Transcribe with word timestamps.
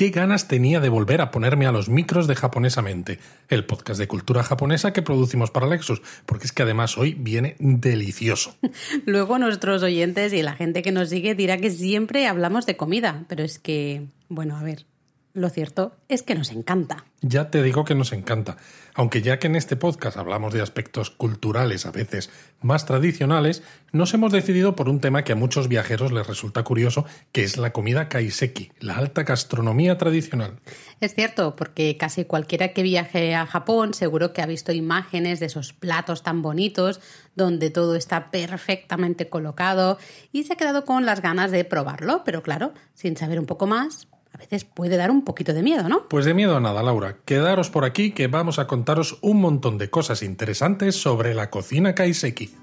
qué 0.00 0.08
ganas 0.08 0.48
tenía 0.48 0.80
de 0.80 0.88
volver 0.88 1.20
a 1.20 1.30
ponerme 1.30 1.66
a 1.66 1.72
los 1.72 1.90
micros 1.90 2.26
de 2.26 2.34
Japonesamente, 2.34 3.18
el 3.50 3.66
podcast 3.66 4.00
de 4.00 4.08
cultura 4.08 4.42
japonesa 4.42 4.94
que 4.94 5.02
producimos 5.02 5.50
para 5.50 5.66
Lexus, 5.66 6.00
porque 6.24 6.46
es 6.46 6.52
que 6.52 6.62
además 6.62 6.96
hoy 6.96 7.12
viene 7.12 7.54
delicioso. 7.58 8.56
Luego 9.04 9.38
nuestros 9.38 9.82
oyentes 9.82 10.32
y 10.32 10.40
la 10.40 10.54
gente 10.54 10.80
que 10.80 10.90
nos 10.90 11.10
sigue 11.10 11.34
dirá 11.34 11.58
que 11.58 11.70
siempre 11.70 12.26
hablamos 12.28 12.64
de 12.64 12.78
comida, 12.78 13.26
pero 13.28 13.44
es 13.44 13.58
que, 13.58 14.06
bueno, 14.30 14.56
a 14.56 14.62
ver, 14.62 14.86
lo 15.32 15.48
cierto 15.48 15.92
es 16.08 16.22
que 16.22 16.34
nos 16.34 16.50
encanta. 16.50 17.04
Ya 17.22 17.50
te 17.50 17.62
digo 17.62 17.84
que 17.84 17.94
nos 17.94 18.12
encanta. 18.12 18.56
Aunque 18.94 19.22
ya 19.22 19.38
que 19.38 19.46
en 19.46 19.56
este 19.56 19.76
podcast 19.76 20.16
hablamos 20.16 20.52
de 20.52 20.62
aspectos 20.62 21.10
culturales 21.10 21.86
a 21.86 21.90
veces 21.90 22.30
más 22.60 22.86
tradicionales, 22.86 23.62
nos 23.92 24.12
hemos 24.14 24.32
decidido 24.32 24.74
por 24.74 24.88
un 24.88 25.00
tema 25.00 25.22
que 25.22 25.32
a 25.32 25.36
muchos 25.36 25.68
viajeros 25.68 26.12
les 26.12 26.26
resulta 26.26 26.64
curioso, 26.64 27.04
que 27.32 27.44
es 27.44 27.58
la 27.58 27.72
comida 27.72 28.08
kaiseki, 28.08 28.72
la 28.80 28.96
alta 28.96 29.22
gastronomía 29.22 29.98
tradicional. 29.98 30.58
Es 31.00 31.14
cierto, 31.14 31.56
porque 31.56 31.96
casi 31.96 32.24
cualquiera 32.24 32.72
que 32.72 32.82
viaje 32.82 33.34
a 33.34 33.46
Japón 33.46 33.94
seguro 33.94 34.32
que 34.32 34.42
ha 34.42 34.46
visto 34.46 34.72
imágenes 34.72 35.40
de 35.40 35.46
esos 35.46 35.72
platos 35.72 36.22
tan 36.22 36.42
bonitos, 36.42 37.00
donde 37.36 37.70
todo 37.70 37.94
está 37.94 38.30
perfectamente 38.30 39.28
colocado 39.28 39.98
y 40.32 40.44
se 40.44 40.54
ha 40.54 40.56
quedado 40.56 40.84
con 40.84 41.06
las 41.06 41.22
ganas 41.22 41.50
de 41.50 41.64
probarlo, 41.64 42.22
pero 42.24 42.42
claro, 42.42 42.72
sin 42.94 43.16
saber 43.16 43.38
un 43.38 43.46
poco 43.46 43.66
más, 43.66 44.08
a 44.32 44.38
veces 44.38 44.64
puede 44.64 44.96
dar 44.96 45.10
un 45.10 45.24
poquito 45.24 45.52
de 45.52 45.62
miedo, 45.62 45.88
¿no? 45.88 46.08
Pues 46.08 46.24
de 46.24 46.34
miedo 46.34 46.56
a 46.56 46.60
nada, 46.60 46.82
Laura. 46.82 47.16
Quedaros 47.24 47.70
por 47.70 47.84
aquí 47.84 48.12
que 48.12 48.26
vamos 48.26 48.58
a 48.58 48.66
contaros 48.66 49.18
un 49.22 49.40
montón 49.40 49.78
de 49.78 49.90
cosas 49.90 50.22
interesantes 50.22 50.96
sobre 50.96 51.34
la 51.34 51.50
cocina 51.50 51.94
kaiseki. 51.94 52.54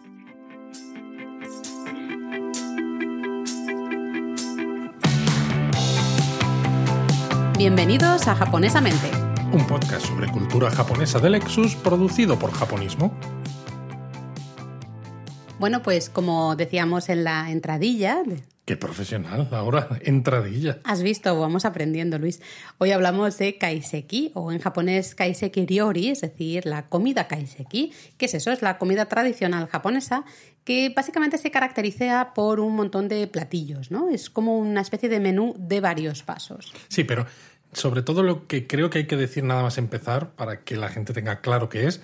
Bienvenidos 7.57 8.27
a 8.27 8.35
Japonesamente. 8.35 9.09
Un 9.51 9.65
podcast 9.65 10.05
sobre 10.05 10.27
cultura 10.31 10.69
japonesa 10.69 11.19
de 11.19 11.31
Lexus 11.31 11.75
producido 11.75 12.37
por 12.37 12.51
Japonismo. 12.51 13.11
Bueno, 15.59 15.81
pues 15.81 16.09
como 16.09 16.55
decíamos 16.55 17.09
en 17.09 17.23
la 17.23 17.49
entradilla, 17.49 18.21
Qué 18.67 18.75
profesional, 18.75 19.47
ahora 19.51 19.87
entradilla. 20.01 20.79
Has 20.83 21.01
visto, 21.01 21.39
vamos 21.39 21.63
aprendiendo, 21.63 22.19
Luis. 22.19 22.41
Hoy 22.79 22.91
hablamos 22.91 23.37
de 23.37 23.57
kaiseki, 23.57 24.31
o 24.33 24.51
en 24.51 24.59
japonés 24.59 25.15
kaiseki 25.15 25.65
ryori, 25.65 26.09
es 26.09 26.19
decir, 26.19 26.65
la 26.65 26.89
comida 26.89 27.29
kaiseki. 27.29 27.93
¿Qué 28.17 28.25
es 28.25 28.33
eso? 28.33 28.51
Es 28.51 28.61
la 28.61 28.77
comida 28.77 29.05
tradicional 29.05 29.69
japonesa 29.69 30.25
que 30.65 30.91
básicamente 30.93 31.37
se 31.37 31.49
caracteriza 31.49 32.33
por 32.35 32.59
un 32.59 32.75
montón 32.75 33.07
de 33.07 33.25
platillos, 33.27 33.89
¿no? 33.89 34.09
Es 34.09 34.29
como 34.29 34.57
una 34.57 34.81
especie 34.81 35.07
de 35.07 35.21
menú 35.21 35.55
de 35.57 35.79
varios 35.79 36.23
pasos. 36.23 36.73
Sí, 36.89 37.05
pero 37.05 37.25
sobre 37.71 38.01
todo 38.01 38.21
lo 38.21 38.47
que 38.47 38.67
creo 38.67 38.89
que 38.89 38.97
hay 38.97 39.07
que 39.07 39.15
decir 39.15 39.45
nada 39.45 39.63
más 39.63 39.77
empezar, 39.77 40.31
para 40.31 40.65
que 40.65 40.75
la 40.75 40.89
gente 40.89 41.13
tenga 41.13 41.39
claro 41.39 41.69
qué 41.69 41.87
es, 41.87 42.01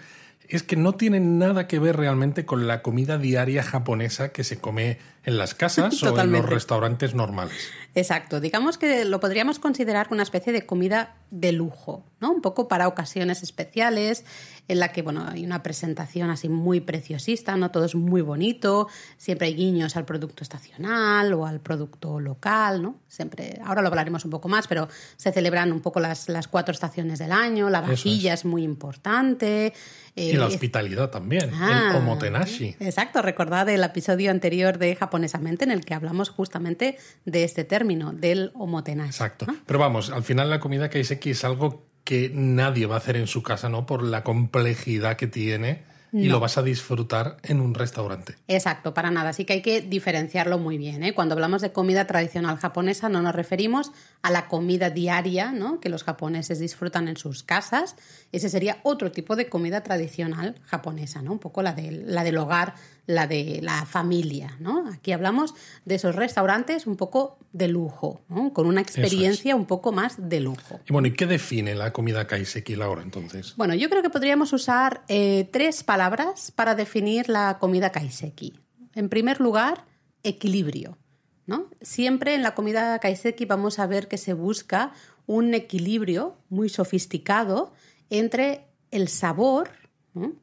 es 0.48 0.64
que 0.64 0.76
no 0.76 0.94
tiene 0.94 1.20
nada 1.20 1.68
que 1.68 1.80
ver 1.80 1.96
realmente 1.96 2.46
con 2.46 2.68
la 2.68 2.82
comida 2.82 3.18
diaria 3.18 3.64
japonesa 3.64 4.30
que 4.30 4.44
se 4.44 4.58
come 4.58 4.98
en 5.24 5.38
las 5.38 5.56
casas 5.56 6.02
o 6.04 6.20
en 6.20 6.32
los 6.32 6.46
restaurantes 6.46 7.16
normales. 7.16 7.70
Exacto, 7.96 8.40
digamos 8.40 8.78
que 8.78 9.06
lo 9.06 9.20
podríamos 9.20 9.60
considerar 9.60 10.08
una 10.12 10.24
especie 10.24 10.52
de 10.52 10.66
comida 10.66 11.16
de 11.30 11.52
lujo, 11.52 12.04
¿no? 12.20 12.32
Un 12.32 12.42
poco 12.42 12.68
para 12.68 12.88
ocasiones 12.88 13.44
especiales, 13.44 14.26
en 14.68 14.80
la 14.80 14.90
que, 14.94 15.02
bueno, 15.02 15.26
hay 15.28 15.46
una 15.46 15.62
presentación 15.62 16.30
así 16.30 16.48
muy 16.48 16.80
preciosista, 16.80 17.58
¿no? 17.58 17.70
Todo 17.72 17.86
es 17.86 17.96
muy 17.96 18.22
bonito, 18.22 18.88
siempre 19.18 19.48
hay 19.48 19.56
guiños 19.56 19.98
al 19.98 20.06
producto 20.06 20.44
estacional 20.44 21.34
o 21.34 21.46
al 21.46 21.60
producto 21.60 22.20
local, 22.20 22.82
¿no? 22.82 22.96
Siempre, 23.08 23.60
ahora 23.66 23.82
lo 23.82 23.90
hablaremos 23.90 24.24
un 24.26 24.32
poco 24.32 24.48
más, 24.48 24.68
pero 24.68 24.88
se 25.18 25.32
celebran 25.32 25.72
un 25.74 25.82
poco 25.82 26.00
las, 26.00 26.30
las 26.30 26.48
cuatro 26.48 26.72
estaciones 26.72 27.20
del 27.20 27.32
año, 27.32 27.70
la 27.70 27.82
vajilla 27.82 28.34
es. 28.34 28.46
muy 28.46 28.64
importante. 28.64 29.74
y 30.16 30.34
la 30.34 30.46
hospitalidad 30.48 31.10
también, 31.10 31.50
el 31.50 31.54
Ah, 31.56 31.94
omotenashi. 31.98 32.76
Exacto, 32.80 33.22
recordad 33.22 33.68
el 33.70 33.84
episodio 33.84 34.32
anterior 34.32 34.78
de 34.78 34.96
Japonesamente 34.96 35.66
en 35.66 35.72
el 35.72 35.84
que 35.84 35.94
hablamos 35.94 36.30
justamente 36.30 36.98
de 37.26 37.44
este 37.44 37.64
término, 37.64 38.14
del 38.14 38.52
omotenashi. 38.54 39.10
Exacto. 39.10 39.46
Pero 39.66 39.80
vamos, 39.80 40.10
al 40.10 40.24
final 40.24 40.50
la 40.50 40.60
comida 40.60 40.90
kaiseki 40.90 41.32
es 41.32 41.44
algo 41.44 41.86
que 42.04 42.32
nadie 42.34 42.86
va 42.86 42.96
a 42.96 42.98
hacer 42.98 43.16
en 43.18 43.28
su 43.28 43.44
casa, 43.44 43.70
¿no? 43.70 43.86
Por 43.86 44.04
la 44.04 44.24
complejidad 44.24 45.16
que 45.18 45.28
tiene 45.28 45.84
y 46.12 46.28
No. 46.28 46.34
lo 46.34 46.40
vas 46.42 46.58
a 46.58 46.62
disfrutar 46.64 47.38
en 47.44 47.60
un 47.60 47.74
restaurante. 47.74 48.36
Exacto, 48.48 48.94
para 48.94 49.10
nada. 49.10 49.30
Así 49.30 49.46
que 49.46 49.54
hay 49.54 49.62
que 49.64 49.82
diferenciarlo 49.82 50.60
muy 50.60 50.78
bien. 50.78 51.02
¿eh? 51.04 51.14
Cuando 51.16 51.34
hablamos 51.34 51.62
de 51.64 51.72
comida 51.72 52.06
tradicional 52.06 52.58
japonesa 52.58 53.10
no 53.10 53.22
nos 53.24 53.34
referimos 53.34 53.92
a 54.24 54.32
la 54.32 54.48
comida 54.48 54.90
diaria 54.90 55.52
¿no? 55.52 55.80
que 55.82 55.90
los 55.90 56.04
japoneses 56.06 56.58
disfrutan 56.58 57.10
en 57.10 57.18
sus 57.18 57.44
casas. 57.44 57.96
Ese 58.32 58.48
sería 58.50 58.78
otro 58.84 59.12
tipo 59.12 59.36
de 59.36 59.50
comida 59.50 59.84
tradicional 59.84 60.56
japonesa, 60.64 61.22
¿no? 61.22 61.34
un 61.34 61.40
poco 61.40 61.62
la, 61.62 61.74
del- 61.74 62.06
la 62.08 62.24
del 62.24 62.38
hogar, 62.38 62.74
la 63.06 63.28
de 63.28 63.60
la 63.62 63.86
familia. 63.86 64.56
¿no? 64.62 64.88
Aquí 64.90 65.12
hablamos 65.12 65.54
de 65.84 65.96
esos 65.96 66.16
restaurantes 66.16 66.88
un 66.88 66.96
poco 66.96 67.38
de 67.52 67.68
lujo, 67.68 68.22
¿no? 68.30 68.54
con 68.54 68.66
una 68.66 68.80
experiencia 68.80 69.58
un 69.58 69.66
poco 69.66 69.92
más 69.92 70.16
de 70.18 70.40
lujo. 70.40 70.80
Y 70.88 70.94
bueno, 70.94 71.10
¿y 71.10 71.14
qué 71.14 71.26
define 71.26 71.76
la 71.76 71.92
comida 71.92 72.26
kaiseki, 72.26 72.78
Laura, 72.78 73.02
entonces? 73.02 73.56
Bueno, 73.58 73.76
yo 73.76 73.90
creo 73.90 74.02
que 74.02 74.10
podríamos 74.10 74.54
usar 74.54 75.04
eh, 75.10 75.50
tres 75.52 75.84
palabras 75.84 76.52
para 76.56 76.76
definir 76.76 77.28
la 77.28 77.58
comida 77.60 77.92
kaiseki. 77.92 78.54
En 78.96 79.10
primer 79.10 79.42
lugar, 79.42 79.84
equilibrio. 80.24 80.98
¿No? 81.46 81.70
Siempre 81.82 82.36
en 82.36 82.44
la 82.44 82.56
comida 82.56 82.98
kaiseki 83.00 83.46
vamos 83.46 83.80
a 83.80 83.88
ver 83.88 84.08
que 84.08 84.18
se 84.18 84.34
busca 84.34 84.94
un 85.26 85.54
equilibrio 85.54 86.38
muy 86.50 86.70
sofisticado 86.70 87.74
entre 88.10 88.66
el 88.92 89.08
sabor, 89.08 89.72
¿no? 90.14 90.34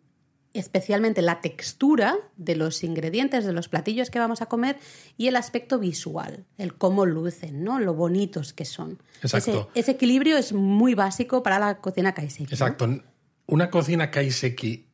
especialmente 0.52 1.22
la 1.22 1.40
textura 1.40 2.16
de 2.36 2.56
los 2.56 2.82
ingredientes 2.82 3.44
de 3.44 3.52
los 3.52 3.68
platillos 3.68 4.10
que 4.10 4.18
vamos 4.18 4.42
a 4.42 4.46
comer 4.46 4.78
y 5.16 5.28
el 5.28 5.36
aspecto 5.36 5.78
visual, 5.78 6.44
el 6.58 6.74
cómo 6.74 7.06
lucen, 7.06 7.62
¿no? 7.62 7.78
lo 7.78 7.94
bonitos 7.94 8.52
que 8.52 8.64
son. 8.64 8.98
Exacto. 9.22 9.70
Ese, 9.70 9.80
ese 9.80 9.90
equilibrio 9.92 10.36
es 10.36 10.52
muy 10.52 10.94
básico 10.94 11.42
para 11.42 11.58
la 11.58 11.78
cocina 11.78 12.14
kaiseki. 12.14 12.44
¿no? 12.44 12.50
Exacto. 12.50 13.02
Una 13.46 13.70
cocina 13.70 14.10
kaiseki 14.10 14.89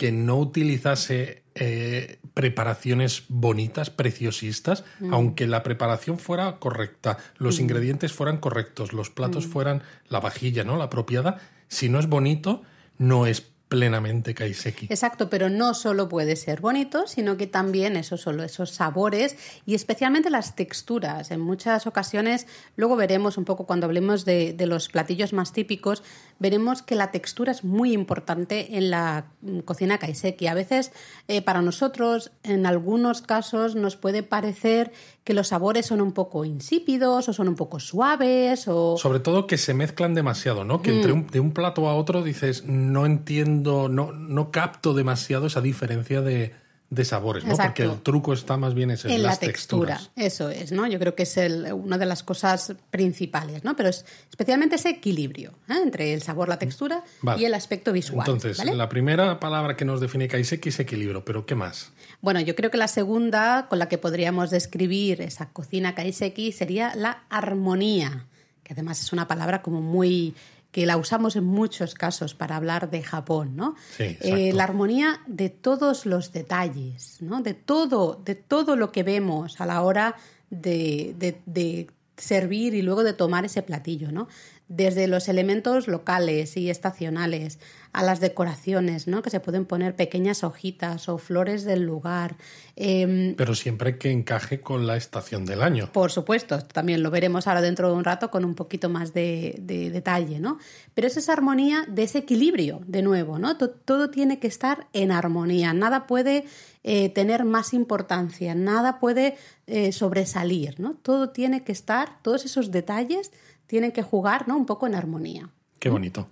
que 0.00 0.12
no 0.12 0.38
utilizase 0.38 1.42
eh, 1.54 2.20
preparaciones 2.32 3.24
bonitas, 3.28 3.90
preciosistas, 3.90 4.82
Mm. 4.98 5.12
aunque 5.12 5.46
la 5.46 5.62
preparación 5.62 6.18
fuera 6.18 6.56
correcta, 6.58 7.18
los 7.36 7.60
ingredientes 7.60 8.10
fueran 8.14 8.38
correctos, 8.38 8.94
los 8.94 9.10
platos 9.10 9.46
Mm. 9.46 9.50
fueran 9.50 9.82
la 10.08 10.20
vajilla, 10.20 10.64
¿no? 10.64 10.78
La 10.78 10.84
apropiada, 10.84 11.38
si 11.68 11.90
no 11.90 11.98
es 11.98 12.06
bonito, 12.06 12.62
no 12.96 13.26
es 13.26 13.49
plenamente 13.70 14.34
kaiseki. 14.34 14.86
Exacto, 14.90 15.30
pero 15.30 15.48
no 15.48 15.74
solo 15.74 16.08
puede 16.08 16.34
ser 16.34 16.60
bonito, 16.60 17.06
sino 17.06 17.36
que 17.36 17.46
también 17.46 17.96
esos 17.96 18.20
solo 18.20 18.42
esos 18.42 18.72
sabores 18.72 19.36
y 19.64 19.74
especialmente 19.74 20.28
las 20.28 20.56
texturas. 20.56 21.30
En 21.30 21.40
muchas 21.40 21.86
ocasiones, 21.86 22.48
luego 22.76 22.96
veremos 22.96 23.38
un 23.38 23.44
poco 23.44 23.66
cuando 23.66 23.86
hablemos 23.86 24.24
de, 24.24 24.52
de 24.52 24.66
los 24.66 24.88
platillos 24.88 25.32
más 25.32 25.52
típicos, 25.52 26.02
veremos 26.40 26.82
que 26.82 26.96
la 26.96 27.12
textura 27.12 27.52
es 27.52 27.62
muy 27.62 27.92
importante 27.92 28.76
en 28.76 28.90
la 28.90 29.26
mm, 29.40 29.60
cocina 29.60 29.98
kaiseki. 29.98 30.48
A 30.48 30.54
veces, 30.54 30.90
eh, 31.28 31.40
para 31.40 31.62
nosotros, 31.62 32.32
en 32.42 32.66
algunos 32.66 33.22
casos, 33.22 33.76
nos 33.76 33.94
puede 33.96 34.24
parecer 34.24 34.90
que 35.22 35.34
los 35.34 35.48
sabores 35.48 35.86
son 35.86 36.00
un 36.00 36.12
poco 36.12 36.44
insípidos 36.44 37.28
o 37.28 37.32
son 37.32 37.46
un 37.46 37.54
poco 37.54 37.78
suaves 37.78 38.66
o... 38.66 38.96
Sobre 38.96 39.20
todo 39.20 39.46
que 39.46 39.58
se 39.58 39.74
mezclan 39.74 40.14
demasiado, 40.14 40.64
¿no? 40.64 40.82
Que 40.82 40.90
Mm. 40.90 40.96
entre 40.96 41.12
un, 41.12 41.26
de 41.28 41.40
un 41.40 41.52
plato 41.52 41.88
a 41.88 41.94
otro 41.94 42.24
dices, 42.24 42.64
no 42.66 43.06
entiendo, 43.06 43.59
no, 43.88 44.12
no 44.12 44.50
capto 44.50 44.94
demasiado 44.94 45.46
esa 45.46 45.60
diferencia 45.60 46.20
de, 46.20 46.54
de 46.90 47.04
sabores, 47.04 47.44
¿no? 47.44 47.50
Exacto. 47.52 47.82
Porque 47.82 47.82
el 47.84 48.02
truco 48.02 48.32
está 48.32 48.56
más 48.56 48.74
bien 48.74 48.90
en, 48.90 48.98
en 49.04 49.22
las 49.22 49.34
la 49.34 49.46
textura. 49.46 49.96
texturas. 49.98 50.10
Eso 50.16 50.50
es, 50.50 50.72
¿no? 50.72 50.86
Yo 50.88 50.98
creo 50.98 51.14
que 51.14 51.22
es 51.22 51.36
el- 51.36 51.72
una 51.72 51.98
de 51.98 52.06
las 52.06 52.22
cosas 52.24 52.74
principales, 52.90 53.62
¿no? 53.62 53.76
Pero 53.76 53.88
es 53.90 54.04
especialmente 54.28 54.74
ese 54.76 54.88
equilibrio 54.90 55.52
¿eh? 55.68 55.74
entre 55.82 56.12
el 56.14 56.22
sabor, 56.22 56.48
la 56.48 56.58
textura 56.58 57.04
Vale. 57.22 57.40
y 57.40 57.44
el 57.44 57.54
aspecto 57.54 57.92
visual. 57.92 58.20
Entonces, 58.26 58.58
¿vale? 58.58 58.74
la 58.74 58.88
primera 58.88 59.38
palabra 59.38 59.76
que 59.76 59.84
nos 59.84 60.00
define 60.00 60.26
kaiseki 60.26 60.68
es 60.70 60.80
equilibrio, 60.80 61.24
pero 61.24 61.46
¿qué 61.46 61.54
más? 61.54 61.92
Bueno, 62.22 62.40
yo 62.40 62.54
creo 62.56 62.70
que 62.70 62.76
la 62.76 62.88
segunda 62.88 63.66
con 63.70 63.78
la 63.78 63.88
que 63.88 63.96
podríamos 63.96 64.50
describir 64.50 65.22
esa 65.22 65.50
cocina 65.50 65.94
kaiseki 65.94 66.52
sería 66.52 66.92
la 66.96 67.22
armonía, 67.30 68.26
que 68.64 68.72
además 68.74 69.00
es 69.00 69.12
una 69.12 69.26
palabra 69.28 69.62
como 69.62 69.80
muy 69.80 70.34
que 70.70 70.86
la 70.86 70.96
usamos 70.96 71.34
en 71.36 71.44
muchos 71.44 71.94
casos 71.94 72.34
para 72.34 72.56
hablar 72.56 72.90
de 72.90 73.02
Japón, 73.02 73.56
¿no? 73.56 73.74
Sí, 73.96 74.16
Eh, 74.20 74.52
la 74.52 74.64
armonía 74.64 75.20
de 75.26 75.48
todos 75.50 76.06
los 76.06 76.32
detalles, 76.32 77.16
¿no? 77.20 77.42
De 77.42 77.54
todo, 77.54 78.20
de 78.24 78.34
todo 78.36 78.76
lo 78.76 78.92
que 78.92 79.02
vemos 79.02 79.60
a 79.60 79.66
la 79.66 79.82
hora 79.82 80.14
de, 80.50 81.14
de- 81.18 81.40
de 81.46 81.88
servir 82.16 82.74
y 82.74 82.82
luego 82.82 83.02
de 83.02 83.14
tomar 83.14 83.44
ese 83.44 83.62
platillo, 83.62 84.12
¿no? 84.12 84.28
Desde 84.72 85.08
los 85.08 85.28
elementos 85.28 85.88
locales 85.88 86.56
y 86.56 86.70
estacionales 86.70 87.58
a 87.92 88.04
las 88.04 88.20
decoraciones, 88.20 89.08
¿no? 89.08 89.20
Que 89.20 89.30
se 89.30 89.40
pueden 89.40 89.64
poner 89.64 89.96
pequeñas 89.96 90.44
hojitas 90.44 91.08
o 91.08 91.18
flores 91.18 91.64
del 91.64 91.82
lugar. 91.82 92.36
Em, 92.76 93.34
Pero 93.34 93.56
siempre 93.56 93.98
que 93.98 94.12
encaje 94.12 94.60
con 94.60 94.86
la 94.86 94.96
estación 94.96 95.44
del 95.44 95.60
año. 95.62 95.90
por 95.92 96.12
supuesto, 96.12 96.54
esto 96.54 96.68
también 96.72 97.02
lo 97.02 97.10
veremos 97.10 97.48
ahora 97.48 97.60
dentro 97.62 97.88
de 97.88 97.94
un 97.94 98.04
rato 98.04 98.30
con 98.30 98.44
un 98.44 98.54
poquito 98.54 98.88
más 98.88 99.12
de, 99.12 99.56
de 99.58 99.90
detalle, 99.90 100.38
¿no? 100.38 100.58
Pero 100.94 101.08
es 101.08 101.16
esa 101.16 101.32
armonía 101.32 101.84
de 101.88 102.04
ese 102.04 102.18
equilibrio, 102.18 102.80
de 102.86 103.02
nuevo, 103.02 103.40
¿no? 103.40 103.56
To- 103.56 103.70
todo 103.70 104.08
tiene 104.10 104.38
que 104.38 104.46
estar 104.46 104.86
en 104.92 105.10
armonía, 105.10 105.72
nada 105.72 106.06
puede 106.06 106.44
eh, 106.84 107.08
tener 107.08 107.44
más 107.44 107.74
importancia, 107.74 108.54
nada 108.54 109.00
puede 109.00 109.36
eh, 109.66 109.90
sobresalir, 109.90 110.78
¿no? 110.78 110.94
Todo 110.94 111.30
tiene 111.30 111.64
que 111.64 111.72
estar, 111.72 112.22
todos 112.22 112.44
esos 112.44 112.70
detalles 112.70 113.32
tienen 113.70 113.92
que 113.92 114.02
jugar, 114.02 114.48
¿no? 114.48 114.56
Un 114.56 114.66
poco 114.66 114.88
en 114.88 114.96
armonía. 114.96 115.48
Qué 115.78 115.88
bonito. 115.90 116.28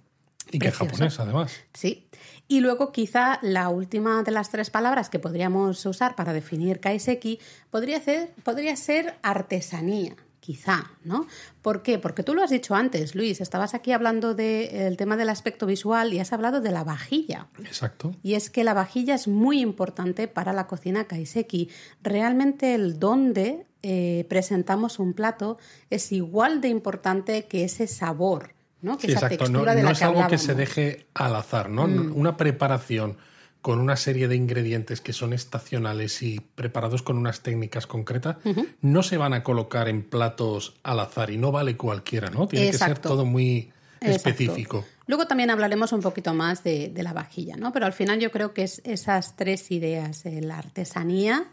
Y 0.48 0.58
qué 0.58 0.70
Precioso. 0.70 0.86
japonés, 0.86 1.20
además. 1.20 1.52
Sí. 1.72 2.08
Y 2.48 2.60
luego 2.60 2.90
quizá 2.90 3.38
la 3.42 3.68
última 3.68 4.24
de 4.24 4.32
las 4.32 4.50
tres 4.50 4.70
palabras 4.70 5.08
que 5.08 5.20
podríamos 5.20 5.86
usar 5.86 6.16
para 6.16 6.32
definir 6.32 6.80
kaiseki 6.80 7.38
podría 7.70 8.00
ser, 8.00 8.34
podría 8.42 8.74
ser 8.74 9.14
artesanía, 9.22 10.16
quizá, 10.40 10.90
¿no? 11.04 11.26
¿Por 11.62 11.82
qué? 11.82 11.98
Porque 11.98 12.24
tú 12.24 12.34
lo 12.34 12.42
has 12.42 12.50
dicho 12.50 12.74
antes, 12.74 13.14
Luis, 13.14 13.40
estabas 13.40 13.74
aquí 13.74 13.92
hablando 13.92 14.34
del 14.34 14.96
tema 14.96 15.16
del 15.16 15.28
aspecto 15.28 15.64
visual 15.66 16.12
y 16.12 16.18
has 16.18 16.32
hablado 16.32 16.60
de 16.60 16.72
la 16.72 16.82
vajilla. 16.82 17.46
Exacto. 17.60 18.16
Y 18.22 18.34
es 18.34 18.50
que 18.50 18.64
la 18.64 18.74
vajilla 18.74 19.14
es 19.14 19.28
muy 19.28 19.60
importante 19.60 20.26
para 20.26 20.52
la 20.52 20.66
cocina 20.66 21.04
kaiseki. 21.04 21.70
Realmente 22.02 22.74
el 22.74 22.98
dónde 22.98 23.67
eh, 23.82 24.26
presentamos 24.28 24.98
un 24.98 25.12
plato 25.12 25.58
es 25.90 26.12
igual 26.12 26.60
de 26.60 26.68
importante 26.68 27.46
que 27.46 27.64
ese 27.64 27.86
sabor, 27.86 28.54
¿no? 28.82 28.98
Que 28.98 29.06
Sí, 29.06 29.12
esa 29.12 29.26
exacto. 29.26 29.44
No, 29.44 29.50
textura 29.50 29.74
de 29.74 29.82
no 29.82 29.88
la 29.88 29.92
es 29.92 29.98
que 29.98 30.04
algo 30.04 30.26
que. 30.26 30.36
Mm. 30.36 30.38
se 30.38 30.54
deje 30.54 31.06
al 31.14 31.36
azar, 31.36 31.70
¿no? 31.70 31.84
Una 31.84 32.36
preparación 32.36 33.16
con 33.60 33.80
una 33.80 33.96
serie 33.96 34.28
de 34.28 34.36
ingredientes 34.36 35.00
que 35.00 35.12
son 35.12 35.32
estacionales 35.32 36.22
y 36.22 36.40
preparados 36.40 37.02
con 37.02 37.18
unas 37.18 37.40
técnicas 37.40 37.86
concretas, 37.86 38.36
no 38.80 39.02
se 39.02 39.16
van 39.16 39.34
a 39.34 39.42
colocar 39.42 39.88
en 39.88 40.02
platos 40.02 40.76
al 40.84 41.00
azar 41.00 41.30
y 41.30 41.38
no 41.38 41.50
vale 41.50 41.76
cualquiera, 41.76 42.30
¿no? 42.30 42.46
Tiene 42.46 42.70
que 42.70 42.78
ser 42.78 42.98
todo 42.98 43.24
muy 43.24 43.72
Exacto. 44.00 44.30
específico. 44.30 44.84
Luego 45.06 45.26
también 45.26 45.50
hablaremos 45.50 45.92
un 45.92 46.00
poquito 46.00 46.34
más 46.34 46.62
de, 46.62 46.88
de 46.88 47.02
la 47.02 47.12
vajilla, 47.12 47.56
¿no? 47.56 47.72
Pero 47.72 47.86
al 47.86 47.92
final 47.92 48.20
yo 48.20 48.30
creo 48.30 48.54
que 48.54 48.62
es 48.62 48.80
esas 48.84 49.36
tres 49.36 49.70
ideas, 49.70 50.24
eh, 50.24 50.40
la 50.40 50.58
artesanía, 50.58 51.48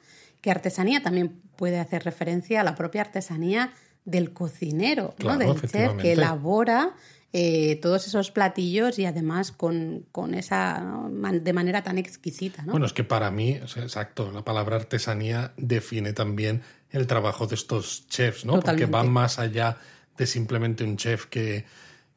que 0.46 0.52
artesanía 0.52 1.02
también 1.02 1.42
puede 1.56 1.80
hacer 1.80 2.04
referencia 2.04 2.62
a 2.62 2.64
la 2.64 2.76
propia 2.76 3.02
artesanía 3.02 3.74
del 4.04 4.32
cocinero, 4.32 5.16
Claro, 5.18 5.40
¿no? 5.44 5.54
Del 5.56 5.72
chef 5.72 5.96
que 5.96 6.12
elabora 6.12 6.94
eh, 7.34 7.80
todos 7.82 8.06
esos 8.06 8.30
platillos 8.30 9.00
y 9.00 9.08
además 9.08 9.52
con, 9.52 10.06
con 10.12 10.36
esa 10.36 10.86
de 11.10 11.52
manera 11.52 11.84
tan 11.84 11.98
exquisita, 11.98 12.62
¿no? 12.62 12.74
Bueno, 12.74 12.86
es 12.86 12.94
que 12.94 13.04
para 13.04 13.32
mí, 13.32 13.58
o 13.64 13.68
sea, 13.68 13.82
exacto, 13.82 14.32
la 14.32 14.46
palabra 14.46 14.76
artesanía 14.76 15.52
define 15.58 16.14
también 16.14 16.62
el 16.92 17.08
trabajo 17.08 17.48
de 17.48 17.56
estos 17.56 18.08
chefs, 18.08 18.46
¿no? 18.46 18.54
Totalmente. 18.54 18.86
Porque 18.86 18.98
van 19.04 19.12
más 19.12 19.40
allá 19.40 19.78
de 20.16 20.28
simplemente 20.28 20.84
un 20.84 20.96
chef 20.96 21.26
que, 21.26 21.66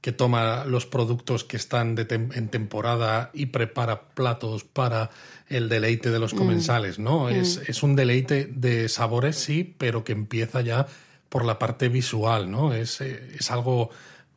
que 0.00 0.12
toma 0.12 0.64
los 0.64 0.86
productos 0.86 1.42
que 1.44 1.56
están 1.56 1.94
de 1.96 2.06
tem- 2.06 2.34
en 2.36 2.48
temporada 2.48 3.30
y 3.34 3.46
prepara 3.46 4.08
platos 4.10 4.62
para 4.64 5.10
el 5.48 5.68
deleite 5.68 6.10
de 6.10 6.18
los 6.20 6.34
Mm. 6.34 6.38
comensales, 6.38 6.98
¿no? 6.98 7.28
Es, 7.28 7.56
es 7.68 7.82
un 7.82 7.96
deleite 7.96 8.46
de 8.46 8.88
sabores, 8.88 9.36
sí, 9.36 9.74
pero 9.76 10.04
que 10.04 10.12
empieza 10.12 10.60
ya 10.60 10.86
por 11.28 11.44
la 11.44 11.58
parte 11.58 11.88
visual, 11.88 12.50
¿no? 12.50 12.72
Es, 12.72 13.00
es 13.00 13.50
algo, 13.50 13.90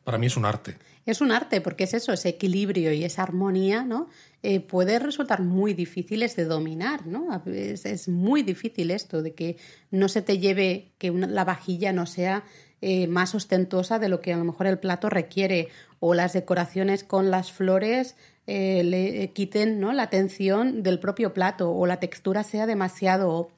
para 0.04 0.18
mí 0.18 0.26
es 0.26 0.36
un 0.36 0.44
arte. 0.44 0.76
Es 1.06 1.20
un 1.20 1.32
arte, 1.32 1.60
porque 1.60 1.84
es 1.84 1.94
eso, 1.94 2.12
ese 2.12 2.28
equilibrio 2.28 2.92
y 2.92 3.04
esa 3.04 3.22
armonía, 3.22 3.82
¿no? 3.84 4.08
Eh, 4.42 4.60
puede 4.60 4.98
resultar 4.98 5.42
muy 5.42 5.74
difíciles 5.74 6.36
de 6.36 6.44
dominar, 6.44 7.06
¿no? 7.06 7.42
Es, 7.46 7.86
es 7.86 8.08
muy 8.08 8.42
difícil 8.42 8.90
esto 8.90 9.22
de 9.22 9.32
que 9.34 9.56
no 9.90 10.08
se 10.08 10.22
te 10.22 10.38
lleve, 10.38 10.92
que 10.98 11.10
una- 11.10 11.26
la 11.28 11.44
vajilla 11.44 11.92
no 11.92 12.06
sea 12.06 12.44
eh, 12.82 13.06
más 13.06 13.34
ostentosa 13.34 13.98
de 13.98 14.08
lo 14.08 14.20
que 14.20 14.32
a 14.32 14.36
lo 14.36 14.44
mejor 14.44 14.66
el 14.66 14.78
plato 14.78 15.08
requiere, 15.08 15.68
o 16.00 16.14
las 16.14 16.32
decoraciones 16.32 17.04
con 17.04 17.30
las 17.30 17.52
flores 17.52 18.16
eh, 18.48 18.82
le 18.82 19.30
quiten 19.30 19.78
¿no? 19.78 19.92
la 19.92 20.02
atención 20.02 20.82
del 20.82 20.98
propio 20.98 21.32
plato, 21.32 21.72
o 21.72 21.86
la 21.86 22.00
textura 22.00 22.42
sea 22.42 22.66
demasiado 22.66 23.50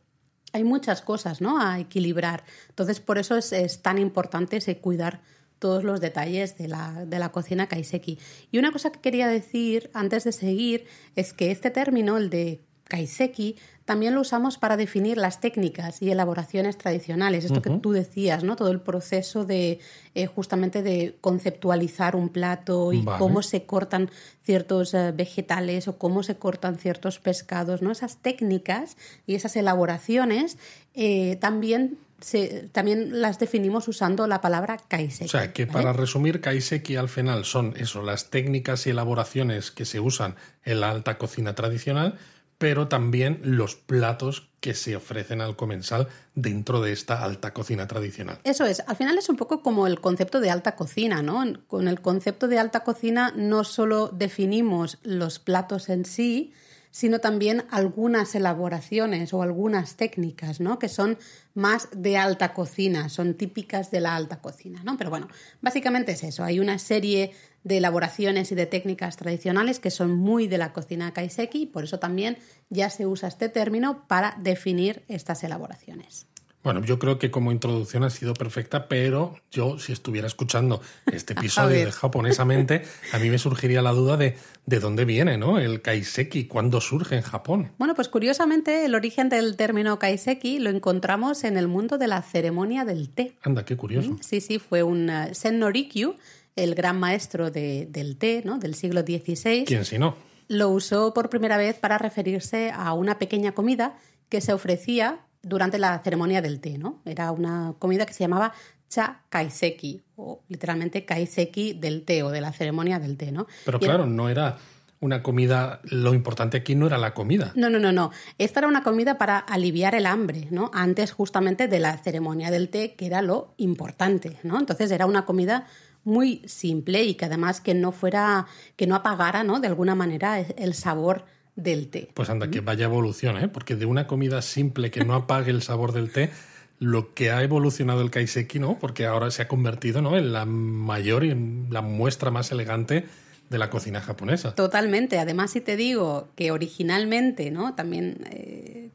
hay 0.53 0.63
muchas 0.63 1.03
cosas 1.03 1.41
¿no? 1.41 1.61
a 1.61 1.81
equilibrar. 1.81 2.45
Entonces, 2.69 3.01
por 3.01 3.19
eso 3.19 3.37
es, 3.37 3.83
tan 3.83 3.99
importante 3.99 4.61
cuidar 4.77 5.21
todos 5.59 5.83
los 5.83 6.01
detalles 6.01 6.57
de 6.59 6.69
la, 6.69 7.05
de 7.07 7.19
la 7.19 7.33
cocina 7.33 7.67
kaiseki. 7.67 8.19
Y 8.53 8.59
una 8.59 8.71
cosa 8.71 8.93
que 8.93 9.01
quería 9.01 9.27
decir 9.27 9.91
antes 9.95 10.23
de 10.23 10.33
seguir 10.33 10.87
es 11.17 11.33
que 11.33 11.51
este 11.51 11.71
término, 11.71 12.19
el 12.19 12.31
de 12.31 12.61
kaiseki, 12.85 13.57
también 13.85 14.15
lo 14.15 14.23
usamos 14.23 14.57
para 14.57 14.77
definir 14.77 15.19
las 15.19 15.41
técnicas 15.41 16.01
y 16.01 16.11
elaboraciones 16.11 16.79
tradicionales. 16.79 17.45
Esto 17.45 17.61
que 17.61 17.71
tú 17.71 17.93
decías, 17.93 18.43
¿no? 18.43 18.57
Todo 18.57 18.71
el 18.71 18.81
proceso 18.81 19.45
de 19.45 19.79
eh, 20.15 20.27
justamente 20.27 20.83
de 20.83 21.17
conceptualizar 21.21 22.17
un 22.17 22.31
plato 22.31 22.93
y 22.95 23.03
Vale. 23.03 23.19
cómo 23.19 23.43
se 23.43 23.65
cortan 23.65 24.11
ciertos 24.43 24.95
eh, 24.95 25.13
vegetales 25.13 25.87
o 25.89 25.99
cómo 25.99 26.23
se 26.23 26.37
cortan 26.37 26.77
ciertos 26.79 27.19
pescados, 27.19 27.83
¿no? 27.83 27.91
Esas 27.91 28.17
técnicas 28.17 28.97
y 29.27 29.35
esas 29.35 29.55
elaboraciones 29.57 30.57
eh, 30.95 31.37
también, 31.41 31.99
se, 32.21 32.71
también 32.73 33.21
las 33.21 33.39
definimos 33.39 33.87
usando 33.87 34.27
la 34.27 34.41
palabra 34.41 34.79
kaiseki. 34.79 35.25
O 35.25 35.29
sea, 35.29 35.53
que 35.53 35.67
¿vale? 35.67 35.73
para 35.75 35.93
resumir, 35.93 36.41
kaiseki 36.41 36.97
al 36.97 37.11
final 37.11 37.45
son 37.45 37.75
eso, 37.77 38.03
las 38.03 38.31
técnicas 38.31 38.87
y 38.87 38.91
elaboraciones 38.91 39.71
que 39.71 39.85
se 39.85 40.01
usan 40.01 40.37
en 40.65 40.81
la 40.81 40.91
alta 40.91 41.19
cocina 41.19 41.55
tradicional, 41.55 42.19
pero 42.65 42.89
también 42.89 43.41
los 43.43 43.77
platos 43.77 44.49
que 44.61 44.73
se 44.73 44.97
ofrecen 44.97 45.43
al 45.43 45.55
comensal 45.55 46.09
dentro 46.35 46.81
de 46.81 46.93
esta 46.93 47.23
alta 47.23 47.53
cocina 47.53 47.87
tradicional. 47.87 48.39
Eso 48.43 48.65
es, 48.65 48.83
al 48.87 48.97
final 48.97 49.19
es 49.19 49.29
un 49.29 49.37
poco 49.37 49.61
como 49.61 49.87
el 49.87 50.01
concepto 50.01 50.41
de 50.41 50.49
alta 50.49 50.75
cocina, 50.75 51.21
¿no? 51.21 51.45
Con 51.67 51.89
el 51.89 52.01
concepto 52.01 52.49
de 52.49 52.59
alta 52.59 52.81
cocina 52.81 53.35
no 53.37 53.65
solo 53.65 54.09
definimos 54.09 54.97
los 55.03 55.39
platos 55.41 55.91
en 55.91 56.07
sí, 56.07 56.55
sino 56.95 57.19
también 57.19 57.65
algunas 57.73 58.37
elaboraciones 58.37 59.35
o 59.35 59.43
algunas 59.43 59.97
técnicas, 59.97 60.61
¿no? 60.61 60.79
Que 60.79 60.89
son 60.89 61.19
más 61.53 61.89
de 61.91 62.17
alta 62.17 62.55
cocina, 62.55 63.09
son 63.09 63.35
típicas 63.35 63.91
de 63.91 63.99
la 63.99 64.15
alta 64.15 64.41
cocina, 64.41 64.81
¿no? 64.85 64.97
Pero 64.97 65.11
bueno, 65.11 65.27
básicamente 65.61 66.13
es 66.13 66.23
eso, 66.23 66.45
hay 66.45 66.61
una 66.61 66.79
serie 66.79 67.33
de 67.65 67.79
elaboraciones 67.79 68.53
y 68.53 68.55
de 68.55 68.67
técnicas 68.67 69.17
tradicionales 69.17 69.81
que 69.81 69.91
son 69.91 70.15
muy 70.15 70.47
de 70.47 70.59
la 70.59 70.73
cocina 70.73 71.13
kaiseki, 71.13 71.67
por 71.67 71.83
eso 71.83 71.99
también 71.99 72.39
ya 72.71 72.89
se 72.91 73.09
usa 73.09 73.29
este 73.29 73.49
término 73.49 74.07
para 74.07 74.37
definir 74.39 75.03
estas 75.09 75.43
elaboraciones. 75.43 76.29
Bueno, 76.65 76.83
yo 76.85 76.99
creo 76.99 77.19
que 77.19 77.31
como 77.31 77.53
introducción 77.53 78.03
ha 78.03 78.11
sido 78.11 78.35
perfecta, 78.35 78.89
pero 78.89 79.37
yo, 79.53 79.79
si 79.79 79.93
estuviera 79.93 80.27
escuchando 80.27 80.81
este 81.13 81.33
episodio 81.39 81.85
de 81.85 81.93
japonesamente, 81.93 82.83
a 83.13 83.19
mí 83.19 83.31
me 83.31 83.39
surgiría 83.39 83.83
la 83.83 83.93
duda 83.93 84.17
de 84.17 84.37
de 84.67 84.81
dónde 84.81 85.05
viene, 85.05 85.37
¿no? 85.37 85.59
El 85.59 85.83
kaiseki, 85.83 86.47
¿cuándo 86.47 86.81
surge 86.81 87.17
en 87.17 87.21
Japón? 87.23 87.73
Bueno, 87.77 87.95
pues 87.95 88.09
curiosamente 88.09 88.87
el 88.87 88.95
origen 88.95 89.29
del 89.29 89.57
término 89.57 89.99
kaiseki 89.99 90.59
lo 90.59 90.71
encontramos 90.71 91.45
en 91.45 91.59
el 91.59 91.69
mundo 91.69 91.99
de 91.99 92.07
la 92.07 92.23
ceremonia 92.23 92.87
del 92.87 93.11
té. 93.11 93.37
Anda, 93.43 93.67
qué 93.67 93.77
curioso. 93.77 94.17
Sí, 94.23 94.41
sí, 94.41 94.59
fue 94.59 94.83
un 94.83 95.11
uh, 95.11 95.35
Sen 95.35 95.59
no 95.59 95.69
Rikyu, 95.69 96.17
el 96.57 96.75
gran 96.75 96.99
maestro 96.99 97.51
de- 97.51 97.87
del 97.91 98.17
té, 98.17 98.41
¿no? 98.47 98.59
Del 98.59 98.75
siglo 98.75 99.03
XVI. 99.03 99.65
¿Quién 99.67 99.85
si 99.85 99.99
no? 99.99 100.17
Lo 100.49 100.71
usó 100.71 101.13
por 101.13 101.29
primera 101.29 101.59
vez 101.59 101.79
para 101.79 101.99
referirse 101.99 102.71
a 102.75 102.95
una 102.95 103.19
pequeña 103.19 103.53
comida 103.53 103.99
que 104.31 104.41
se 104.41 104.55
ofrecía 104.55 105.19
durante 105.47 105.79
la 105.79 105.99
ceremonia 106.03 106.41
del 106.43 106.61
té, 106.61 106.79
¿no? 106.79 107.01
Era 107.05 107.31
una 107.33 107.75
comida 107.79 108.07
que 108.07 108.13
se 108.13 108.25
llamaba 108.25 108.53
cha 108.89 109.23
kaiseki, 109.29 110.03
o 110.17 110.43
literalmente 110.49 111.05
kaiseki 111.05 111.75
del 111.75 112.05
té 112.05 112.23
o 112.23 112.31
de 112.31 112.41
la 112.41 112.53
ceremonia 112.53 112.99
del 112.99 113.17
té, 113.17 113.33
¿no? 113.33 113.47
Pero 113.65 113.79
Y 113.81 113.85
era- 113.85 113.95
claro, 113.95 114.07
no 114.07 114.29
era 114.29 114.57
una 115.01 115.23
comida, 115.23 115.81
lo 115.85 116.15
importante 116.15 116.57
aquí 116.59 116.75
no 116.75 116.87
era 116.87 116.97
la 116.97 117.13
comida. 117.13 117.53
No, 117.57 117.69
no, 117.69 117.79
no, 117.79 117.93
no. 117.93 118.11
Esta 118.39 118.61
era 118.61 118.69
una 118.69 118.83
comida 118.83 119.19
para 119.19 119.39
aliviar 119.39 119.95
el 119.95 120.07
hambre, 120.07 120.49
¿no? 120.51 120.71
Antes 120.73 121.13
justamente 121.13 121.69
de 121.69 121.79
la 121.79 121.99
ceremonia 121.99 122.51
del 122.51 122.69
té, 122.71 122.95
que 122.95 123.07
era 123.07 123.21
lo 123.21 123.53
importante, 123.59 124.39
¿no? 124.45 124.59
Entonces 124.59 124.91
era 124.91 125.05
una 125.07 125.25
comida 125.27 125.67
muy 126.05 126.43
simple 126.47 127.03
y 127.03 127.15
que 127.15 127.25
además 127.27 127.61
que 127.61 127.75
no 127.75 127.91
fuera, 127.93 128.47
que 128.77 128.87
no 128.87 128.95
apagara, 128.95 129.43
¿no? 129.45 129.61
De 129.61 129.67
alguna 129.69 129.95
manera 129.95 130.39
el 130.39 130.75
sabor 130.75 131.25
del 131.57 131.89
té. 131.89 132.09
Pues 132.15 132.31
anda, 132.31 132.51
que 132.51 132.61
vaya 132.61 132.87
evolución, 132.87 133.39
¿eh? 133.39 133.49
Porque 133.49 133.77
de 133.77 133.87
una 133.87 134.07
comida 134.07 134.43
simple 134.43 134.91
que 134.91 135.05
no 135.05 135.15
apague 135.15 135.51
el 135.51 135.63
sabor 135.63 135.93
del 135.93 136.11
té, 136.11 136.31
lo 136.79 137.15
que 137.15 137.31
ha 137.31 137.43
evolucionado 137.43 138.03
el 138.03 138.11
kaiseki, 138.11 138.59
¿no? 138.59 138.79
Porque 138.79 139.07
ahora 139.07 139.31
se 139.31 139.43
ha 139.43 139.49
convertido, 139.49 140.03
¿no? 140.03 140.17
En 140.17 140.33
la 140.33 140.45
mayor 140.45 141.25
y 141.25 141.31
en 141.31 141.69
la 141.71 141.83
muestra 141.83 142.31
más 142.31 142.51
elegante 142.53 143.05
de 143.51 143.59
la 143.59 143.71
cocina 143.71 144.01
japonesa. 144.01 144.55
Totalmente. 144.55 145.19
Además, 145.19 145.53
si 145.53 145.61
te 145.61 145.77
digo 145.77 146.29
que 146.35 146.51
originalmente, 146.51 147.51
¿no? 147.51 147.75
También 147.75 148.19
eh, 148.31 148.91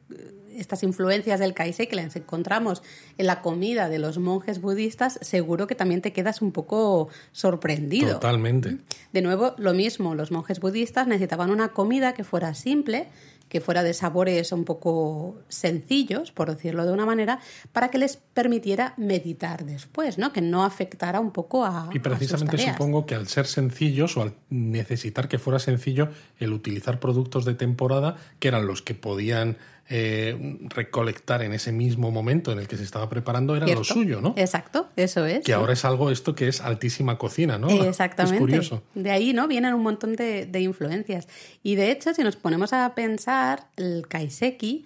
estas 0.56 0.82
influencias 0.82 1.40
del 1.40 1.54
kaiseki 1.54 1.90
que 1.90 1.96
las 1.96 2.16
encontramos 2.16 2.82
en 3.18 3.26
la 3.26 3.42
comida 3.42 3.88
de 3.88 3.98
los 3.98 4.18
monjes 4.18 4.60
budistas, 4.60 5.18
seguro 5.22 5.66
que 5.66 5.74
también 5.74 6.02
te 6.02 6.12
quedas 6.12 6.42
un 6.42 6.52
poco 6.52 7.08
sorprendido. 7.32 8.14
Totalmente. 8.14 8.78
De 9.12 9.22
nuevo, 9.22 9.54
lo 9.58 9.74
mismo, 9.74 10.14
los 10.14 10.30
monjes 10.30 10.60
budistas 10.60 11.06
necesitaban 11.06 11.50
una 11.50 11.68
comida 11.68 12.14
que 12.14 12.24
fuera 12.24 12.54
simple, 12.54 13.08
que 13.50 13.60
fuera 13.60 13.82
de 13.82 13.92
sabores 13.94 14.52
un 14.52 14.64
poco 14.64 15.36
sencillos, 15.48 16.30
por 16.30 16.48
decirlo 16.48 16.86
de 16.86 16.92
una 16.92 17.04
manera, 17.04 17.40
para 17.72 17.88
que 17.88 17.98
les 17.98 18.16
permitiera 18.16 18.94
meditar 18.96 19.66
después, 19.66 20.18
¿no? 20.18 20.32
Que 20.32 20.40
no 20.40 20.64
afectara 20.64 21.18
un 21.18 21.32
poco 21.32 21.64
a. 21.64 21.90
Y 21.92 21.98
precisamente 21.98 22.58
supongo 22.58 23.06
que 23.06 23.16
al 23.16 23.26
ser 23.26 23.46
sencillos 23.46 24.16
o 24.16 24.22
al 24.22 24.34
necesitar 24.50 25.28
que 25.28 25.40
fuera 25.40 25.58
sencillo 25.58 26.10
el 26.38 26.52
utilizar 26.52 27.00
productos 27.00 27.44
de 27.44 27.54
temporada, 27.54 28.16
que 28.38 28.46
eran 28.46 28.68
los 28.68 28.82
que 28.82 28.94
podían 28.94 29.58
eh, 29.92 30.58
recolectar 30.68 31.42
en 31.42 31.52
ese 31.52 31.72
mismo 31.72 32.12
momento 32.12 32.52
en 32.52 32.60
el 32.60 32.68
que 32.68 32.76
se 32.76 32.84
estaba 32.84 33.08
preparando 33.08 33.56
era 33.56 33.66
lo 33.66 33.82
suyo, 33.82 34.20
¿no? 34.20 34.34
Exacto, 34.36 34.88
eso 34.94 35.26
es. 35.26 35.44
Que 35.44 35.52
ahora 35.52 35.72
es 35.72 35.84
algo 35.84 36.12
esto 36.12 36.36
que 36.36 36.46
es 36.46 36.60
altísima 36.60 37.18
cocina, 37.18 37.58
¿no? 37.58 37.68
Exactamente. 37.68 38.36
Es 38.36 38.40
curioso. 38.40 38.82
De 38.94 39.10
ahí, 39.10 39.32
¿no? 39.32 39.48
Vienen 39.48 39.74
un 39.74 39.82
montón 39.82 40.14
de, 40.14 40.46
de 40.46 40.60
influencias. 40.60 41.26
Y 41.64 41.74
de 41.74 41.90
hecho, 41.90 42.14
si 42.14 42.22
nos 42.22 42.36
ponemos 42.36 42.72
a 42.72 42.94
pensar, 42.94 43.66
el 43.76 44.06
kaiseki 44.06 44.84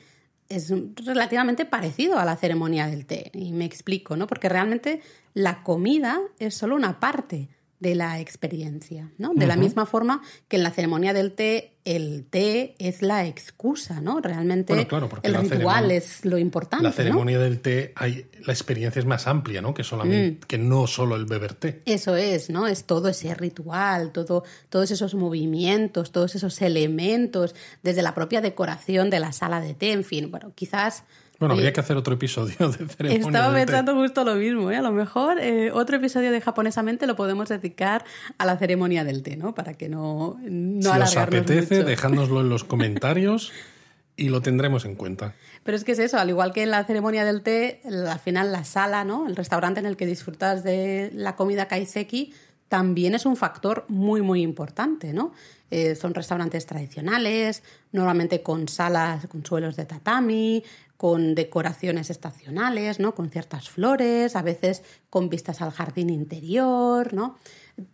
es 0.49 0.73
relativamente 1.05 1.67
parecido 1.67 2.19
a 2.19 2.25
la 2.25 2.37
ceremonia 2.37 2.87
del 2.87 3.05
té. 3.05 3.31
Y 3.35 3.53
me 3.53 3.67
explico, 3.67 4.17
¿no? 4.17 4.27
Porque 4.27 4.49
realmente 4.49 5.03
la 5.35 5.63
comida 5.63 6.21
es 6.39 6.55
solo 6.55 6.77
una 6.77 6.99
parte 6.99 7.49
de 7.81 7.95
la 7.95 8.21
experiencia, 8.21 9.11
¿no? 9.19 9.35
De 9.35 9.47
la 9.47 9.57
misma 9.57 9.85
forma 9.85 10.23
que 10.49 10.57
en 10.57 10.63
la 10.63 10.71
ceremonia 10.71 11.13
del 11.13 11.33
té, 11.33 11.75
el 11.85 12.25
té 12.25 12.77
es 12.79 13.03
la 13.03 13.27
excusa, 13.27 14.01
¿no? 14.01 14.21
Realmente 14.21 14.73
el 14.73 15.35
ritual 15.35 15.91
es 15.91 16.25
lo 16.25 16.39
importante. 16.39 16.85
La 16.85 16.93
ceremonia 16.93 17.39
del 17.39 17.61
té, 17.61 17.93
hay, 17.97 18.27
la 18.45 18.53
experiencia 18.53 19.01
es 19.01 19.07
más 19.07 19.27
amplia, 19.27 19.61
¿no? 19.61 19.75
Que, 19.75 19.85
solamente, 19.85 20.47
mm. 20.47 20.49
que 20.49 20.59
no 20.59 20.87
solo 20.87 21.17
el 21.17 21.27
beber 21.27 21.55
té. 21.55 21.83
Eso 21.85 22.17
es, 22.17 22.49
¿no? 22.49 22.67
Es 22.67 22.85
todo 22.85 23.09
ese 23.09 23.35
ritual, 23.35 24.13
todo, 24.13 24.45
todos 24.71 24.91
esos 24.91 25.15
movimientos, 25.15 26.11
todos 26.11 26.35
esos 26.35 26.63
elementos, 26.63 27.55
desde 27.83 28.03
la 28.03 28.15
propia 28.15 28.41
decoración 28.41 29.11
de 29.11 29.21
la 29.21 29.33
sala 29.33 29.61
de 29.61 29.75
té, 29.75 29.93
en 29.93 30.05
fin, 30.05 30.31
bueno, 30.31 30.53
quizás 30.55 31.05
bueno, 31.45 31.55
habría 31.55 31.73
que 31.73 31.81
hacer 31.81 31.97
otro 31.97 32.15
episodio 32.15 32.57
de 32.71 32.89
ceremonia. 32.89 33.27
Estaba 33.27 33.55
pensando 33.55 33.95
justo 33.95 34.25
lo 34.25 34.35
mismo, 34.35 34.71
¿eh? 34.71 34.77
A 34.77 34.83
lo 34.83 34.93
mejor 34.93 35.39
eh, 35.41 35.71
otro 35.73 35.97
episodio 35.97 36.33
de 36.33 36.41
japonesamente 36.41 37.07
lo 37.07 37.17
podemos 37.17 37.49
dedicar 37.49 38.05
a 38.39 38.47
la 38.47 38.57
ceremonia 38.57 39.05
del 39.05 39.23
té, 39.23 39.37
¿no? 39.37 39.55
Para 39.55 39.75
que 39.75 39.89
no, 39.89 40.39
no 40.43 40.95
Si 40.95 41.01
os 41.01 41.17
apetece, 41.17 41.85
dejádnoslo 41.85 42.41
en 42.41 42.49
los 42.49 42.65
comentarios 42.75 43.53
y 44.17 44.29
lo 44.29 44.43
tendremos 44.43 44.85
en 44.85 44.95
cuenta. 44.95 45.35
Pero 45.65 45.77
es 45.77 45.85
que 45.85 45.93
es 45.93 45.99
eso, 45.99 46.19
al 46.19 46.29
igual 46.29 46.53
que 46.53 46.63
en 46.63 46.71
la 46.71 46.85
ceremonia 46.85 47.25
del 47.25 47.43
té, 47.43 47.81
al 47.85 48.19
final 48.21 48.53
la 48.53 48.65
sala, 48.65 49.05
¿no? 49.05 49.27
El 49.27 49.37
restaurante 49.37 49.81
en 49.81 49.87
el 49.87 49.97
que 49.97 50.07
disfrutas 50.07 50.63
de 50.63 51.11
la 51.15 51.37
comida 51.37 51.67
kaiseki 51.69 52.33
también 52.69 53.15
es 53.15 53.27
un 53.27 53.37
factor 53.37 53.85
muy, 53.89 54.23
muy 54.23 54.43
importante, 54.43 55.13
¿no? 55.13 55.33
Eh, 55.71 55.95
son 55.97 56.15
restaurantes 56.15 56.67
tradicionales, 56.67 57.63
normalmente 57.93 58.43
con 58.43 58.69
salas, 58.69 59.27
con 59.27 59.45
suelos 59.45 59.77
de 59.77 59.85
tatami, 59.85 60.63
con 61.05 61.35
decoraciones 61.35 62.09
estacionales, 62.09 62.99
¿no? 62.99 63.15
Con 63.15 63.29
ciertas 63.29 63.69
flores, 63.69 64.37
a 64.37 64.41
veces 64.41 64.83
con 65.11 65.29
vistas 65.29 65.61
al 65.61 65.71
jardín 65.71 66.09
interior, 66.09 67.13
¿no? 67.13 67.37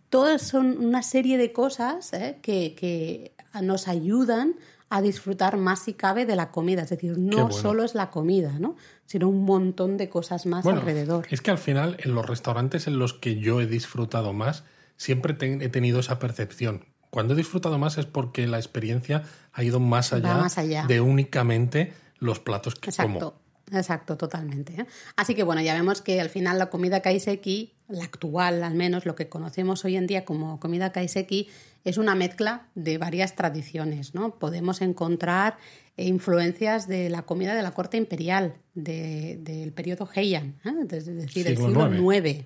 Todas 0.07 0.41
son 0.41 0.77
una 0.77 1.03
serie 1.03 1.37
de 1.37 1.51
cosas 1.51 2.13
¿eh? 2.13 2.37
que, 2.41 3.33
nos 3.61 3.89
ayudan 3.89 4.55
a 4.89 5.01
disfrutar 5.01 5.57
más 5.57 5.79
si 5.79 5.93
cabe 5.93 6.25
de 6.25 6.37
la 6.37 6.51
comida. 6.51 6.83
Es 6.83 6.89
decir, 6.89 7.17
no 7.17 7.51
solo 7.51 7.83
es 7.83 7.95
la 7.95 8.11
comida, 8.11 8.53
¿no? 8.59 8.77
sino 9.05 9.27
un 9.27 9.43
montón 9.43 9.97
de 9.97 10.07
cosas 10.07 10.45
más 10.45 10.65
alrededor. 10.65 11.27
Es 11.31 11.41
que 11.41 11.51
al 11.51 11.57
final, 11.57 11.97
en 11.99 12.15
los 12.15 12.25
restaurantes 12.25 12.87
en 12.87 12.97
los 12.97 13.13
que 13.13 13.35
yo 13.35 13.59
he 13.59 13.67
disfrutado 13.67 14.31
más, 14.31 14.63
siempre 14.95 15.35
he 15.37 15.67
tenido 15.67 15.99
esa 15.99 16.17
percepción. 16.17 16.85
Cuando 17.09 17.33
he 17.33 17.37
disfrutado 17.37 17.77
más 17.77 17.97
es 17.97 18.05
porque 18.05 18.47
la 18.47 18.57
experiencia 18.57 19.23
ha 19.51 19.63
ido 19.65 19.81
más 19.81 20.13
allá, 20.13 20.35
más 20.35 20.57
allá. 20.57 20.85
de 20.87 21.01
únicamente 21.01 21.91
los 22.21 22.39
platos 22.39 22.75
que 22.75 22.89
Exacto. 22.89 23.35
Exacto, 23.73 24.17
totalmente. 24.17 24.81
¿eh? 24.81 24.85
Así 25.15 25.33
que 25.33 25.43
bueno, 25.43 25.61
ya 25.61 25.73
vemos 25.73 26.01
que 26.01 26.19
al 26.19 26.29
final 26.29 26.59
la 26.59 26.69
comida 26.69 27.01
kaiseki, 27.01 27.73
la 27.87 28.03
actual 28.03 28.63
al 28.63 28.75
menos, 28.75 29.05
lo 29.05 29.15
que 29.15 29.29
conocemos 29.29 29.85
hoy 29.85 29.95
en 29.95 30.07
día 30.07 30.25
como 30.25 30.59
comida 30.59 30.91
kaiseki, 30.91 31.47
es 31.85 31.97
una 31.97 32.13
mezcla 32.13 32.67
de 32.75 32.97
varias 32.97 33.35
tradiciones. 33.35 34.13
¿no? 34.13 34.35
Podemos 34.39 34.81
encontrar 34.81 35.57
influencias 35.95 36.87
de 36.87 37.09
la 37.09 37.21
comida 37.21 37.55
de 37.55 37.61
la 37.61 37.71
corte 37.71 37.95
imperial, 37.95 38.55
del 38.73 39.71
periodo 39.73 40.09
Heian, 40.13 40.59
¿eh? 40.65 40.73
es 40.91 41.05
decir, 41.05 41.45
del 41.45 41.57
siglo 41.57 42.13
IX. 42.13 42.45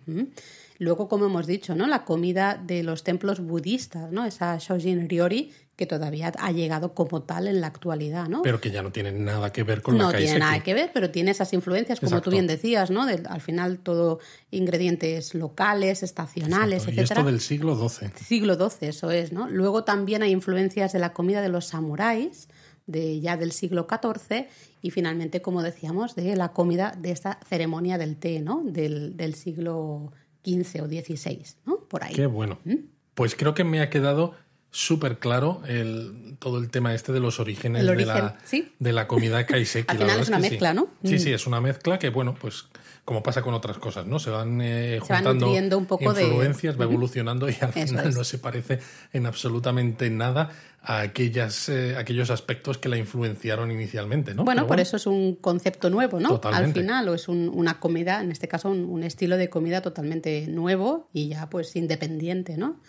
Luego, 0.77 1.07
como 1.07 1.25
hemos 1.25 1.47
dicho, 1.47 1.75
¿no? 1.75 1.87
la 1.87 2.03
comida 2.03 2.61
de 2.61 2.83
los 2.83 3.03
templos 3.03 3.39
budistas, 3.39 4.11
¿no? 4.11 4.25
esa 4.25 4.57
Shojin 4.57 5.09
Ryori, 5.09 5.51
que 5.75 5.85
todavía 5.85 6.31
ha 6.37 6.51
llegado 6.51 6.93
como 6.93 7.23
tal 7.23 7.47
en 7.47 7.59
la 7.59 7.67
actualidad, 7.67 8.27
¿no? 8.29 8.41
Pero 8.41 8.61
que 8.61 8.71
ya 8.71 8.81
no 8.81 8.91
tiene 8.91 9.11
nada 9.11 9.51
que 9.51 9.63
ver 9.63 9.81
con 9.81 9.97
la 9.97 10.05
No 10.05 10.13
tiene 10.13 10.39
nada 10.39 10.63
que 10.63 10.73
ver, 10.73 10.91
pero 10.93 11.11
tiene 11.11 11.31
esas 11.31 11.51
influencias, 11.53 11.99
como 11.99 12.21
tú 12.21 12.31
bien 12.31 12.47
decías, 12.47 12.91
¿no? 12.91 13.03
al 13.03 13.41
final 13.41 13.79
todo 13.79 14.19
ingredientes 14.51 15.33
locales, 15.35 16.01
estacionales, 16.01 16.87
etc. 16.87 16.97
Y 16.97 16.99
esto 17.01 17.23
del 17.23 17.41
siglo 17.41 17.89
XII. 17.89 18.09
Siglo 18.15 18.55
XII, 18.55 18.89
eso 18.89 19.11
es, 19.11 19.33
¿no? 19.33 19.49
Luego 19.49 19.83
también 19.83 20.23
hay 20.23 20.31
influencias 20.31 20.93
de 20.93 20.99
la 20.99 21.11
comida 21.11 21.41
de 21.41 21.49
los 21.49 21.65
samuráis, 21.65 22.47
de 22.87 23.19
ya 23.19 23.35
del 23.35 23.51
siglo 23.51 23.87
XIV, 23.89 24.47
y 24.81 24.91
finalmente, 24.91 25.41
como 25.41 25.61
decíamos, 25.61 26.15
de 26.15 26.35
la 26.35 26.49
comida 26.49 26.93
de 26.97 27.11
esta 27.11 27.39
ceremonia 27.47 27.97
del 27.97 28.15
té, 28.15 28.39
¿no? 28.39 28.61
Del, 28.63 29.17
del 29.17 29.35
siglo 29.35 30.13
XV 30.45 30.83
o 30.83 30.87
XVI, 30.87 31.41
¿no? 31.65 31.79
Por 31.79 32.03
ahí. 32.03 32.13
Qué 32.13 32.27
bueno. 32.27 32.59
¿Mm? 32.63 32.75
Pues 33.15 33.35
creo 33.35 33.53
que 33.53 33.63
me 33.63 33.81
ha 33.81 33.89
quedado 33.89 34.35
súper 34.71 35.19
claro 35.19 35.61
el, 35.67 36.35
todo 36.39 36.57
el 36.57 36.69
tema 36.69 36.93
este 36.93 37.13
de 37.13 37.21
los 37.21 37.39
orígenes 37.39 37.85
de, 37.85 38.05
la, 38.05 38.37
de 38.77 38.93
la 38.93 39.07
comida 39.07 39.45
kaiseki. 39.47 39.89
Al 39.89 39.97
final 39.97 40.19
es 40.19 40.27
una 40.27 40.39
mezcla, 40.39 40.73
¿no? 40.73 40.89
Sí, 41.03 41.17
sí, 41.17 41.31
es 41.31 41.47
una 41.47 41.61
mezcla 41.61 41.97
que, 41.97 42.09
bueno, 42.09 42.35
pues 42.39 42.65
como 43.05 43.21
pasa 43.21 43.43
con 43.43 43.53
otras 43.53 43.77
cosas, 43.77 44.07
¿no? 44.07 44.17
Se 44.17 44.31
van 44.31 44.59
eh, 44.61 44.99
juntando 44.99 45.77
un 45.77 45.85
poco 45.85 46.05
influencias, 46.05 46.77
va 46.79 46.85
evolucionando 46.85 47.47
y 47.47 47.55
al 47.61 47.71
final 47.71 48.11
no 48.15 48.23
se 48.23 48.39
parece 48.39 48.79
en 49.13 49.27
absolutamente 49.27 50.09
nada 50.09 50.49
a 50.81 51.01
aquellas, 51.01 51.69
eh, 51.69 51.95
aquellos 51.97 52.31
aspectos 52.31 52.79
que 52.79 52.89
la 52.89 52.97
influenciaron 52.97 53.69
inicialmente, 53.69 54.33
¿no? 54.33 54.43
Bueno, 54.43 54.65
por 54.65 54.79
eso 54.79 54.97
es 54.97 55.05
un 55.05 55.35
concepto 55.35 55.91
nuevo, 55.91 56.19
¿no? 56.19 56.41
Al 56.43 56.73
final, 56.73 57.07
o 57.09 57.13
es 57.13 57.27
una 57.27 57.79
comida, 57.79 58.21
en 58.21 58.31
este 58.31 58.47
caso 58.47 58.71
un, 58.71 58.85
un 58.85 59.03
estilo 59.03 59.37
de 59.37 59.51
comida 59.51 59.81
totalmente 59.81 60.47
nuevo 60.47 61.07
y 61.13 61.29
ya 61.29 61.47
pues 61.47 61.75
independiente, 61.75 62.57
¿no? 62.57 62.79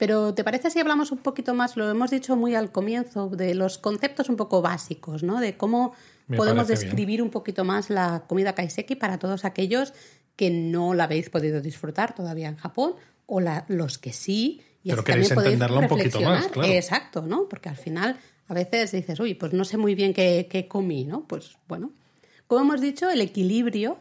Pero 0.00 0.32
¿te 0.32 0.42
parece 0.44 0.70
si 0.70 0.78
hablamos 0.78 1.12
un 1.12 1.18
poquito 1.18 1.52
más, 1.52 1.76
lo 1.76 1.90
hemos 1.90 2.10
dicho 2.10 2.34
muy 2.34 2.54
al 2.54 2.72
comienzo, 2.72 3.28
de 3.28 3.54
los 3.54 3.76
conceptos 3.76 4.30
un 4.30 4.36
poco 4.36 4.62
básicos, 4.62 5.22
¿no? 5.22 5.38
De 5.38 5.58
cómo 5.58 5.92
podemos 6.36 6.68
describir 6.68 7.22
un 7.22 7.30
poquito 7.30 7.64
más 7.64 7.90
la 7.90 8.24
comida 8.26 8.54
kaiseki 8.54 8.96
para 8.96 9.18
todos 9.18 9.44
aquellos 9.44 9.92
que 10.36 10.50
no 10.50 10.94
la 10.94 11.04
habéis 11.04 11.30
podido 11.30 11.60
disfrutar 11.60 12.14
todavía 12.14 12.48
en 12.48 12.56
Japón 12.56 12.94
o 13.26 13.40
los 13.68 13.98
que 13.98 14.12
sí. 14.12 14.62
Y 14.82 14.90
Pero 14.90 15.04
queréis 15.04 15.30
entenderla 15.30 15.80
un 15.80 15.88
poquito 15.88 16.20
más, 16.20 16.48
claro. 16.48 16.72
Exacto, 16.72 17.22
¿no? 17.22 17.48
Porque 17.48 17.68
al 17.68 17.76
final 17.76 18.18
a 18.48 18.54
veces 18.54 18.92
dices, 18.92 19.20
uy, 19.20 19.34
pues 19.34 19.52
no 19.52 19.64
sé 19.64 19.76
muy 19.76 19.94
bien 19.94 20.12
qué, 20.12 20.48
qué 20.50 20.66
comí, 20.66 21.04
¿no? 21.04 21.26
Pues 21.26 21.56
bueno, 21.68 21.92
como 22.46 22.62
hemos 22.62 22.80
dicho, 22.80 23.10
el 23.10 23.20
equilibrio 23.20 23.98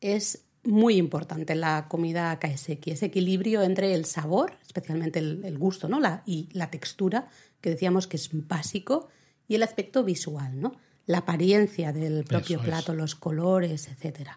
es 0.00 0.44
muy 0.64 0.96
importante 0.96 1.52
en 1.52 1.60
la 1.60 1.86
comida 1.88 2.38
kaiseki, 2.38 2.92
ese 2.92 3.06
equilibrio 3.06 3.62
entre 3.62 3.94
el 3.94 4.04
sabor, 4.04 4.54
especialmente 4.64 5.18
el, 5.18 5.58
gusto 5.58 5.88
¿no? 5.88 6.00
la, 6.00 6.22
y 6.26 6.48
la 6.52 6.70
textura, 6.70 7.28
que 7.60 7.70
decíamos 7.70 8.06
que 8.06 8.16
es 8.16 8.30
básico, 8.32 9.08
y 9.48 9.56
el 9.56 9.62
aspecto 9.62 10.04
visual, 10.04 10.60
¿no? 10.60 10.76
La 11.06 11.18
apariencia 11.18 11.92
del 11.92 12.24
propio 12.24 12.60
plato, 12.60 12.94
los 12.94 13.14
colores, 13.14 13.88
etc. 13.88 14.30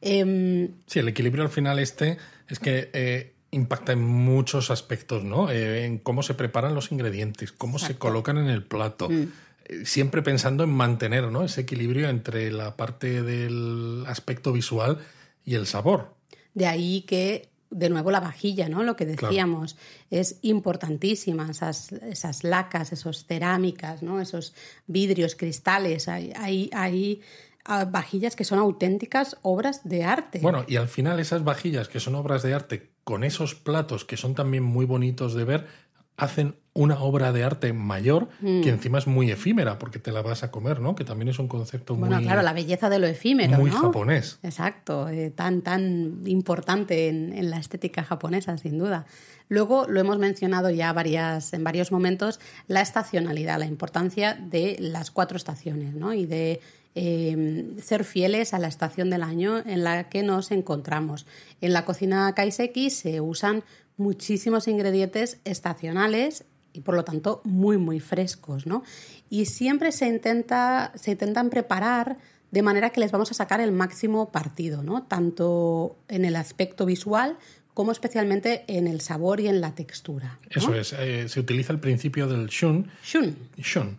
Em, 0.00 0.68
sí, 0.86 0.98
el 0.98 1.08
equilibrio 1.08 1.44
al 1.44 1.50
final 1.50 1.78
este 1.78 2.18
es 2.48 2.58
que 2.58 2.90
eh, 2.92 3.34
impacta 3.50 3.92
en 3.92 4.02
muchos 4.02 4.70
aspectos, 4.70 5.24
¿no? 5.24 5.50
Eh, 5.50 5.84
en 5.84 5.98
cómo 5.98 6.22
se 6.22 6.34
preparan 6.34 6.74
los 6.74 6.92
ingredientes, 6.92 7.52
cómo 7.52 7.78
se 7.78 7.96
colocan 7.96 8.38
en 8.38 8.48
el 8.48 8.64
plato. 8.64 9.08
Mm. 9.08 9.32
Eh, 9.66 9.86
siempre 9.86 10.22
pensando 10.22 10.64
en 10.64 10.70
mantener 10.70 11.30
¿no? 11.30 11.44
ese 11.44 11.62
equilibrio 11.62 12.08
entre 12.08 12.50
la 12.50 12.76
parte 12.76 13.22
del 13.22 14.04
aspecto 14.06 14.52
visual 14.52 14.98
y 15.44 15.54
el 15.54 15.66
sabor. 15.66 16.14
De 16.52 16.66
ahí 16.66 17.02
que, 17.02 17.48
de 17.74 17.88
nuevo, 17.88 18.10
la 18.10 18.20
vajilla, 18.20 18.68
¿no? 18.68 18.84
Lo 18.84 18.94
que 18.94 19.04
decíamos, 19.04 19.76
es 20.10 20.38
importantísima, 20.42 21.50
esas, 21.50 21.90
esas 21.92 22.44
lacas, 22.44 22.92
esos 22.92 23.26
cerámicas, 23.26 24.02
¿no? 24.02 24.20
Esos 24.20 24.54
vidrios, 24.86 25.34
cristales, 25.34 26.08
hay, 26.08 26.32
hay, 26.36 26.70
hay 26.72 27.20
ah, 27.64 27.84
vajillas 27.84 28.36
que 28.36 28.44
son 28.44 28.60
auténticas 28.60 29.36
obras 29.42 29.80
de 29.82 30.04
arte. 30.04 30.38
Bueno, 30.38 30.64
y 30.68 30.76
al 30.76 30.88
final 30.88 31.18
esas 31.18 31.42
vajillas 31.42 31.88
que 31.88 31.98
son 31.98 32.14
obras 32.14 32.42
de 32.42 32.54
arte, 32.54 32.92
con 33.02 33.24
esos 33.24 33.56
platos 33.56 34.04
que 34.04 34.16
son 34.16 34.34
también 34.36 34.62
muy 34.62 34.86
bonitos 34.86 35.34
de 35.34 35.44
ver, 35.44 35.66
hacen 36.16 36.56
una 36.76 37.00
obra 37.00 37.32
de 37.32 37.44
arte 37.44 37.72
mayor 37.72 38.28
Mm. 38.40 38.62
que 38.62 38.68
encima 38.70 38.98
es 38.98 39.06
muy 39.06 39.30
efímera 39.30 39.78
porque 39.78 40.00
te 40.00 40.10
la 40.10 40.22
vas 40.22 40.42
a 40.42 40.50
comer, 40.50 40.80
¿no? 40.80 40.96
Que 40.96 41.04
también 41.04 41.28
es 41.28 41.38
un 41.38 41.46
concepto 41.46 41.94
Bueno, 41.94 42.16
muy, 42.16 42.24
claro, 42.24 42.42
la 42.42 42.52
belleza 42.52 42.90
de 42.90 42.98
lo 42.98 43.06
efímero, 43.06 43.56
muy 43.58 43.70
¿no? 43.70 43.78
japonés. 43.78 44.38
Exacto, 44.42 45.08
eh, 45.08 45.30
tan, 45.30 45.62
tan 45.62 46.22
importante 46.26 47.08
en, 47.08 47.32
en 47.32 47.50
la 47.50 47.58
estética 47.58 48.02
japonesa, 48.02 48.58
sin 48.58 48.76
duda. 48.78 49.06
Luego 49.48 49.86
lo 49.88 50.00
hemos 50.00 50.18
mencionado 50.18 50.68
ya 50.70 50.92
varias, 50.92 51.52
en 51.52 51.62
varios 51.62 51.92
momentos, 51.92 52.40
la 52.66 52.80
estacionalidad, 52.80 53.58
la 53.58 53.66
importancia 53.66 54.34
de 54.34 54.76
las 54.80 55.10
cuatro 55.12 55.36
estaciones, 55.36 55.94
¿no? 55.94 56.12
Y 56.12 56.26
de 56.26 56.60
eh, 56.96 57.74
ser 57.82 58.04
fieles 58.04 58.54
a 58.54 58.58
la 58.58 58.68
estación 58.68 59.10
del 59.10 59.22
año 59.22 59.58
en 59.66 59.84
la 59.84 60.08
que 60.08 60.22
nos 60.22 60.50
encontramos. 60.50 61.26
En 61.60 61.72
la 61.72 61.84
cocina 61.84 62.32
kaiseki 62.34 62.90
se 62.90 63.20
usan 63.20 63.62
muchísimos 63.96 64.66
ingredientes 64.66 65.38
estacionales 65.44 66.44
y 66.74 66.82
por 66.82 66.94
lo 66.94 67.04
tanto 67.04 67.40
muy 67.44 67.78
muy 67.78 68.00
frescos, 68.00 68.66
¿no? 68.66 68.82
Y 69.30 69.46
siempre 69.46 69.92
se 69.92 70.06
intenta 70.06 70.92
se 70.96 71.12
intentan 71.12 71.48
preparar 71.48 72.18
de 72.50 72.62
manera 72.62 72.90
que 72.90 73.00
les 73.00 73.10
vamos 73.10 73.30
a 73.30 73.34
sacar 73.34 73.60
el 73.60 73.72
máximo 73.72 74.30
partido, 74.30 74.82
¿no? 74.82 75.04
Tanto 75.04 75.96
en 76.08 76.26
el 76.26 76.36
aspecto 76.36 76.84
visual 76.84 77.38
como 77.72 77.90
especialmente 77.90 78.64
en 78.68 78.86
el 78.86 79.00
sabor 79.00 79.40
y 79.40 79.48
en 79.48 79.60
la 79.60 79.74
textura. 79.74 80.38
¿no? 80.42 80.48
Eso 80.50 80.74
es, 80.74 80.92
eh, 80.92 81.28
se 81.28 81.40
utiliza 81.40 81.72
el 81.72 81.80
principio 81.80 82.28
del 82.28 82.46
shun, 82.46 82.88
Shun. 83.02 83.36
shun 83.58 83.98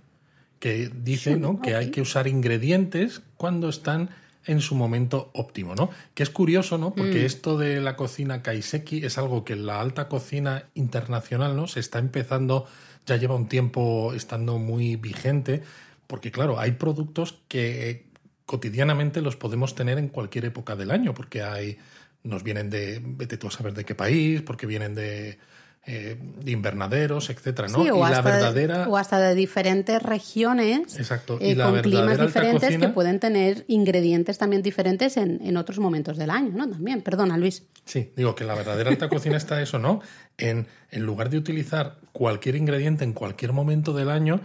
que 0.59 0.89
dice 1.03 1.31
Shun, 1.31 1.41
¿no? 1.41 1.61
que 1.61 1.75
hay 1.75 1.91
que 1.91 2.01
usar 2.01 2.27
ingredientes 2.27 3.21
cuando 3.37 3.67
están 3.67 4.09
en 4.45 4.61
su 4.61 4.75
momento 4.75 5.31
óptimo, 5.33 5.75
¿no? 5.75 5.89
Que 6.13 6.23
es 6.23 6.29
curioso, 6.29 6.77
¿no? 6.77 6.93
Porque 6.93 7.23
Mm. 7.23 7.25
esto 7.25 7.57
de 7.57 7.81
la 7.81 7.95
cocina 7.95 8.41
kaiseki 8.43 9.05
es 9.05 9.17
algo 9.17 9.43
que 9.43 9.53
en 9.53 9.65
la 9.65 9.79
alta 9.79 10.07
cocina 10.07 10.65
internacional, 10.73 11.55
¿no? 11.55 11.67
Se 11.67 11.79
está 11.79 11.99
empezando, 11.99 12.65
ya 13.05 13.17
lleva 13.17 13.35
un 13.35 13.47
tiempo 13.47 14.13
estando 14.13 14.57
muy 14.59 14.95
vigente, 14.95 15.63
porque 16.07 16.31
claro, 16.31 16.59
hay 16.59 16.71
productos 16.73 17.39
que 17.47 18.05
cotidianamente 18.45 19.21
los 19.21 19.35
podemos 19.35 19.73
tener 19.73 19.97
en 19.97 20.09
cualquier 20.09 20.45
época 20.45 20.75
del 20.75 20.91
año, 20.91 21.13
porque 21.13 21.41
hay, 21.41 21.77
nos 22.23 22.43
vienen 22.43 22.69
de, 22.69 23.01
vete 23.03 23.37
tú 23.37 23.47
a 23.47 23.51
saber 23.51 23.73
de 23.73 23.85
qué 23.85 23.95
país, 23.95 24.41
porque 24.41 24.67
vienen 24.67 24.93
de, 24.93 25.39
eh, 25.87 26.17
de 26.43 26.51
invernaderos, 26.51 27.29
etcétera, 27.29 27.67
¿no? 27.67 27.83
Sí, 27.83 27.89
o, 27.91 27.97
y 27.97 28.01
hasta 28.01 28.15
la 28.15 28.21
verdadera... 28.21 28.77
de, 28.79 28.85
o 28.91 28.97
hasta 28.97 29.19
de 29.19 29.35
diferentes 29.35 30.01
regiones 30.01 30.97
Exacto. 30.97 31.37
eh, 31.39 31.49
Y 31.51 31.55
la 31.55 31.69
con 31.69 31.81
climas 31.81 32.19
diferentes 32.19 32.69
cocina- 32.69 32.87
que 32.87 32.93
pueden 32.93 33.19
tener 33.19 33.65
ingredientes 33.67 34.37
también 34.37 34.61
diferentes 34.63 35.17
en, 35.17 35.39
en 35.43 35.57
otros 35.57 35.79
momentos 35.79 36.17
del 36.17 36.29
año, 36.31 36.51
¿no? 36.55 36.67
También, 36.69 37.01
perdona 37.01 37.37
Luis. 37.37 37.63
Sí, 37.85 38.11
digo 38.15 38.33
que 38.35 38.43
la 38.45 38.55
verdadera 38.55 38.89
alta 38.89 39.09
cocina 39.09 39.37
está 39.37 39.61
eso, 39.61 39.77
¿no? 39.77 40.01
En, 40.37 40.67
en 40.91 41.03
lugar 41.05 41.29
de 41.29 41.37
utilizar 41.37 41.97
cualquier 42.11 42.55
ingrediente 42.55 43.03
en 43.03 43.13
cualquier 43.13 43.53
momento 43.53 43.93
del 43.93 44.09
año 44.09 44.41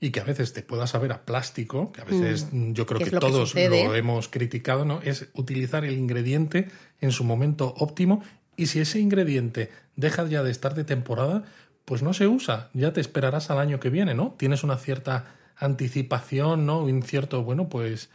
y 0.00 0.10
que 0.10 0.20
a 0.20 0.24
veces 0.24 0.52
te 0.52 0.62
pueda 0.62 0.86
saber 0.86 1.12
a 1.12 1.24
plástico, 1.24 1.90
que 1.90 2.02
a 2.02 2.04
veces 2.04 2.48
mm, 2.52 2.72
yo 2.72 2.86
creo 2.86 3.00
Que 3.00 3.10
lo 3.10 3.20
todos 3.20 3.54
lo 3.54 3.94
hemos 3.94 4.28
criticado, 4.28 4.84
¿no? 4.84 5.00
Es 5.02 5.26
utilizar 5.34 5.84
el 5.84 5.96
ingrediente 5.98 6.68
en 7.00 7.10
su 7.10 7.24
momento 7.24 7.74
óptimo 7.78 8.22
y 8.56 8.66
si 8.66 8.80
ese 8.80 9.00
ingrediente 9.00 9.70
deja 9.96 10.26
ya 10.26 10.42
de 10.42 10.50
estar 10.50 10.74
de 10.74 10.84
temporada, 10.84 11.44
pues 11.84 12.02
no 12.02 12.14
se 12.14 12.26
usa, 12.26 12.70
ya 12.72 12.92
te 12.92 13.00
esperarás 13.00 13.50
al 13.50 13.58
año 13.58 13.80
que 13.80 13.90
viene, 13.90 14.14
¿no? 14.14 14.34
Tienes 14.38 14.64
una 14.64 14.76
cierta 14.76 15.26
anticipación, 15.56 16.66
¿no? 16.66 16.80
Un 16.80 17.02
cierto, 17.02 17.42
bueno, 17.42 17.68
pues 17.68 18.10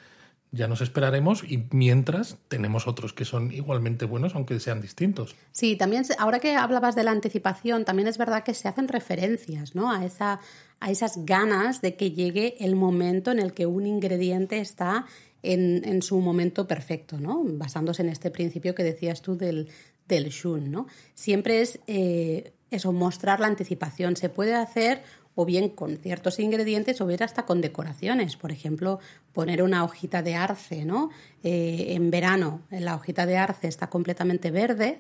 ya 0.52 0.68
nos 0.68 0.82
esperaremos 0.82 1.44
y 1.44 1.68
mientras 1.72 2.38
tenemos 2.48 2.88
otros 2.88 3.14
que 3.14 3.24
son 3.24 3.52
igualmente 3.52 4.06
buenos 4.06 4.34
aunque 4.34 4.60
sean 4.60 4.82
distintos. 4.82 5.36
Sí, 5.52 5.76
también 5.76 6.04
ahora 6.18 6.40
que 6.40 6.56
hablabas 6.56 6.96
de 6.96 7.04
la 7.04 7.12
anticipación, 7.12 7.86
también 7.86 8.08
es 8.08 8.18
verdad 8.18 8.44
que 8.44 8.56
se 8.56 8.68
hacen 8.68 8.88
referencias, 8.88 9.76
¿no? 9.76 9.92
A 9.92 10.04
esa, 10.04 10.40
a 10.80 10.90
esas 10.90 11.26
ganas 11.26 11.82
de 11.82 11.96
que 11.96 12.12
llegue 12.12 12.56
el 12.66 12.76
momento 12.76 13.32
en 13.32 13.40
el 13.40 13.54
que 13.54 13.68
un 13.68 13.86
ingrediente 13.86 14.60
está 14.60 15.06
en, 15.44 15.84
en 15.86 16.02
su 16.02 16.20
momento 16.20 16.68
perfecto, 16.68 17.20
¿no? 17.20 17.44
Basándose 17.44 18.02
en 18.02 18.10
este 18.10 18.32
principio 18.32 18.74
que 18.74 18.84
decías 18.84 19.22
tú 19.22 19.38
del, 19.38 19.70
del 20.10 20.30
shun, 20.30 20.72
¿no? 20.72 20.88
Siempre 21.14 21.62
es 21.62 21.80
eh, 21.88 22.52
eso, 22.72 22.92
mostrar 22.92 23.40
la 23.40 23.48
anticipación. 23.48 24.18
Se 24.18 24.28
puede 24.28 24.56
hacer 24.56 25.04
o 25.36 25.46
bien 25.46 25.70
con 25.70 25.96
ciertos 25.98 26.40
ingredientes 26.40 27.00
o 27.00 27.06
bien 27.06 27.24
hasta 27.24 27.46
con 27.46 27.62
decoraciones. 27.62 28.36
Por 28.36 28.52
ejemplo, 28.52 29.00
poner 29.32 29.64
una 29.64 29.86
hojita 29.86 30.22
de 30.22 30.36
arce, 30.36 30.84
¿no? 30.84 31.12
Eh, 31.44 31.94
en 31.96 32.12
verano 32.12 32.64
la 32.70 32.96
hojita 32.96 33.26
de 33.26 33.38
arce 33.38 33.70
está 33.70 33.90
completamente 33.90 34.52
verde, 34.52 35.00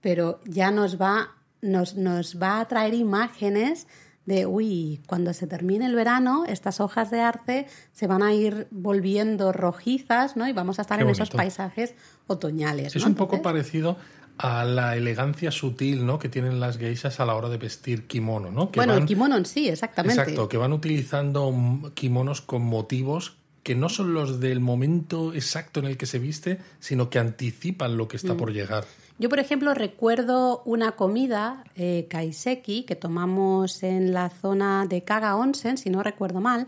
pero 0.00 0.40
ya 0.46 0.70
nos 0.70 0.98
va, 0.98 1.34
nos, 1.60 1.96
nos 1.96 2.40
va 2.40 2.60
a 2.60 2.68
traer 2.68 2.94
imágenes 2.94 3.86
de, 4.26 4.46
uy, 4.46 5.02
cuando 5.06 5.34
se 5.34 5.46
termine 5.46 5.84
el 5.84 5.94
verano, 5.94 6.44
estas 6.46 6.80
hojas 6.80 7.10
de 7.10 7.20
arce 7.20 7.66
se 7.92 8.06
van 8.06 8.22
a 8.22 8.32
ir 8.32 8.68
volviendo 8.70 9.52
rojizas, 9.52 10.34
¿no? 10.36 10.48
Y 10.48 10.52
vamos 10.52 10.78
a 10.78 10.82
estar 10.82 11.00
en 11.00 11.10
esos 11.10 11.28
paisajes 11.30 11.94
otoñales. 12.26 12.96
Es 12.96 13.02
¿no? 13.02 13.08
un 13.08 13.14
poco 13.16 13.36
Entonces, 13.36 13.52
parecido 13.52 13.96
a 14.38 14.64
la 14.64 14.96
elegancia 14.96 15.50
sutil 15.52 16.04
¿no? 16.06 16.18
que 16.18 16.28
tienen 16.28 16.58
las 16.60 16.76
geishas 16.78 17.20
a 17.20 17.24
la 17.26 17.34
hora 17.36 17.48
de 17.48 17.56
vestir 17.56 18.06
kimono, 18.06 18.50
¿no? 18.50 18.70
Que 18.72 18.80
bueno, 18.80 18.92
van- 18.94 19.02
el 19.02 19.08
kimono 19.08 19.36
en 19.36 19.46
sí, 19.46 19.68
exactamente. 19.68 20.20
Exacto, 20.20 20.48
que 20.48 20.56
van 20.56 20.72
utilizando 20.72 21.50
mm, 21.52 21.90
kimonos 21.94 22.40
con 22.40 22.62
motivos 22.62 23.36
que 23.62 23.74
no 23.74 23.88
son 23.88 24.12
los 24.12 24.40
del 24.40 24.60
momento 24.60 25.32
exacto 25.32 25.80
en 25.80 25.86
el 25.86 25.96
que 25.96 26.06
se 26.06 26.18
viste, 26.18 26.58
sino 26.80 27.08
que 27.10 27.18
anticipan 27.18 27.96
lo 27.96 28.08
que 28.08 28.16
Mm. 28.16 28.20
está 28.22 28.36
por 28.36 28.52
llegar. 28.52 28.84
Yo, 29.18 29.28
por 29.28 29.38
ejemplo, 29.38 29.72
recuerdo 29.74 30.60
una 30.64 30.92
comida 30.92 31.62
eh, 31.76 32.06
kaiseki 32.10 32.82
que 32.82 32.96
tomamos 32.96 33.84
en 33.84 34.12
la 34.12 34.28
zona 34.28 34.86
de 34.88 35.02
Kaga 35.04 35.36
Onsen, 35.36 35.78
si 35.78 35.88
no 35.88 36.02
recuerdo 36.02 36.40
mal, 36.40 36.66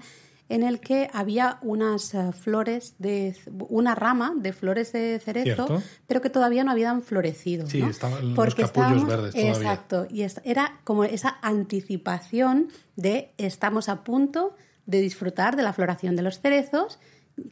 en 0.48 0.62
el 0.62 0.78
que 0.80 1.10
había 1.12 1.58
unas 1.62 2.14
eh, 2.14 2.32
flores 2.32 2.94
de 2.98 3.36
una 3.68 3.94
rama 3.96 4.32
de 4.36 4.52
flores 4.52 4.92
de 4.92 5.18
cerezo, 5.18 5.66
Cierto. 5.66 5.82
pero 6.06 6.20
que 6.20 6.30
todavía 6.30 6.62
no 6.62 6.70
habían 6.70 7.02
florecido. 7.02 7.66
Sí, 7.66 7.80
¿no? 7.82 7.90
estaban 7.90 8.28
los 8.28 8.36
Porque 8.36 8.62
capullos 8.62 8.90
estábamos- 9.02 9.08
verdes 9.08 9.32
todavía. 9.34 9.52
Exacto, 9.52 10.06
y 10.10 10.22
era 10.44 10.80
como 10.84 11.02
esa 11.04 11.38
anticipación 11.42 12.68
de 12.96 13.32
estamos 13.38 13.88
a 13.88 14.04
punto 14.04 14.54
de 14.86 15.00
disfrutar 15.00 15.56
de 15.56 15.62
la 15.64 15.72
floración 15.72 16.14
de 16.16 16.22
los 16.22 16.40
cerezos. 16.40 16.98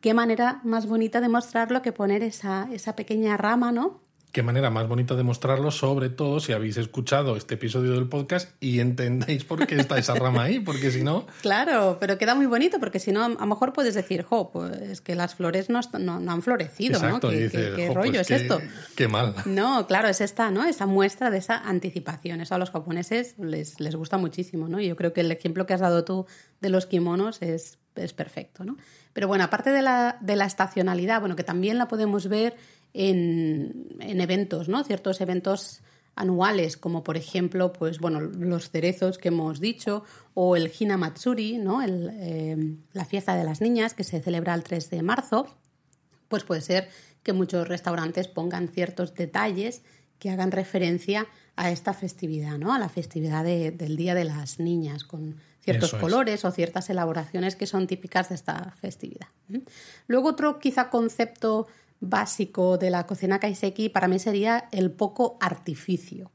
Qué 0.01 0.15
manera 0.15 0.61
más 0.65 0.87
bonita 0.87 1.21
de 1.21 1.29
mostrarlo 1.29 1.83
que 1.83 1.93
poner 1.93 2.23
esa, 2.23 2.69
esa 2.73 2.95
pequeña 2.97 3.37
rama, 3.37 3.73
¿no? 3.73 4.01
Qué 4.35 4.43
manera 4.43 4.69
más 4.69 4.89
bonita 4.89 5.15
de 5.15 5.23
mostrarlo, 5.23 5.71
sobre 5.71 6.09
todo 6.11 6.41
si 6.41 6.53
habéis 6.53 6.77
escuchado 6.77 7.37
este 7.37 7.55
episodio 7.55 7.93
del 7.93 8.09
podcast 8.09 8.51
y 8.59 8.81
entendéis 8.81 9.45
por 9.45 9.65
qué 9.65 9.77
está 9.77 9.97
esa 9.97 10.17
rama 10.17 10.43
ahí, 10.43 10.59
porque 10.59 10.91
si 10.91 11.05
no, 11.05 11.29
Claro, 11.43 11.99
pero 12.01 12.19
queda 12.19 12.35
muy 12.35 12.47
bonito 12.47 12.81
porque 12.81 12.99
si 12.99 13.13
no, 13.13 13.23
a 13.25 13.29
lo 13.29 13.47
mejor 13.47 13.73
puedes 13.73 13.95
decir, 13.95 14.25
jo, 14.25 14.51
pues 14.51 14.73
es 14.81 15.01
que 15.01 15.15
las 15.15 15.37
flores 15.37 15.71
no, 15.71 15.79
no, 16.01 16.19
no 16.19 16.33
han 16.33 16.43
florecido, 16.43 16.95
exacto, 16.97 17.29
¿no? 17.29 17.33
¿Qué, 17.33 17.43
dices, 17.45 17.71
qué- 17.71 17.77
qué 17.77 17.87
"Jo, 17.87 17.95
pues 17.95 18.07
rollo 18.07 18.21
es 18.23 18.27
qué- 18.27 18.35
esto? 18.35 18.61
Qué 18.97 19.07
mal. 19.07 19.37
No, 19.45 19.87
claro, 19.87 20.09
es 20.09 20.21
esta, 20.21 20.51
¿no? 20.51 20.65
Esa 20.65 20.87
muestra 20.87 21.31
de 21.31 21.39
esa 21.39 21.57
anticipación. 21.59 22.41
Eso 22.41 22.57
a 22.57 22.59
los 22.59 22.73
japoneses 22.73 23.37
les, 23.39 23.79
les 23.79 23.95
gusta 23.95 24.19
muchísimo, 24.19 24.67
¿no? 24.69 24.81
Y 24.81 24.89
yo 24.89 24.97
creo 24.97 25.13
que 25.13 25.21
el 25.21 25.31
ejemplo 25.31 25.65
que 25.65 25.75
has 25.75 25.81
dado 25.81 26.05
tú 26.05 26.27
de 26.61 26.71
los 26.71 26.87
kimonos 26.87 27.41
es, 27.41 27.79
es 27.95 28.13
perfecto, 28.13 28.65
¿no? 28.65 28.77
Pero 29.13 29.29
bueno, 29.29 29.45
aparte 29.45 29.71
de 29.71 29.81
la, 29.81 30.19
de 30.21 30.35
la 30.35 30.45
estacionalidad, 30.47 31.21
bueno, 31.21 31.37
que 31.37 31.45
también 31.45 31.79
la 31.79 31.87
podemos 31.87 32.27
ver 32.29 32.57
en, 32.95 33.89
en 34.01 34.21
eventos, 34.21 34.69
¿no? 34.69 34.83
Ciertos 34.85 35.21
eventos 35.21 35.83
anuales, 36.17 36.77
como 36.77 37.03
por 37.03 37.17
ejemplo, 37.17 37.73
pues 37.73 37.99
bueno, 37.99 38.21
los 38.21 38.71
cerezos 38.71 39.19
que 39.19 39.29
hemos 39.29 39.61
dicho, 39.61 40.05
o 40.33 40.55
el 40.57 40.73
Hinamatsuri, 40.79 41.59
¿no? 41.59 41.83
El, 41.83 42.09
eh, 42.15 42.77
la 42.93 43.05
fiesta 43.05 43.35
de 43.37 43.43
las 43.45 43.61
niñas, 43.61 43.95
que 43.95 44.05
se 44.05 44.21
celebra 44.21 44.55
el 44.55 44.63
3 44.63 44.91
de 44.91 45.03
marzo, 45.03 45.47
pues 46.29 46.45
puede 46.45 46.61
ser 46.61 46.89
que 47.25 47.33
muchos 47.33 47.67
restaurantes 47.67 48.29
pongan 48.29 48.69
ciertos 48.69 49.15
detalles 49.15 49.83
que 50.21 50.31
hagan 50.31 50.53
referencia 50.53 51.27
a 51.57 51.71
esta 51.73 51.93
festividad, 51.95 52.59
¿no? 52.59 52.73
A 52.73 52.79
la 52.79 52.89
festividad 52.89 53.43
de- 53.45 53.73
del 53.73 53.97
Día 53.97 54.15
de 54.15 54.25
las 54.25 54.61
Niñas, 54.61 55.03
con 55.05 55.37
ciertos 55.61 55.89
Eso 55.91 55.97
es. 55.97 56.03
colores 56.03 56.45
o 56.45 56.51
ciertas 56.53 56.91
elaboraciones 56.91 57.57
que 57.57 57.67
son 57.67 57.87
típicas 57.89 58.29
de 58.29 58.35
esta 58.37 58.71
festividad. 58.81 59.27
Luego 60.07 60.29
otro 60.29 60.59
quizá 60.61 60.91
concepto 60.91 61.67
básico 62.05 62.79
de 62.79 62.91
la 62.91 63.07
cocina 63.07 63.39
kaiseki 63.39 63.89
para 63.89 64.09
mí 64.09 64.19
sería 64.19 64.69
el 64.73 64.91
poco 64.91 65.37
artificio. 65.41 66.31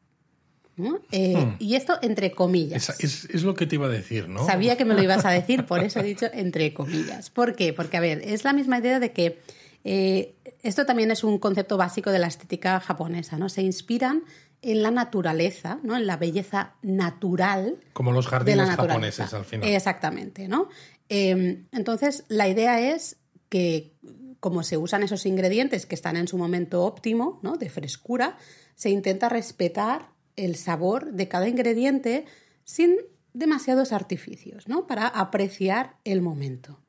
¿no? 0.78 1.02
Eh, 1.12 1.56
Y 1.60 1.76
esto 1.76 1.98
entre 2.02 2.32
comillas. 2.32 2.90
Es, 2.90 3.04
es- 3.04 3.26
es 3.36 3.44
lo 3.44 3.54
que 3.54 3.66
te 3.68 3.76
iba 3.76 3.88
a 3.88 3.90
decir, 3.90 4.30
¿no? 4.30 4.46
Sabía 4.46 4.78
que 4.78 4.86
me 4.86 4.94
lo 4.94 5.04
ibas 5.04 5.26
a 5.26 5.30
decir, 5.40 5.66
por 5.66 5.84
eso 5.84 6.00
he 6.00 6.04
dicho 6.04 6.28
entre 6.32 6.74
comillas. 6.74 7.30
¿Por 7.30 7.56
qué? 7.56 7.74
Porque, 7.74 7.98
a 7.98 8.00
ver, 8.00 8.22
es 8.24 8.46
la 8.46 8.54
misma 8.54 8.80
idea 8.80 9.00
de 9.02 9.12
que 9.12 9.40
eh, 9.84 10.36
esto 10.64 10.86
también 10.86 11.12
es 11.12 11.24
un 11.26 11.38
concepto 11.38 11.76
básico 11.76 12.12
de 12.12 12.20
la 12.20 12.28
estética 12.28 12.80
japonesa, 12.80 13.38
¿no? 13.38 13.50
Se 13.50 13.62
inspiran 13.62 14.24
en 14.62 14.82
la 14.82 14.92
naturaleza, 14.92 15.80
¿no? 15.84 15.98
En 15.98 16.06
la 16.08 16.16
belleza 16.18 16.76
natural 16.82 17.78
Como 17.94 18.12
los 18.14 18.28
jardines 18.28 18.70
japoneses 18.70 19.34
al 19.34 19.44
final. 19.46 19.68
Exactamente, 19.70 20.48
¿no? 20.48 20.70
Eh, 21.10 21.64
entonces, 21.74 22.24
la 22.30 22.48
idea 22.48 22.94
es 22.94 23.18
que 23.50 23.94
como 24.40 24.64
se 24.64 24.78
usan 24.78 25.04
esos 25.04 25.26
ingredientes 25.26 25.86
que 25.86 25.96
están 25.96 26.16
en 26.16 26.28
su 26.28 26.38
momento 26.38 26.84
óptimo, 26.84 27.40
¿no? 27.42 27.58
De 27.58 27.70
frescura, 27.70 28.38
se 28.76 28.90
intenta 28.90 29.30
respetar 29.30 30.12
el 30.36 30.56
sabor 30.56 31.12
de 31.12 31.28
cada 31.28 31.48
ingrediente 31.48 32.26
sin 32.64 32.98
demasiados 33.34 33.92
artificios, 33.92 34.68
¿no? 34.68 34.88
Para 34.88 35.08
apreciar 35.08 35.98
el 36.04 36.22
momento. 36.22 36.80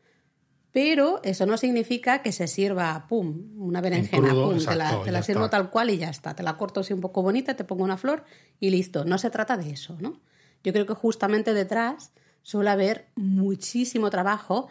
Pero 0.73 1.21
eso 1.25 1.47
no 1.47 1.57
significa 1.57 2.23
que 2.23 2.31
se 2.31 2.47
sirva, 2.47 3.07
pum, 3.09 3.51
una 3.59 3.81
berenjena, 3.81 4.29
crudo, 4.29 4.51
pum, 4.51 4.59
te 4.65 4.77
la, 4.77 5.03
te 5.03 5.11
la 5.11 5.19
ya 5.19 5.25
sirvo 5.25 5.47
está. 5.47 5.57
tal 5.57 5.71
cual 5.71 5.91
y 5.91 5.99
ya 5.99 6.11
está. 6.11 6.35
Te 6.35 6.45
la 6.45 6.57
corto 6.57 6.81
así 6.81 6.93
un 6.93 7.01
poco 7.01 7.23
bonita, 7.23 7.57
te 7.57 7.65
pongo 7.65 7.83
una 7.83 7.97
flor 7.97 8.25
y 8.61 8.71
listo. 8.71 9.05
No 9.05 9.19
se 9.19 9.31
trata 9.31 9.57
de 9.57 9.71
eso, 9.71 9.97
¿no? 10.01 10.21
Yo 10.63 10.73
creo 10.73 10.87
que 10.87 10.95
justamente 10.95 11.55
detrás 11.55 12.13
suele 12.43 12.71
haber 12.71 13.09
muchísimo 13.17 14.11
trabajo 14.11 14.69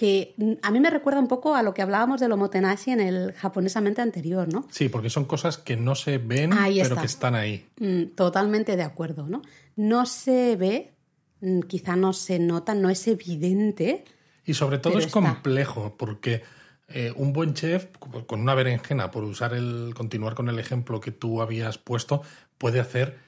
que 0.00 0.34
a 0.62 0.70
mí 0.70 0.80
me 0.80 0.88
recuerda 0.88 1.20
un 1.20 1.28
poco 1.28 1.54
a 1.54 1.62
lo 1.62 1.74
que 1.74 1.82
hablábamos 1.82 2.22
del 2.22 2.32
omotenashi 2.32 2.90
en 2.92 3.00
el 3.00 3.34
japonesamente 3.34 4.00
anterior, 4.00 4.50
¿no? 4.50 4.66
Sí, 4.70 4.88
porque 4.88 5.10
son 5.10 5.26
cosas 5.26 5.58
que 5.58 5.76
no 5.76 5.94
se 5.94 6.16
ven, 6.16 6.54
Ahí 6.54 6.76
pero 6.80 6.94
está. 6.94 7.00
que 7.02 7.06
están 7.06 7.34
ahí. 7.34 7.66
Mm, 7.78 8.14
Totalmente 8.14 8.76
de 8.76 8.82
acuerdo, 8.82 9.26
¿no? 9.28 9.42
No 9.76 10.06
se 10.06 10.56
ve, 10.56 10.94
mm, 11.42 11.60
quizá 11.68 11.96
no 11.96 12.14
se 12.14 12.38
nota, 12.38 12.72
no 12.74 12.88
es 12.88 13.06
evidente. 13.08 14.04
Y 14.46 14.54
sobre 14.54 14.78
todo 14.78 14.98
es 14.98 15.04
está. 15.04 15.20
complejo, 15.20 15.96
porque 15.98 16.44
eh, 16.88 17.12
un 17.14 17.34
buen 17.34 17.52
chef 17.52 17.88
con 17.98 18.40
una 18.40 18.54
berenjena, 18.54 19.10
por 19.10 19.24
usar 19.24 19.52
el, 19.52 19.92
continuar 19.94 20.34
con 20.34 20.48
el 20.48 20.58
ejemplo 20.58 21.02
que 21.02 21.10
tú 21.12 21.42
habías 21.42 21.76
puesto, 21.76 22.22
puede 22.56 22.80
hacer 22.80 23.18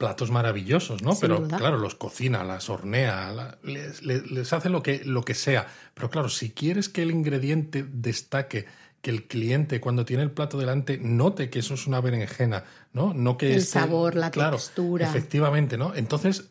platos 0.00 0.30
maravillosos, 0.30 1.02
¿no? 1.02 1.12
Sin 1.12 1.20
Pero 1.20 1.40
duda. 1.40 1.58
claro, 1.58 1.76
los 1.78 1.94
cocina, 1.94 2.42
las 2.42 2.68
hornea, 2.70 3.30
la- 3.30 3.58
les, 3.62 4.02
les- 4.02 4.28
les 4.30 4.52
hace 4.52 4.70
lo 4.70 4.82
que, 4.82 5.02
lo 5.04 5.22
que 5.22 5.34
sea. 5.34 5.66
Pero 5.94 6.08
claro, 6.10 6.28
si 6.30 6.50
quieres 6.50 6.88
que 6.88 7.02
el 7.02 7.10
ingrediente 7.10 7.84
destaque, 7.86 8.64
que 9.02 9.10
el 9.10 9.26
cliente 9.28 9.78
cuando 9.80 10.04
tiene 10.06 10.22
el 10.22 10.30
plato 10.30 10.58
delante 10.58 10.98
note 10.98 11.50
que 11.50 11.58
eso 11.58 11.74
es 11.74 11.86
una 11.86 12.00
berenjena, 12.00 12.64
¿no? 12.94 13.12
No 13.14 13.36
que 13.36 13.52
El 13.52 13.58
este- 13.58 13.78
sabor, 13.78 14.14
la 14.16 14.30
claro, 14.30 14.56
textura. 14.56 15.06
Efectivamente, 15.06 15.76
¿no? 15.76 15.94
Entonces 15.94 16.48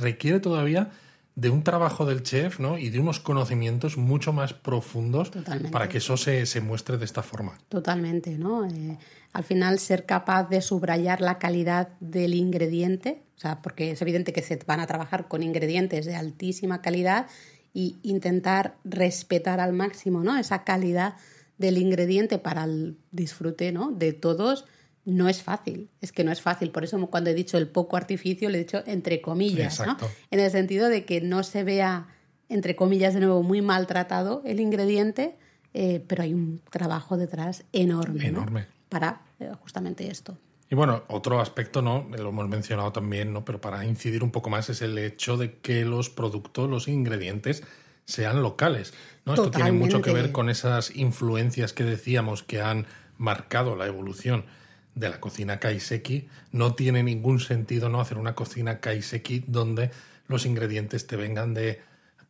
requiere 0.00 0.40
todavía 0.40 0.90
de 1.34 1.50
un 1.50 1.62
trabajo 1.62 2.04
del 2.04 2.22
chef, 2.22 2.60
¿no? 2.60 2.78
Y 2.78 2.90
de 2.90 3.00
unos 3.00 3.20
conocimientos 3.20 3.96
mucho 3.96 4.32
más 4.32 4.52
profundos 4.52 5.30
Totalmente. 5.30 5.70
para 5.70 5.88
que 5.88 5.98
eso 5.98 6.16
se, 6.16 6.44
se 6.46 6.60
muestre 6.60 6.98
de 6.98 7.04
esta 7.04 7.22
forma. 7.22 7.58
Totalmente, 7.68 8.36
¿no? 8.36 8.66
Eh, 8.66 8.98
al 9.32 9.44
final 9.44 9.78
ser 9.78 10.06
capaz 10.06 10.48
de 10.48 10.60
subrayar 10.60 11.20
la 11.20 11.38
calidad 11.38 11.88
del 12.00 12.34
ingrediente, 12.34 13.22
o 13.36 13.40
sea, 13.40 13.62
porque 13.62 13.92
es 13.92 14.02
evidente 14.02 14.32
que 14.32 14.42
se 14.42 14.58
van 14.66 14.80
a 14.80 14.86
trabajar 14.86 15.28
con 15.28 15.42
ingredientes 15.42 16.04
de 16.04 16.16
altísima 16.16 16.82
calidad 16.82 17.26
y 17.72 17.98
intentar 18.02 18.76
respetar 18.84 19.60
al 19.60 19.72
máximo, 19.72 20.24
¿no? 20.24 20.36
Esa 20.36 20.64
calidad 20.64 21.14
del 21.58 21.78
ingrediente 21.78 22.38
para 22.38 22.64
el 22.64 22.98
disfrute, 23.12 23.70
¿no? 23.70 23.92
De 23.92 24.12
todos 24.12 24.64
no 25.04 25.28
es 25.28 25.42
fácil, 25.42 25.88
es 26.00 26.12
que 26.12 26.24
no 26.24 26.32
es 26.32 26.42
fácil. 26.42 26.70
Por 26.70 26.84
eso 26.84 27.04
cuando 27.06 27.30
he 27.30 27.34
dicho 27.34 27.58
el 27.58 27.68
poco 27.68 27.96
artificio, 27.96 28.48
le 28.50 28.58
he 28.58 28.64
dicho 28.64 28.82
entre 28.86 29.20
comillas, 29.20 29.80
¿no? 29.86 29.96
En 30.30 30.40
el 30.40 30.50
sentido 30.50 30.88
de 30.88 31.04
que 31.04 31.20
no 31.20 31.42
se 31.42 31.64
vea, 31.64 32.08
entre 32.48 32.76
comillas, 32.76 33.14
de 33.14 33.20
nuevo, 33.20 33.42
muy 33.42 33.62
maltratado 33.62 34.42
el 34.44 34.60
ingrediente, 34.60 35.36
eh, 35.72 36.04
pero 36.06 36.22
hay 36.22 36.34
un 36.34 36.60
trabajo 36.70 37.16
detrás 37.16 37.64
enorme, 37.72 38.30
¿no? 38.30 38.40
Enorme. 38.40 38.66
Para 38.88 39.22
eh, 39.38 39.50
justamente 39.60 40.10
esto. 40.10 40.36
Y 40.68 40.76
bueno, 40.76 41.02
otro 41.08 41.40
aspecto, 41.40 41.82
¿no? 41.82 42.06
Lo 42.16 42.28
hemos 42.28 42.48
mencionado 42.48 42.92
también, 42.92 43.32
¿no? 43.32 43.44
Pero 43.44 43.60
para 43.60 43.84
incidir 43.84 44.22
un 44.22 44.30
poco 44.30 44.50
más 44.50 44.68
es 44.70 44.82
el 44.82 44.98
hecho 44.98 45.36
de 45.36 45.58
que 45.58 45.84
los 45.84 46.10
productos, 46.10 46.70
los 46.70 46.86
ingredientes 46.86 47.64
sean 48.04 48.42
locales. 48.42 48.92
¿no? 49.24 49.34
Esto 49.34 49.50
tiene 49.50 49.72
mucho 49.72 50.02
que 50.02 50.12
ver 50.12 50.32
con 50.32 50.48
esas 50.50 50.94
influencias 50.94 51.72
que 51.72 51.84
decíamos 51.84 52.42
que 52.42 52.60
han 52.60 52.86
marcado 53.18 53.76
la 53.76 53.86
evolución 53.86 54.44
de 54.94 55.08
la 55.08 55.20
cocina 55.20 55.58
kaiseki. 55.58 56.28
No 56.52 56.74
tiene 56.74 57.02
ningún 57.02 57.40
sentido 57.40 57.88
no 57.88 58.00
hacer 58.00 58.18
una 58.18 58.34
cocina 58.34 58.80
kaiseki 58.80 59.44
donde 59.46 59.90
los 60.28 60.46
ingredientes 60.46 61.06
te 61.06 61.16
vengan 61.16 61.54
de 61.54 61.80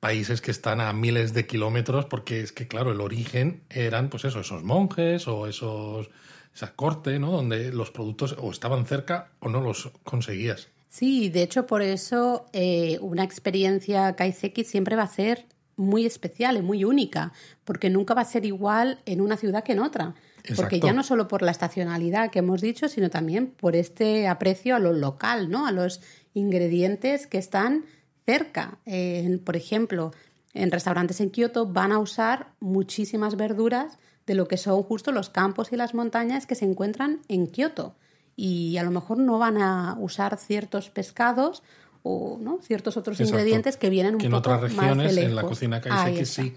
países 0.01 0.40
que 0.40 0.51
están 0.51 0.81
a 0.81 0.92
miles 0.92 1.35
de 1.35 1.46
kilómetros, 1.46 2.07
porque 2.07 2.40
es 2.40 2.53
que, 2.53 2.66
claro, 2.66 2.92
el 2.92 3.01
origen 3.01 3.62
eran, 3.68 4.09
pues 4.09 4.25
eso, 4.25 4.40
esos 4.40 4.62
monjes 4.62 5.29
o 5.29 5.46
esos 5.46 6.09
esa 6.55 6.75
corte, 6.75 7.18
¿no? 7.18 7.31
Donde 7.31 7.73
los 7.73 7.90
productos 7.90 8.37
o 8.38 8.51
estaban 8.51 8.87
cerca 8.87 9.31
o 9.40 9.49
no 9.49 9.61
los 9.61 9.90
conseguías. 10.05 10.68
Sí, 10.88 11.29
de 11.29 11.42
hecho, 11.42 11.66
por 11.66 11.83
eso 11.83 12.46
eh, 12.53 12.99
una 13.01 13.23
experiencia 13.23 14.16
Kaiseki 14.16 14.64
siempre 14.64 14.96
va 14.96 15.05
a 15.05 15.07
ser 15.07 15.46
muy 15.77 16.05
especial 16.05 16.57
y 16.57 16.62
muy 16.62 16.85
única, 16.85 17.33
porque 17.64 17.88
nunca 17.88 18.14
va 18.14 18.23
a 18.23 18.25
ser 18.27 18.44
igual 18.44 19.01
en 19.07 19.20
una 19.20 19.37
ciudad 19.37 19.62
que 19.62 19.73
en 19.73 19.79
otra. 19.79 20.14
Porque 20.57 20.81
ya 20.81 20.92
no 20.92 21.03
solo 21.03 21.29
por 21.29 21.42
la 21.42 21.50
estacionalidad 21.50 22.31
que 22.31 22.38
hemos 22.40 22.61
dicho, 22.61 22.88
sino 22.88 23.11
también 23.11 23.48
por 23.48 23.76
este 23.76 24.26
aprecio 24.29 24.74
a 24.76 24.79
lo 24.79 24.92
local, 24.92 25.50
¿no? 25.50 25.66
A 25.66 25.72
los 25.72 26.00
ingredientes 26.35 27.26
que 27.26 27.38
están 27.38 27.85
cerca. 28.26 28.79
Eh, 28.87 29.22
en- 29.24 29.38
por 29.38 29.57
ejemplo, 29.57 30.12
en 30.55 30.70
restaurantes 30.70 31.20
en 31.20 31.31
Kioto 31.31 31.66
van 31.66 31.92
a 31.92 31.98
usar 31.98 32.48
muchísimas 32.61 33.37
verduras 33.37 33.98
de 34.26 34.35
lo 34.35 34.46
que 34.48 34.57
son 34.57 34.83
justo 34.83 35.12
los 35.12 35.31
campos 35.31 35.72
y 35.72 35.76
las 35.76 35.94
montañas 35.94 36.46
que 36.46 36.55
se 36.55 36.64
encuentran 36.64 37.20
en 37.29 37.46
Kioto. 37.46 37.94
Y 38.37 38.76
a 38.79 38.83
lo 38.83 38.90
mejor 38.90 39.18
no 39.18 39.38
van 39.38 39.59
a 39.61 39.96
usar 39.98 40.37
ciertos 40.38 40.90
pescados 40.90 41.62
o 42.03 42.38
¿no? 42.40 42.59
ciertos 42.62 42.96
otros 42.96 43.18
Exacto. 43.20 43.38
ingredientes 43.38 43.76
que 43.76 43.90
vienen 43.90 44.14
un 44.14 44.20
Que 44.20 44.26
en 44.26 44.33
poco 44.33 44.50
otras 44.55 44.72
más 44.72 44.87
de 44.87 44.94
regiones, 45.05 45.16
en 45.18 45.35
la 45.37 45.42
cocina 45.42 45.81
kaiseki, 45.81 46.20
está. 46.20 46.42
sí. 46.42 46.55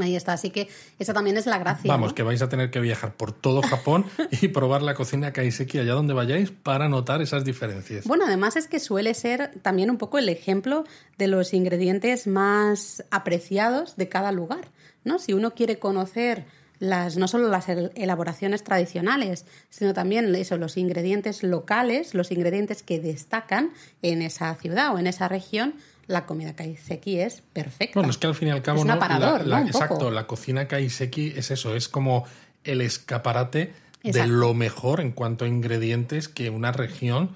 Ahí 0.00 0.16
está, 0.16 0.32
así 0.32 0.50
que 0.50 0.68
esa 0.98 1.14
también 1.14 1.36
es 1.36 1.46
la 1.46 1.58
gracia. 1.58 1.88
Vamos, 1.88 2.10
¿no? 2.10 2.14
que 2.16 2.24
vais 2.24 2.42
a 2.42 2.48
tener 2.48 2.70
que 2.70 2.80
viajar 2.80 3.14
por 3.14 3.30
todo 3.30 3.62
Japón 3.62 4.04
y 4.42 4.48
probar 4.48 4.82
la 4.82 4.94
cocina 4.94 5.32
kaiseki 5.32 5.78
allá 5.78 5.92
donde 5.92 6.14
vayáis 6.14 6.50
para 6.50 6.88
notar 6.88 7.22
esas 7.22 7.44
diferencias. 7.44 8.04
Bueno, 8.04 8.24
además 8.26 8.56
es 8.56 8.66
que 8.66 8.80
suele 8.80 9.14
ser 9.14 9.52
también 9.62 9.90
un 9.90 9.96
poco 9.98 10.18
el 10.18 10.28
ejemplo 10.28 10.84
de 11.16 11.28
los 11.28 11.54
ingredientes 11.54 12.26
más 12.26 13.04
apreciados 13.12 13.96
de 13.96 14.08
cada 14.08 14.32
lugar, 14.32 14.68
¿no? 15.04 15.18
Si 15.20 15.32
uno 15.32 15.54
quiere 15.54 15.78
conocer 15.78 16.44
las 16.80 17.16
no 17.16 17.28
solo 17.28 17.48
las 17.48 17.68
el- 17.68 17.92
elaboraciones 17.94 18.64
tradicionales, 18.64 19.46
sino 19.70 19.94
también 19.94 20.34
eso, 20.34 20.56
los 20.58 20.76
ingredientes 20.76 21.44
locales, 21.44 22.14
los 22.14 22.32
ingredientes 22.32 22.82
que 22.82 22.98
destacan 22.98 23.70
en 24.02 24.22
esa 24.22 24.52
ciudad 24.56 24.92
o 24.92 24.98
en 24.98 25.06
esa 25.06 25.28
región, 25.28 25.74
la 26.06 26.26
comida 26.26 26.54
kaiseki 26.54 27.20
es 27.20 27.42
perfecta. 27.52 27.94
Bueno, 28.00 28.10
es 28.10 28.18
que 28.18 28.26
al 28.26 28.34
fin 28.34 28.48
y 28.48 28.50
al 28.50 28.62
cabo, 28.62 28.78
Es 28.78 28.82
un 28.82 28.88
¿no? 28.88 28.94
aparador, 28.94 29.40
La- 29.42 29.46
la- 29.46 29.60
¿no? 29.60 29.66
Un 29.66 29.72
poco. 29.72 29.84
exacto, 29.84 30.10
la 30.10 30.26
cocina 30.26 30.68
kaiseki 30.68 31.34
es 31.36 31.50
eso, 31.50 31.74
es 31.76 31.88
como 31.88 32.24
el 32.64 32.80
escaparate 32.80 33.72
de 34.02 34.26
lo 34.26 34.52
mejor 34.54 35.00
en 35.00 35.12
cuanto 35.12 35.44
a 35.44 35.48
ingredientes 35.48 36.28
que 36.28 36.50
una 36.50 36.72
región 36.72 37.30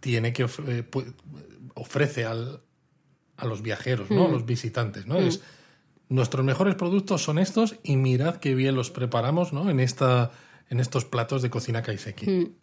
tiene 0.00 0.32
que 0.32 0.44
of- 0.44 0.60
eh, 0.68 0.84
ofrece 1.74 2.24
al, 2.24 2.60
a 3.36 3.46
los 3.46 3.62
viajeros, 3.62 4.10
Mm. 4.10 4.14
¿no? 4.14 4.26
A 4.26 4.28
los 4.30 4.46
visitantes, 4.46 5.06
¿no? 5.06 5.18
Es 5.18 5.40
nuestros 6.08 6.44
mejores 6.44 6.74
productos 6.76 7.22
son 7.22 7.38
estos 7.38 7.76
y 7.82 7.96
mirad 7.96 8.36
qué 8.36 8.54
bien 8.54 8.74
los 8.74 8.90
preparamos, 8.90 9.52
¿no? 9.52 9.70
En 9.70 9.80
esta 9.80 10.30
en 10.70 10.80
estos 10.80 11.04
platos 11.04 11.42
de 11.42 11.50
cocina 11.50 11.82
kaiseki. 11.82 12.26
Mm. 12.30 12.54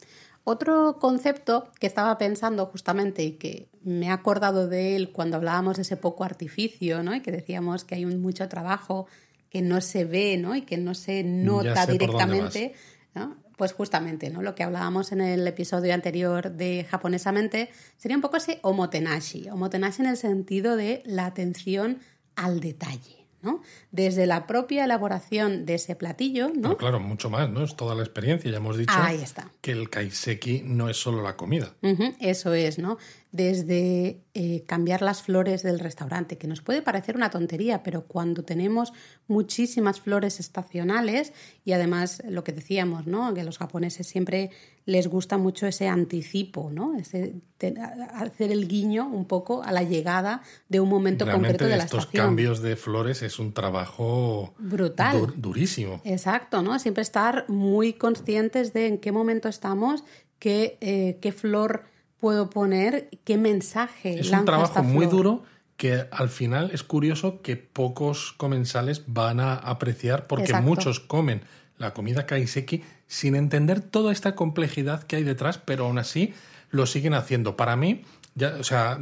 Otro 0.43 0.97
concepto 0.99 1.71
que 1.79 1.87
estaba 1.87 2.17
pensando 2.17 2.65
justamente 2.65 3.23
y 3.23 3.33
que 3.33 3.69
me 3.83 4.07
he 4.07 4.09
acordado 4.09 4.67
de 4.67 4.95
él 4.95 5.11
cuando 5.11 5.37
hablábamos 5.37 5.75
de 5.75 5.83
ese 5.83 5.97
poco 5.97 6.23
artificio, 6.23 7.03
¿no? 7.03 7.13
Y 7.13 7.21
que 7.21 7.31
decíamos 7.31 7.83
que 7.83 7.95
hay 7.95 8.05
un 8.05 8.21
mucho 8.21 8.47
trabajo 8.49 9.07
que 9.49 9.61
no 9.61 9.81
se 9.81 10.05
ve, 10.05 10.37
¿no? 10.37 10.55
Y 10.55 10.61
que 10.61 10.77
no 10.77 10.95
se 10.95 11.23
nota 11.23 11.85
directamente, 11.85 12.73
¿no? 13.13 13.37
Pues 13.57 13.73
justamente, 13.73 14.31
¿no? 14.31 14.41
Lo 14.41 14.55
que 14.55 14.63
hablábamos 14.63 15.11
en 15.11 15.21
el 15.21 15.45
episodio 15.45 15.93
anterior 15.93 16.51
de 16.51 16.87
japonesamente 16.89 17.69
sería 17.97 18.17
un 18.17 18.21
poco 18.21 18.37
ese 18.37 18.59
omotenashi. 18.63 19.49
Omotenashi 19.49 20.01
en 20.01 20.09
el 20.09 20.17
sentido 20.17 20.75
de 20.75 21.03
la 21.05 21.27
atención 21.27 21.99
al 22.35 22.61
detalle, 22.61 23.20
¿no? 23.41 23.61
Desde 23.91 24.25
la 24.25 24.47
propia 24.47 24.85
elaboración 24.85 25.65
de 25.65 25.75
ese 25.75 25.95
platillo, 25.95 26.49
¿no? 26.49 26.61
Pero 26.61 26.77
claro, 26.77 26.99
mucho 26.99 27.29
más, 27.29 27.49
¿no? 27.49 27.63
Es 27.63 27.75
toda 27.75 27.95
la 27.95 28.01
experiencia. 28.03 28.49
Ya 28.51 28.57
hemos 28.57 28.77
dicho 28.77 28.93
Ahí 28.95 29.21
está. 29.21 29.51
que 29.61 29.71
el 29.71 29.89
kaiseki 29.89 30.63
no 30.65 30.89
es 30.89 30.97
solo 30.97 31.21
la 31.21 31.35
comida. 31.35 31.73
Eso 32.19 32.53
es, 32.53 32.77
¿no? 32.79 32.97
Desde 33.31 34.21
eh, 34.33 34.63
cambiar 34.67 35.01
las 35.01 35.21
flores 35.23 35.63
del 35.63 35.79
restaurante, 35.79 36.37
que 36.37 36.47
nos 36.47 36.61
puede 36.61 36.81
parecer 36.81 37.15
una 37.15 37.29
tontería, 37.29 37.81
pero 37.81 38.03
cuando 38.05 38.43
tenemos 38.43 38.91
muchísimas 39.27 40.01
flores 40.01 40.41
estacionales 40.41 41.31
y 41.63 41.71
además 41.71 42.21
lo 42.27 42.43
que 42.43 42.51
decíamos, 42.51 43.07
¿no? 43.07 43.33
Que 43.33 43.41
a 43.41 43.43
los 43.45 43.57
japoneses 43.57 44.05
siempre 44.05 44.49
les 44.85 45.07
gusta 45.07 45.37
mucho 45.37 45.65
ese 45.65 45.87
anticipo, 45.87 46.71
¿no? 46.73 46.95
Ese, 46.97 47.35
te- 47.57 47.73
hacer 48.13 48.51
el 48.51 48.67
guiño 48.67 49.07
un 49.07 49.23
poco 49.25 49.63
a 49.63 49.71
la 49.71 49.83
llegada 49.83 50.41
de 50.67 50.81
un 50.81 50.89
momento 50.89 51.23
Realmente 51.23 51.53
concreto 51.53 51.71
de 51.71 51.77
la 51.77 51.83
estos 51.85 51.99
estación. 52.03 52.25
cambios 52.27 52.61
de 52.61 52.75
flores 52.75 53.21
es 53.21 53.39
un 53.39 53.53
trabajo 53.53 54.53
Brutal. 54.59 55.17
dur- 55.17 55.33
durísimo. 55.35 56.01
Exacto, 56.03 56.61
¿no? 56.61 56.77
Siempre 56.79 57.01
estar 57.01 57.45
muy 57.47 57.93
conscientes 57.93 58.73
de 58.73 58.87
en 58.87 58.97
qué 58.97 59.13
momento 59.13 59.47
estamos, 59.47 60.03
qué, 60.39 60.77
eh, 60.81 61.17
qué 61.21 61.31
flor 61.31 61.83
puedo 62.21 62.49
poner, 62.49 63.09
qué 63.25 63.37
mensaje 63.37 64.19
Es 64.19 64.31
un 64.31 64.45
trabajo 64.45 64.83
muy 64.83 65.07
duro 65.07 65.43
que 65.75 66.05
al 66.11 66.29
final 66.29 66.69
es 66.71 66.83
curioso 66.83 67.41
que 67.41 67.57
pocos 67.57 68.33
comensales 68.37 69.03
van 69.07 69.39
a 69.39 69.55
apreciar 69.55 70.27
porque 70.27 70.45
Exacto. 70.45 70.69
muchos 70.69 70.99
comen 70.99 71.41
la 71.79 71.93
comida 71.93 72.27
kaiseki 72.27 72.83
sin 73.07 73.35
entender 73.35 73.81
toda 73.81 74.11
esta 74.11 74.35
complejidad 74.35 75.01
que 75.03 75.15
hay 75.15 75.23
detrás, 75.23 75.57
pero 75.57 75.85
aún 75.85 75.97
así 75.97 76.33
lo 76.69 76.85
siguen 76.85 77.15
haciendo. 77.15 77.57
Para 77.57 77.75
mí, 77.75 78.03
ya, 78.35 78.55
o 78.59 78.63
sea, 78.63 78.97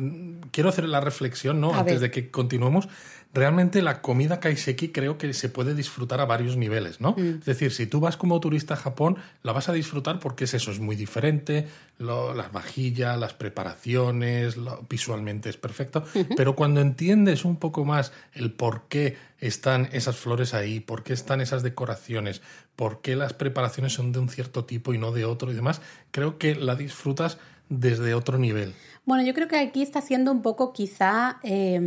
quiero 0.52 0.70
hacer 0.70 0.86
la 0.86 1.02
reflexión, 1.02 1.60
¿no? 1.62 1.74
Antes 1.80 2.02
de 2.02 2.12
que 2.12 2.32
continuemos. 2.32 2.88
Realmente 3.32 3.84
la 3.84 4.02
comida 4.02 4.40
kaiseki 4.40 4.90
creo 4.90 5.20
que 5.20 5.36
se 5.36 5.50
puede 5.50 5.76
disfrutar 5.76 6.20
a 6.20 6.26
varios 6.26 6.58
niveles, 6.58 7.00
¿no? 7.00 7.12
Mm. 7.16 7.36
Es 7.42 7.46
decir, 7.46 7.72
si 7.72 7.86
tú 7.86 8.00
vas 8.00 8.18
como 8.18 8.40
turista 8.40 8.74
a 8.74 8.78
Japón, 8.78 9.18
la 9.44 9.52
vas 9.52 9.70
a 9.70 9.74
disfrutar 9.74 10.18
porque 10.18 10.46
es 10.46 10.56
eso, 10.56 10.72
es 10.72 10.80
muy 10.80 10.96
diferente, 10.96 11.68
lo- 12.00 12.34
las 12.34 12.52
vajillas, 12.52 13.20
las 13.20 13.36
preparaciones, 13.36 14.58
lo- 14.58 14.84
visualmente 14.90 15.50
es 15.50 15.58
perfecto, 15.58 16.04
pero 16.36 16.56
cuando 16.56 16.82
entiendes 16.82 17.46
un 17.46 17.58
poco 17.58 17.86
más 17.86 18.14
el 18.34 18.52
por 18.52 18.88
qué 18.90 19.16
están 19.40 19.90
esas 19.92 20.16
flores 20.18 20.56
ahí, 20.56 20.80
por 20.80 21.04
qué 21.04 21.14
están 21.14 21.40
esas 21.40 21.62
decoraciones, 21.62 22.42
por 22.76 23.02
qué 23.02 23.16
las 23.16 23.34
preparaciones 23.34 23.94
son 23.94 24.12
de 24.12 24.18
un 24.18 24.30
cierto 24.30 24.66
tipo 24.66 24.92
y 24.94 24.98
no 24.98 25.12
de 25.12 25.26
otro 25.26 25.52
y 25.52 25.56
demás, 25.56 25.82
creo 26.10 26.40
que 26.40 26.56
la 26.56 26.76
disfrutas 26.76 27.38
desde 27.70 28.16
otro 28.16 28.40
nivel. 28.40 28.74
Bueno, 29.10 29.24
yo 29.24 29.34
creo 29.34 29.48
que 29.48 29.58
aquí 29.58 29.82
está 29.82 30.02
siendo 30.02 30.32
un 30.32 30.44
poco 30.44 30.72
quizá 30.72 31.40
eh, 31.42 31.80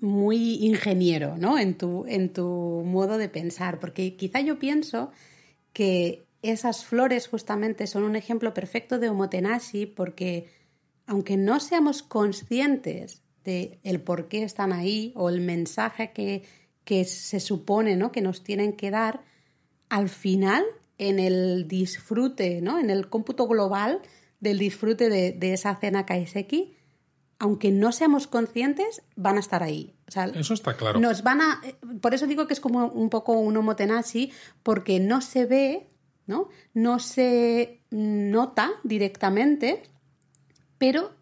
muy 0.00 0.54
ingeniero, 0.66 1.36
¿no? 1.38 1.56
En 1.60 1.78
tu, 1.78 2.06
en 2.08 2.32
tu 2.32 2.82
modo 2.84 3.18
de 3.18 3.28
pensar, 3.28 3.78
porque 3.78 4.16
quizá 4.16 4.40
yo 4.40 4.58
pienso 4.58 5.12
que 5.72 6.26
esas 6.42 6.84
flores 6.84 7.28
justamente 7.28 7.86
son 7.86 8.02
un 8.02 8.16
ejemplo 8.16 8.52
perfecto 8.52 8.98
de 8.98 9.10
omotenashi 9.10 9.86
porque 9.86 10.48
aunque 11.06 11.36
no 11.36 11.60
seamos 11.60 12.02
conscientes 12.02 13.22
de 13.44 13.78
el 13.84 14.00
por 14.00 14.26
qué 14.26 14.42
están 14.42 14.72
ahí 14.72 15.12
o 15.14 15.28
el 15.28 15.40
mensaje 15.40 16.10
que, 16.10 16.42
que 16.82 17.04
se 17.04 17.38
supone 17.38 17.94
¿no? 17.94 18.10
que 18.10 18.22
nos 18.22 18.42
tienen 18.42 18.72
que 18.72 18.90
dar, 18.90 19.22
al 19.88 20.08
final, 20.08 20.64
en 20.98 21.20
el 21.20 21.68
disfrute, 21.68 22.60
¿no? 22.60 22.80
en 22.80 22.90
el 22.90 23.08
cómputo 23.08 23.46
global 23.46 24.02
del 24.44 24.58
disfrute 24.58 25.08
de, 25.08 25.32
de 25.32 25.52
esa 25.54 25.74
cena 25.74 26.06
kaiseki, 26.06 26.76
aunque 27.40 27.72
no 27.72 27.90
seamos 27.90 28.26
conscientes, 28.28 29.02
van 29.16 29.36
a 29.36 29.40
estar 29.40 29.62
ahí. 29.62 29.94
O 30.06 30.10
sea, 30.10 30.26
Eso 30.26 30.54
está 30.54 30.76
claro. 30.76 31.00
nos 31.00 31.22
van 31.22 31.40
a. 31.40 31.60
Por 32.00 32.14
eso 32.14 32.26
digo 32.26 32.46
que 32.46 32.54
es 32.54 32.60
como 32.60 32.86
un 32.86 33.10
poco 33.10 33.32
un 33.32 33.56
omotenashi, 33.56 34.32
porque 34.62 35.00
no 35.00 35.20
se 35.20 35.46
ve, 35.46 35.88
¿no? 36.26 36.48
No 36.72 37.00
se 37.00 37.80
nota 37.90 38.70
directamente, 38.84 39.82
pero 40.78 41.12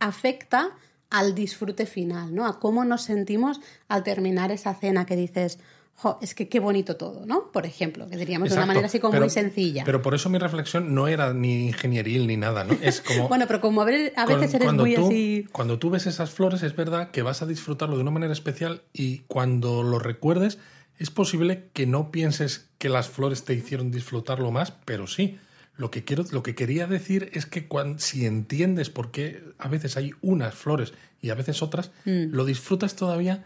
afecta 0.00 0.76
al 1.10 1.34
disfrute 1.34 1.86
final, 1.86 2.34
¿no? 2.34 2.46
A 2.46 2.58
cómo 2.58 2.84
nos 2.84 3.02
sentimos 3.02 3.60
al 3.88 4.02
terminar 4.02 4.50
esa 4.52 4.74
cena 4.74 5.06
que 5.06 5.16
dices, 5.16 5.58
jo, 6.00 6.18
es 6.22 6.34
que 6.34 6.48
qué 6.48 6.60
bonito 6.60 6.96
todo, 6.96 7.26
¿no? 7.26 7.50
Por 7.52 7.66
ejemplo, 7.66 8.08
que 8.08 8.16
diríamos 8.16 8.48
de 8.50 8.54
una 8.56 8.66
manera 8.66 8.86
así 8.86 9.00
como 9.00 9.10
pero- 9.12 9.24
muy 9.24 9.30
sencilla. 9.30 9.82
Pero 9.84 10.00
por 10.00 10.14
eso 10.14 10.30
mi 10.30 10.38
reflexión 10.38 10.94
no 10.94 11.08
era 11.08 11.32
ni 11.34 11.66
ingenieril 11.66 12.26
ni 12.26 12.36
nada, 12.36 12.64
¿no? 12.64 12.74
Es 12.80 13.00
como... 13.00 13.28
bueno, 13.28 13.46
pero 13.46 13.60
como 13.60 13.82
a 13.82 13.84
ver- 13.84 14.12
a 14.16 14.24
veces 14.26 14.54
eres 14.54 14.66
cuando 14.66 14.84
muy 14.84 14.94
tú, 14.94 15.06
así. 15.06 15.46
Cuando 15.52 15.78
tú 15.78 15.90
ves 15.90 16.06
esas 16.06 16.30
flores, 16.30 16.62
es 16.62 16.74
verdad 16.76 17.10
que 17.10 17.22
vas 17.22 17.42
a 17.42 17.46
disfrutarlo 17.46 17.96
de 17.96 18.02
una 18.02 18.10
manera 18.12 18.32
especial 18.32 18.82
y 18.92 19.18
cuando 19.26 19.82
lo 19.82 19.98
recuerdes, 19.98 20.58
es 20.98 21.10
posible 21.10 21.64
que 21.72 21.86
no 21.86 22.10
pienses 22.10 22.68
que 22.78 22.88
las 22.88 23.08
flores 23.08 23.44
te 23.44 23.54
hicieron 23.54 23.90
disfrutarlo 23.90 24.50
más, 24.50 24.72
pero 24.84 25.06
sí. 25.06 25.38
Lo 25.76 25.92
que, 25.92 26.02
quiero, 26.02 26.24
lo 26.32 26.42
que 26.42 26.56
quería 26.56 26.88
decir 26.88 27.30
es 27.34 27.46
que 27.46 27.68
cuan- 27.68 28.00
si 28.00 28.26
entiendes 28.26 28.90
por 28.90 29.10
qué 29.12 29.42
a 29.58 29.68
veces 29.68 29.96
hay 29.96 30.12
unas 30.22 30.54
flores 30.54 30.92
y 31.22 31.30
a 31.30 31.34
veces 31.36 31.62
otras, 31.62 31.92
Mm. 32.04 32.30
lo 32.32 32.44
disfrutas 32.44 32.96
todavía 32.96 33.44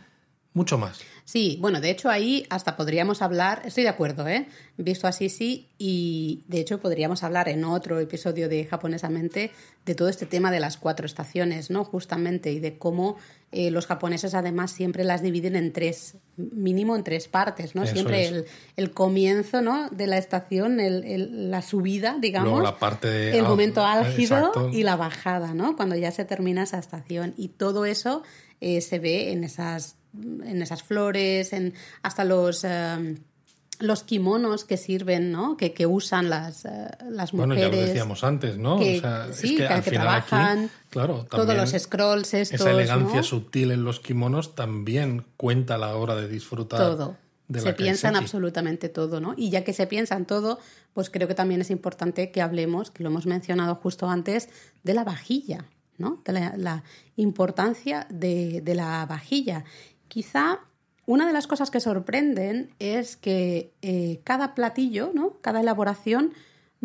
mucho 0.54 0.78
más. 0.78 1.00
Sí, 1.24 1.56
bueno, 1.60 1.80
de 1.80 1.90
hecho 1.90 2.10
ahí 2.10 2.44
hasta 2.50 2.76
podríamos 2.76 3.22
hablar, 3.22 3.62
estoy 3.64 3.84
de 3.84 3.88
acuerdo, 3.90 4.26
¿eh? 4.28 4.46
Visto 4.76 5.06
así 5.06 5.28
sí, 5.28 5.68
y 5.78 6.42
de 6.48 6.60
hecho 6.60 6.80
podríamos 6.80 7.22
hablar 7.22 7.48
en 7.48 7.64
otro 7.64 8.00
episodio 8.00 8.48
de 8.48 8.64
Japonesamente 8.64 9.50
de 9.86 9.94
todo 9.94 10.08
este 10.08 10.26
tema 10.26 10.50
de 10.50 10.60
las 10.60 10.76
cuatro 10.76 11.06
estaciones, 11.06 11.70
¿no? 11.70 11.84
Justamente, 11.84 12.52
y 12.52 12.58
de 12.60 12.76
cómo 12.76 13.16
eh, 13.52 13.70
los 13.70 13.86
japoneses 13.86 14.34
además 14.34 14.72
siempre 14.72 15.04
las 15.04 15.22
dividen 15.22 15.56
en 15.56 15.72
tres, 15.72 16.16
mínimo 16.36 16.96
en 16.96 17.04
tres 17.04 17.28
partes, 17.28 17.74
¿no? 17.74 17.82
Eso 17.84 17.92
siempre 17.94 18.26
el, 18.26 18.44
el 18.76 18.90
comienzo, 18.92 19.60
¿no? 19.62 19.88
De 19.90 20.06
la 20.06 20.18
estación, 20.18 20.80
el- 20.80 21.04
el- 21.04 21.50
la 21.50 21.62
subida, 21.62 22.16
digamos. 22.20 22.48
Luego 22.50 22.62
la 22.64 22.78
parte 22.78 23.08
de- 23.08 23.38
El 23.38 23.44
ah, 23.44 23.48
momento 23.48 23.84
álgido 23.84 24.38
exacto. 24.38 24.70
y 24.72 24.82
la 24.82 24.96
bajada, 24.96 25.54
¿no? 25.54 25.76
Cuando 25.76 25.94
ya 25.96 26.10
se 26.10 26.24
termina 26.24 26.62
esa 26.64 26.78
estación. 26.78 27.34
Y 27.36 27.48
todo 27.48 27.84
eso 27.84 28.22
eh, 28.60 28.80
se 28.80 28.98
ve 29.00 29.32
en 29.32 29.42
esas, 29.44 29.96
en 30.14 30.62
esas 30.62 30.82
flores, 30.82 31.52
en 31.52 31.74
hasta 32.02 32.24
los, 32.24 32.64
eh, 32.64 33.16
los 33.78 34.02
kimonos 34.04 34.64
que 34.64 34.76
sirven, 34.76 35.32
¿no? 35.32 35.56
Que, 35.56 35.72
que 35.72 35.86
usan 35.86 36.30
las, 36.30 36.64
eh, 36.64 36.88
las 37.10 37.32
Bueno, 37.32 37.54
mujeres. 37.54 37.70
ya 37.72 37.76
lo 37.80 37.86
decíamos 37.86 38.22
antes, 38.24 38.56
¿no? 38.58 38.78
que- 38.78 38.98
o 38.98 39.00
sea, 39.00 39.26
es 39.30 39.36
sí, 39.36 39.50
que 39.56 39.56
que- 39.56 39.66
al 39.66 39.82
que 39.82 39.90
final 39.90 40.06
trabajan, 40.06 40.58
aquí, 40.64 40.70
claro, 40.90 41.26
Todos 41.28 41.56
los 41.56 41.70
scrolls 41.70 42.34
estos, 42.34 42.60
esa 42.60 42.70
elegancia 42.70 43.16
¿no? 43.16 43.22
sutil 43.24 43.70
en 43.72 43.82
los 43.84 43.98
kimonos 44.00 44.54
también 44.54 45.24
cuenta 45.36 45.74
a 45.74 45.78
la 45.78 45.96
hora 45.96 46.14
de 46.14 46.28
disfrutar 46.28 46.78
todo. 46.78 47.16
de 47.48 47.60
Se 47.60 47.66
la 47.70 47.76
piensa 47.76 48.08
en 48.08 48.12
kaiseki. 48.14 48.24
absolutamente 48.24 48.88
todo, 48.88 49.20
¿no? 49.20 49.34
Y 49.36 49.50
ya 49.50 49.64
que 49.64 49.72
se 49.72 49.86
piensa 49.86 50.16
en 50.16 50.26
todo, 50.26 50.58
pues 50.94 51.10
creo 51.10 51.26
que 51.28 51.34
también 51.34 51.60
es 51.60 51.70
importante 51.70 52.30
que 52.30 52.40
hablemos, 52.40 52.90
que 52.90 53.02
lo 53.02 53.08
hemos 53.10 53.26
mencionado 53.26 53.74
justo 53.74 54.08
antes, 54.08 54.48
de 54.84 54.94
la 54.94 55.04
vajilla, 55.04 55.64
¿no? 55.98 56.22
De 56.24 56.32
la, 56.32 56.54
la 56.56 56.82
importancia 57.16 58.06
de, 58.10 58.60
de 58.62 58.74
la 58.74 59.04
vajilla. 59.06 59.64
Quizá 60.12 60.60
una 61.06 61.26
de 61.26 61.32
las 61.32 61.46
cosas 61.46 61.70
que 61.70 61.80
sorprenden 61.80 62.74
es 62.78 63.16
que 63.16 63.72
eh, 63.80 64.20
cada 64.24 64.54
platillo, 64.54 65.10
¿no? 65.14 65.38
Cada 65.40 65.62
elaboración 65.62 66.34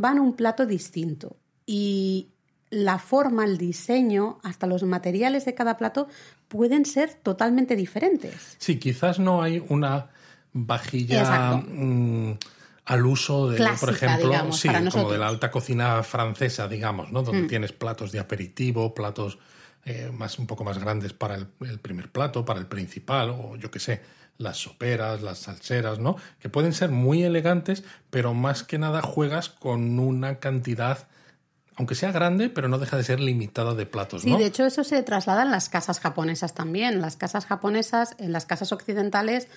va 0.02 0.14
en 0.14 0.20
un 0.20 0.34
plato 0.34 0.66
distinto. 0.66 1.36
Y 1.66 2.30
la 2.70 3.00
forma, 3.00 3.44
el 3.44 3.58
diseño, 3.58 4.40
hasta 4.44 4.66
los 4.66 4.84
materiales 4.84 5.44
de 5.44 5.54
cada 5.54 5.76
plato 5.76 6.08
pueden 6.48 6.86
ser 6.86 7.16
totalmente 7.16 7.76
diferentes. 7.76 8.56
Sí, 8.60 8.80
quizás 8.80 9.20
no 9.20 9.44
hay 9.44 9.62
una 9.68 10.08
vajilla 10.54 11.58
mm, 11.58 12.32
al 12.86 13.06
uso 13.06 13.50
de, 13.50 13.58
por 13.78 13.90
ejemplo, 13.90 14.30
digamos, 14.30 14.58
sí, 14.58 14.70
como. 14.70 15.10
Mm. 15.10 15.12
de 15.12 15.18
la 15.18 15.28
alta 15.28 15.52
cocina 15.52 16.02
francesa, 16.02 16.70
digamos, 16.70 17.12
¿no? 17.12 17.24
Donde 17.24 17.46
tienes 17.50 17.74
platos 17.74 18.14
de 18.14 18.20
aperitivo, 18.20 18.94
platos 18.94 19.38
eh, 19.86 20.12
más 20.14 20.40
un 20.40 20.48
poco 20.48 20.64
más 20.64 20.78
grandes 20.78 21.14
para 21.14 21.36
el, 21.36 21.48
el 21.62 21.80
primer 21.80 22.12
plato, 22.12 22.46
para 22.46 22.60
el 22.60 22.68
principal, 22.68 23.30
o 23.30 23.56
yo 23.56 23.72
qué 23.72 23.80
sé, 23.80 24.02
las 24.38 24.58
soperas, 24.58 25.22
las 25.22 25.40
salseras, 25.40 26.00
¿no? 26.00 26.16
Que 26.40 26.50
pueden 26.50 26.74
ser 26.74 26.92
muy 26.92 27.24
elegantes, 27.24 27.84
pero 28.10 28.34
más 28.34 28.64
que 28.64 28.78
nada 28.78 29.02
juegas 29.02 29.50
con 29.50 30.00
una 30.00 30.40
cantidad, 30.40 31.08
aunque 31.76 31.96
sea 31.96 32.12
grande, 32.12 32.50
pero 32.50 32.68
no 32.68 32.78
deja 32.78 32.98
de 32.98 33.04
ser 33.04 33.20
limitada 33.20 33.74
de 33.74 33.86
platos, 33.86 34.24
Sí, 34.24 34.32
¿no? 34.32 34.38
de 34.38 34.46
hecho 34.46 34.66
eso 34.66 34.84
se 34.84 35.02
traslada 35.04 35.44
en 35.44 35.52
las 35.52 35.70
casas 35.70 36.00
japonesas 36.00 36.54
también. 36.54 37.02
Las 37.02 37.16
casas 37.16 37.46
japonesas, 37.46 38.16
en 38.20 38.32
las 38.32 38.46
casas 38.46 38.72
occidentales, 38.72 39.48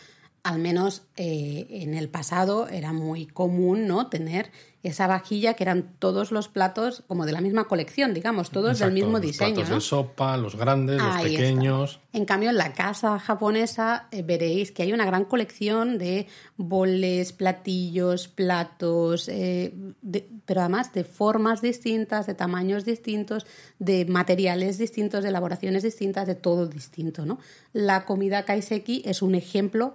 al 0.43 0.59
menos 0.59 1.03
eh, 1.17 1.67
en 1.71 1.95
el 1.95 2.09
pasado 2.09 2.69
era 2.69 2.93
muy 2.93 3.27
común 3.27 3.87
no 3.87 4.09
tener 4.09 4.51
esa 4.83 5.07
vajilla 5.07 5.53
que 5.53 5.63
eran 5.65 5.93
todos 5.99 6.33
los 6.33 6.49
platos 6.49 7.03
como 7.07 7.27
de 7.27 7.33
la 7.33 7.43
misma 7.43 7.65
colección, 7.69 8.15
digamos, 8.15 8.49
todos 8.49 8.79
del 8.79 8.93
mismo 8.93 9.13
los 9.13 9.21
diseño. 9.21 9.55
platos 9.57 9.69
¿no? 9.69 9.75
de 9.75 9.81
sopa, 9.83 10.37
los 10.39 10.57
grandes, 10.57 10.97
los 10.97 11.07
está. 11.17 11.23
pequeños. 11.23 12.01
En 12.15 12.25
cambio, 12.25 12.49
en 12.49 12.57
la 12.57 12.73
casa 12.73 13.19
japonesa 13.19 14.09
eh, 14.11 14.23
veréis 14.23 14.73
que 14.73 14.83
hay 14.83 14.95
una 14.95 15.05
gran 15.05 15.27
colección 15.27 15.99
de 15.99 16.27
boles, 16.57 17.33
platillos, 17.35 18.29
platos, 18.29 19.29
eh, 19.29 19.75
de- 20.01 20.27
pero 20.47 20.61
además 20.63 20.95
de 20.95 21.05
formas 21.05 21.61
distintas, 21.61 22.27
de 22.27 22.33
tamaños 22.35 22.87
distintos, 22.87 23.47
de 23.79 24.07
materiales 24.07 24.79
distintos, 24.79 25.23
de 25.23 25.29
elaboraciones 25.29 25.83
distintas, 25.83 26.27
de 26.27 26.35
todo 26.37 26.67
distinto. 26.67 27.27
¿no? 27.27 27.39
La 27.75 28.07
comida 28.07 28.47
kaiseki 28.47 29.03
es 29.05 29.21
un 29.21 29.35
ejemplo 29.35 29.95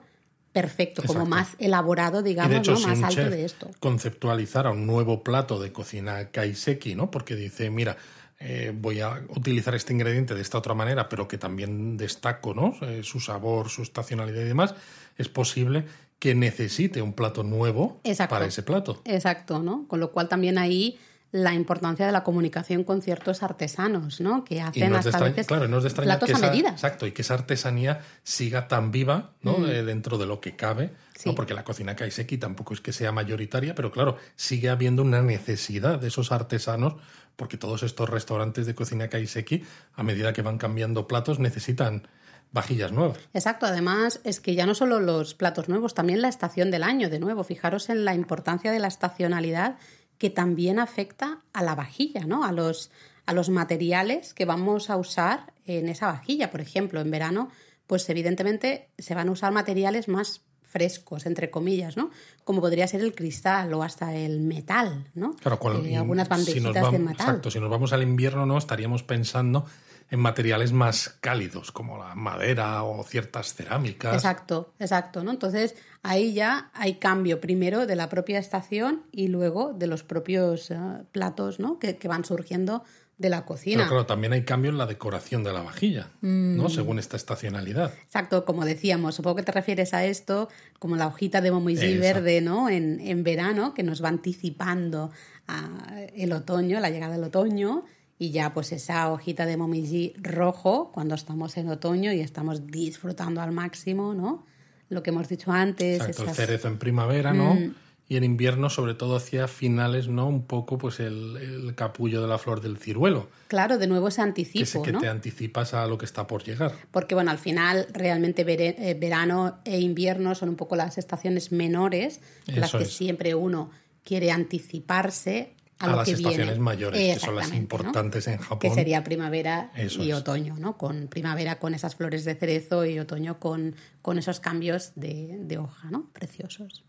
perfecto, 0.55 1.03
como 1.05 1.25
más 1.25 1.49
elaborado, 1.59 2.23
de 2.23 2.29
digamos, 2.29 2.55
hecho, 2.55 2.71
¿no? 2.71 2.77
si 2.77 2.87
más 2.87 3.03
alto 3.03 3.29
de 3.29 3.43
esto. 3.43 3.69
conceptualizara 3.81 4.71
un 4.71 4.87
nuevo 4.87 5.21
plato 5.21 5.59
de 5.59 5.73
cocina 5.73 6.29
kaiseki, 6.31 6.95
¿no? 6.95 7.11
Porque 7.11 7.35
dice, 7.35 7.69
mira, 7.69 7.97
eh, 8.39 8.71
voy 8.73 9.01
a 9.01 9.21
utilizar 9.35 9.75
este 9.75 9.91
ingrediente 9.91 10.33
de 10.33 10.41
esta 10.41 10.57
otra 10.57 10.73
manera, 10.73 11.09
pero 11.09 11.27
que 11.27 11.37
también 11.37 11.97
destaco, 11.97 12.53
¿no? 12.53 12.73
Eh, 12.83 13.01
su 13.03 13.19
sabor, 13.19 13.67
su 13.67 13.81
estacionalidad 13.81 14.39
y 14.39 14.45
demás, 14.45 14.75
es 15.17 15.27
posible 15.27 15.83
que 16.19 16.35
necesite 16.35 17.01
un 17.01 17.11
plato 17.11 17.43
nuevo 17.43 17.99
Exacto. 18.05 18.33
para 18.33 18.45
ese 18.45 18.63
plato. 18.63 19.01
Exacto, 19.03 19.59
¿no? 19.61 19.85
Con 19.89 19.99
lo 19.99 20.13
cual 20.13 20.29
también 20.29 20.57
ahí 20.57 20.97
la 21.36 21.54
importancia 21.54 22.06
de 22.06 22.13
la 22.13 22.24
comunicación 22.24 22.86
con 22.86 23.02
ciertos 23.02 23.43
artesanos, 23.43 24.21
¿no? 24.21 24.45
Que 24.45 24.62
hacen 24.62 24.89
no 24.89 24.98
hasta 25.00 25.19
veces 25.19 25.48
claro, 25.48 25.67
no 25.67 25.80
es 25.80 25.84
de 25.84 25.89
platos 25.89 26.30
que 26.30 26.36
a 26.36 26.39
medida. 26.39 26.69
exacto, 26.69 27.06
y 27.06 27.12
que 27.12 27.24
esa 27.24 27.34
artesanía 27.34 28.00
siga 28.24 28.69
tan 28.69 28.89
viva, 28.89 29.32
¿no? 29.41 29.67
Eh, 29.67 29.84
dentro 29.84 30.17
de 30.17 30.28
lo 30.28 30.39
que 30.39 30.56
cabe, 30.56 30.93
Sí. 31.17 31.28
¿no? 31.30 31.36
Porque 31.36 31.54
la 31.54 31.65
cocina 31.65 31.93
kaiseki 31.93 32.38
tampoco 32.38 32.74
es 32.74 32.80
que 32.80 32.93
sea 32.93 33.12
mayoritaria, 33.12 33.76
pero 33.76 33.91
claro, 33.91 34.17
sigue 34.38 34.69
habiendo 34.69 35.02
una 35.02 35.21
necesidad 35.21 36.00
de 36.00 36.08
esos 36.08 36.32
artesanos, 36.32 36.95
porque 37.36 37.58
todos 37.58 37.84
estos 37.84 38.10
restaurantes 38.10 38.65
de 38.65 38.74
cocina 38.74 39.10
kaiseki, 39.10 39.63
a 39.95 40.04
medida 40.04 40.32
que 40.32 40.41
van 40.41 40.58
cambiando 40.58 41.06
platos, 41.06 41.38
necesitan 41.39 42.08
vajillas 42.54 42.93
nuevas. 42.93 43.17
Exacto, 43.34 43.65
además 43.65 44.21
es 44.24 44.39
que 44.39 44.56
ya 44.56 44.65
no 44.65 44.74
solo 44.74 45.02
los 45.02 45.34
platos 45.36 45.67
nuevos, 45.67 45.93
también 45.93 46.21
la 46.21 46.30
estación 46.30 46.71
del 46.71 46.84
año, 46.84 47.10
de 47.10 47.19
nuevo, 47.19 47.43
fijaros 47.43 47.89
en 47.89 48.06
la 48.06 48.13
importancia 48.15 48.71
de 48.71 48.80
la 48.80 48.88
estacionalidad 48.88 49.76
que 50.17 50.30
también 50.30 50.80
afecta 50.80 51.41
a 51.54 51.63
la 51.63 51.75
vajilla, 51.75 52.25
¿no? 52.25 52.43
A 52.43 52.51
los, 52.51 52.91
a 53.25 53.34
los 53.34 53.49
materiales 53.49 54.34
que 54.34 54.45
vamos 54.45 54.89
a 54.89 54.97
usar 54.97 55.54
en 55.65 55.89
esa 55.89 56.08
vajilla. 56.08 56.51
Por 56.51 56.62
ejemplo, 56.62 57.01
en 57.01 57.12
verano, 57.12 57.49
pues 57.88 58.10
evidentemente 58.10 58.89
se 58.97 59.15
van 59.15 59.30
a 59.30 59.32
usar 59.32 59.51
materiales 59.51 60.08
más 60.08 60.41
frescos, 60.75 61.25
entre 61.25 61.49
comillas, 61.49 61.95
¿no? 61.95 62.12
Como 62.43 62.60
podría 62.60 62.86
ser 62.86 62.99
el 62.99 63.15
cristal 63.15 63.73
o 63.73 63.82
hasta 63.82 64.13
el 64.13 64.41
metal, 64.41 65.08
¿no? 65.13 65.34
Claro, 65.38 65.58
eh, 65.86 65.95
algunas 65.95 66.28
bandejitas 66.28 66.91
de 66.91 66.99
metal. 66.99 67.13
Exacto, 67.13 67.49
si 67.49 67.62
nos 67.62 67.69
vamos 67.69 67.93
al 67.93 68.04
invierno, 68.04 68.45
¿no? 68.45 68.58
Estaríamos 68.58 69.01
pensando 69.01 69.65
en 70.09 70.19
materiales 70.19 70.71
más 70.71 71.17
cálidos, 71.19 71.71
como 71.71 71.97
la 71.97 72.15
madera 72.15 72.83
o 72.83 73.03
ciertas 73.03 73.53
cerámicas. 73.53 74.13
Exacto, 74.13 74.73
exacto, 74.79 75.23
¿no? 75.23 75.31
Entonces, 75.31 75.75
ahí 76.03 76.33
ya 76.33 76.69
hay 76.73 76.95
cambio 76.95 77.41
primero 77.41 77.85
de 77.87 77.95
la 77.95 78.09
propia 78.09 78.39
estación 78.39 79.03
y 79.11 79.27
luego 79.27 79.73
de 79.73 79.87
los 79.87 80.03
propios 80.03 80.71
eh, 80.71 80.77
platos, 81.11 81.59
¿no? 81.59 81.79
Que, 81.79 81.97
que 81.97 82.07
van 82.07 82.23
surgiendo 82.23 82.83
de 83.17 83.29
la 83.29 83.45
cocina. 83.45 83.77
Pero 83.77 83.89
claro, 83.89 84.05
también 84.05 84.33
hay 84.33 84.43
cambio 84.43 84.71
en 84.71 84.77
la 84.77 84.85
decoración 84.85 85.43
de 85.43 85.53
la 85.53 85.61
vajilla, 85.61 86.09
¿no? 86.21 86.65
Mm. 86.65 86.69
Según 86.69 86.99
esta 86.99 87.15
estacionalidad. 87.15 87.93
Exacto, 88.03 88.43
como 88.43 88.65
decíamos, 88.65 89.15
supongo 89.15 89.37
que 89.37 89.43
te 89.43 89.53
refieres 89.53 89.93
a 89.93 90.05
esto, 90.05 90.49
como 90.79 90.97
la 90.97 91.07
hojita 91.07 91.39
de 91.41 91.51
Momiji 91.51 91.97
verde, 91.97 92.41
¿no? 92.41 92.69
En, 92.69 92.99
en, 92.99 93.23
verano, 93.23 93.73
que 93.73 93.83
nos 93.83 94.03
va 94.03 94.09
anticipando 94.09 95.11
a 95.47 96.01
el 96.13 96.33
otoño, 96.33 96.79
la 96.79 96.89
llegada 96.89 97.13
del 97.13 97.23
otoño, 97.23 97.85
y 98.17 98.32
ya 98.32 98.54
pues 98.54 98.71
esa 98.71 99.12
hojita 99.12 99.45
de 99.45 99.58
Momiji 99.58 100.13
rojo, 100.21 100.91
cuando 100.93 101.15
estamos 101.15 101.58
en 101.58 101.69
otoño 101.69 102.13
y 102.13 102.21
estamos 102.21 102.67
disfrutando 102.67 103.41
al 103.41 103.51
máximo, 103.51 104.13
¿no? 104.13 104.45
Lo 104.89 105.04
que 105.04 105.10
hemos 105.10 105.28
dicho 105.28 105.51
antes. 105.51 106.01
Exacto, 106.01 106.30
el 106.30 106.36
cerezo 106.36 106.67
en 106.67 106.78
primavera, 106.78 107.34
¿no? 107.34 107.56
Mm 107.56 107.73
y 108.08 108.17
en 108.17 108.23
invierno 108.23 108.69
sobre 108.69 108.93
todo 108.93 109.15
hacia 109.15 109.47
finales 109.47 110.08
no 110.08 110.28
un 110.28 110.45
poco 110.45 110.78
pues 110.78 110.99
el, 110.99 111.73
capullo 111.75 112.21
de 112.21 112.28
la 112.28 112.38
flor 112.38 112.62
del 112.62 112.78
ciruelo 112.78 113.28
claro 113.47 113.78
de 113.78 113.88
nuevo 113.88 114.10
ese 114.10 114.21
anticipo 114.21 114.84
que, 114.84 114.91
que 114.91 114.99
te 114.99 115.08
anticipas 115.08 115.73
a 115.73 115.88
lo 115.88 115.97
que 115.97 116.06
está 116.06 116.28
por 116.28 116.43
llegar 116.43 116.73
porque 116.91 117.15
bueno 117.15 117.32
al 117.32 117.39
final 117.39 117.88
realmente 117.91 118.45
eh, 118.47 118.93
verano 118.93 119.60
e 119.65 119.80
invierno 119.80 120.36
son 120.36 120.49
un 120.49 120.56
poco 120.56 120.75
las 120.75 120.97
estaciones 120.97 121.51
menores 121.51 122.21
las 122.45 122.71
que 122.71 122.86
siempre 122.86 123.34
uno 123.34 123.71
quiere 124.04 124.32
anticiparse 124.32 125.54
a, 125.79 125.95
las 125.95 126.07
estaciones 126.07 126.59
mayores 126.59 127.15
que 127.15 127.19
son 127.19 127.35
las 127.35 127.53
importantes 127.53 128.27
en 128.27 128.38
Japón. 128.38 128.59
Que 128.59 128.69
sería 128.71 129.03
primavera 129.03 129.71
y 129.75 130.11
otoño 130.11 130.55
no 130.57 130.77
con 130.77 131.07
primavera 131.07 131.59
con 131.59 131.73
esas 131.73 131.95
flores 131.95 132.25
de 132.25 132.35
cerezo 132.35 132.85
y 132.85 132.99
otoño 132.99 133.39
con, 133.39 133.75
con 134.01 134.17
esos 134.17 134.39
cambios 134.39 134.93
de, 134.95 135.38
de 135.39 135.57
hoja 135.57 135.89
no 135.91 136.09
preciosos. 136.13 136.85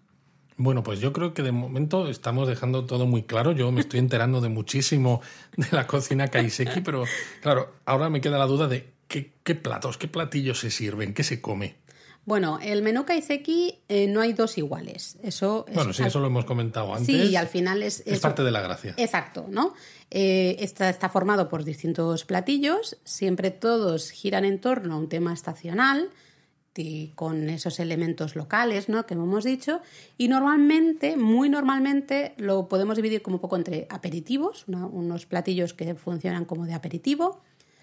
Bueno, 0.59 0.83
pues 0.83 1.01
yo 1.01 1.13
creo 1.13 1.35
que 1.35 1.43
de 1.43 1.53
momento 1.53 2.09
estamos 2.09 2.49
dejando 2.49 2.87
todo 2.87 3.07
muy 3.07 3.25
claro. 3.25 3.53
Yo 3.53 3.71
me 3.73 3.83
estoy 3.83 4.01
enterando 4.01 4.41
de 4.41 4.49
muchísimo 4.49 5.21
de 5.57 5.67
la 5.71 5.87
cocina 5.87 6.29
kaiseki, 6.29 6.81
pero 6.81 7.05
claro, 7.43 7.75
ahora 7.85 8.09
me 8.09 8.21
queda 8.23 8.39
la 8.39 8.47
duda 8.47 8.67
de 8.67 8.97
qué, 9.09 9.55
platos, 9.55 9.99
qué 9.99 10.09
platillos 10.09 10.61
se 10.61 10.71
sirven, 10.71 11.15
qué 11.15 11.25
se 11.25 11.41
come. 11.41 11.77
Bueno, 12.27 12.59
el 12.61 12.83
menú 12.83 13.07
kaiseki 13.07 13.79
eh, 13.89 14.09
no 14.09 14.21
hay 14.21 14.33
dos 14.35 14.59
iguales. 14.59 15.17
Eso 15.23 15.65
bueno, 15.73 15.93
sí, 15.93 16.03
eso 16.03 16.21
lo 16.21 16.27
hemos 16.27 16.45
comentado 16.45 16.93
antes. 16.93 17.07
Sí, 17.07 17.31
y 17.31 17.37
al 17.37 17.47
final 17.47 17.83
es... 17.83 18.03
Es 18.05 18.21
parte 18.21 18.43
de 18.43 18.51
la 18.51 18.61
gracia. 18.61 18.95
Exacto, 18.97 19.47
¿no? 19.49 19.73
Eh, 20.11 20.57
está, 20.59 20.91
está 20.91 21.09
formado 21.09 21.49
por 21.49 21.63
distintos 21.63 22.25
platillos, 22.25 22.99
siempre 23.05 23.51
todos 23.53 24.11
giran 24.11 24.45
en 24.45 24.61
torno 24.61 24.95
a 24.95 24.99
un 24.99 25.09
tema 25.09 25.33
estacional 25.33 26.11
con 27.15 27.49
esos 27.49 27.81
elementos 27.81 28.37
locales, 28.37 28.89
¿no? 28.89 29.07
Que 29.07 29.15
hemos 29.15 29.45
dicho. 29.45 29.81
Y 30.19 30.29
normalmente, 30.29 31.17
muy 31.17 31.49
normalmente, 31.49 32.35
lo 32.37 32.69
podemos 32.69 32.97
dividir 32.97 33.23
como 33.23 33.37
un 33.37 33.41
poco 33.41 33.57
entre 33.57 33.87
aperitivos, 33.89 34.65
unos 34.67 35.27
platillos 35.27 35.73
que 35.73 35.95
funcionan 35.95 36.45
como 36.45 36.67
de 36.67 36.75
aperitivo. 36.75 37.41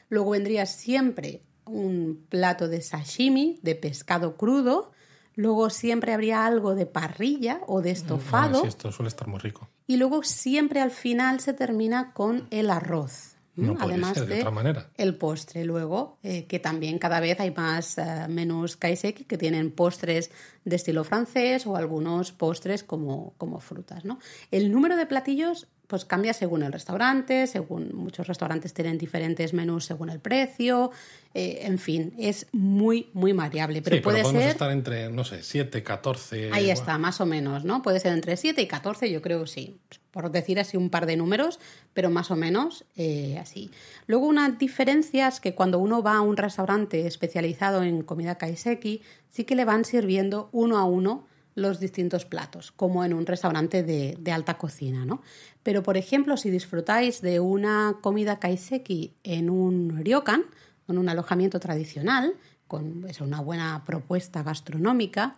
Luego 0.10 0.32
vendría 0.32 0.65
siempre 0.65 1.41
un 1.65 2.26
plato 2.30 2.67
de 2.67 2.82
sashimi, 2.82 3.60
de 3.62 3.76
pescado 3.76 4.38
crudo. 4.38 4.91
Luego 5.36 5.69
siempre 5.69 6.13
habría 6.13 6.45
algo 6.45 6.76
de 6.76 6.86
parrilla 6.86 7.62
o 7.67 7.82
de 7.82 7.91
estofado. 7.91 8.62
sí, 8.62 8.67
esto 8.67 8.91
suele 8.91 9.08
estar 9.08 9.28
muy 9.28 9.39
rico. 9.39 9.69
Y 9.88 9.97
luego 9.97 10.23
siempre 10.23 10.80
al 10.80 10.91
final 10.91 11.39
se 11.39 11.54
termina 11.54 12.13
con 12.13 12.47
el 12.52 12.69
arroz. 12.69 13.34
No 13.56 13.76
Además 13.80 14.15
ser 14.15 14.28
de, 14.28 14.39
otra 14.39 14.49
manera. 14.49 14.89
el 14.97 15.15
postre 15.15 15.63
luego, 15.63 16.17
eh, 16.23 16.47
que 16.47 16.58
también 16.58 16.97
cada 16.97 17.19
vez 17.19 17.39
hay 17.39 17.52
más 17.52 17.99
eh, 17.99 18.28
menús 18.28 18.78
kaiseki 18.78 19.26
que 19.26 19.38
tienen 19.38 19.69
postres 19.69 20.32
de 20.65 20.76
estilo 20.76 21.04
francés 21.04 21.67
o 21.67 21.76
algunos 21.76 22.32
postres 22.32 22.84
como, 22.84 23.36
como 23.38 23.60
frutas. 23.60 24.06
¿no? 24.06 24.17
El 24.49 24.71
número 24.71 24.97
de 24.97 25.06
platillos 25.06 25.67
pues 25.93 26.06
cambia 26.06 26.34
según 26.34 26.63
el 26.63 26.73
restaurante, 26.73 27.45
según 27.45 27.91
muchos 27.93 28.25
restaurantes 28.25 28.73
tienen 28.73 28.97
diferentes 28.97 29.53
menús 29.53 29.86
según 29.86 30.10
el 30.10 30.19
precio, 30.19 30.89
eh, 31.36 31.60
en 31.65 31.77
fin, 31.77 32.15
es 32.17 32.47
muy, 32.51 33.12
muy 33.13 33.32
variable. 33.32 33.84
Pero 33.84 34.01
puede 34.01 34.23
podemos 34.23 34.41
ser... 34.41 34.49
estar 34.49 34.71
entre, 34.71 35.12
no 35.12 35.23
sé, 35.23 35.43
7, 35.43 35.84
14... 35.84 36.49
Ahí 36.51 36.71
está, 36.71 36.97
más 36.97 37.21
o 37.21 37.27
menos, 37.27 37.63
¿no? 37.63 37.84
Puede 37.84 37.99
ser 37.99 38.12
entre 38.13 38.38
7 38.38 38.60
y 38.60 38.65
14, 38.65 39.12
yo 39.12 39.21
creo 39.21 39.45
sí 39.45 39.79
por 40.10 40.32
decir 40.32 40.60
así 40.60 40.77
un 40.77 40.89
par 40.89 41.06
de 41.06 41.15
números, 41.15 41.60
pero 41.93 42.10
más 42.10 42.32
o 42.32 42.36
menos 42.36 42.86
eh, 42.95 43.38
así. 43.39 43.69
Luego 44.08 44.27
una 44.27 44.49
diferencia 44.49 45.27
es 45.27 45.39
que 45.39 45.53
cuando 45.53 45.77
uno 45.77 46.01
va 46.01 46.15
a 46.17 46.21
un 46.21 46.38
restaurante 46.38 47.06
especializado 47.06 47.84
en 47.84 48.01
comida 48.01 48.36
kaiseki, 48.36 49.01
sí 49.32 49.43
que 49.43 49.56
le 49.56 49.65
van 49.65 49.86
sirviendo 49.86 50.49
uno 50.51 50.77
a 50.77 50.86
uno 50.86 51.25
los 51.55 51.79
distintos 51.79 52.25
platos, 52.25 52.71
como 52.71 53.03
en 53.05 53.13
un 53.13 53.25
restaurante 53.25 53.83
de, 53.83 54.31
alta 54.31 54.57
cocina, 54.57 55.05
¿no? 55.05 55.21
Pero, 55.61 55.83
por 55.83 55.97
ejemplo, 55.97 56.37
si 56.37 56.49
disfrutáis 56.49 57.21
de 57.21 57.39
una 57.39 57.97
comida 58.01 58.39
kaiseki 58.39 59.13
en 59.23 59.49
un 59.49 60.03
ryokan, 60.03 60.45
en 60.87 60.97
un 60.97 61.09
alojamiento 61.09 61.59
tradicional, 61.59 62.33
con 62.67 63.05
una 63.21 63.41
buena 63.41 63.83
propuesta 63.85 64.41
gastronómica, 64.41 65.35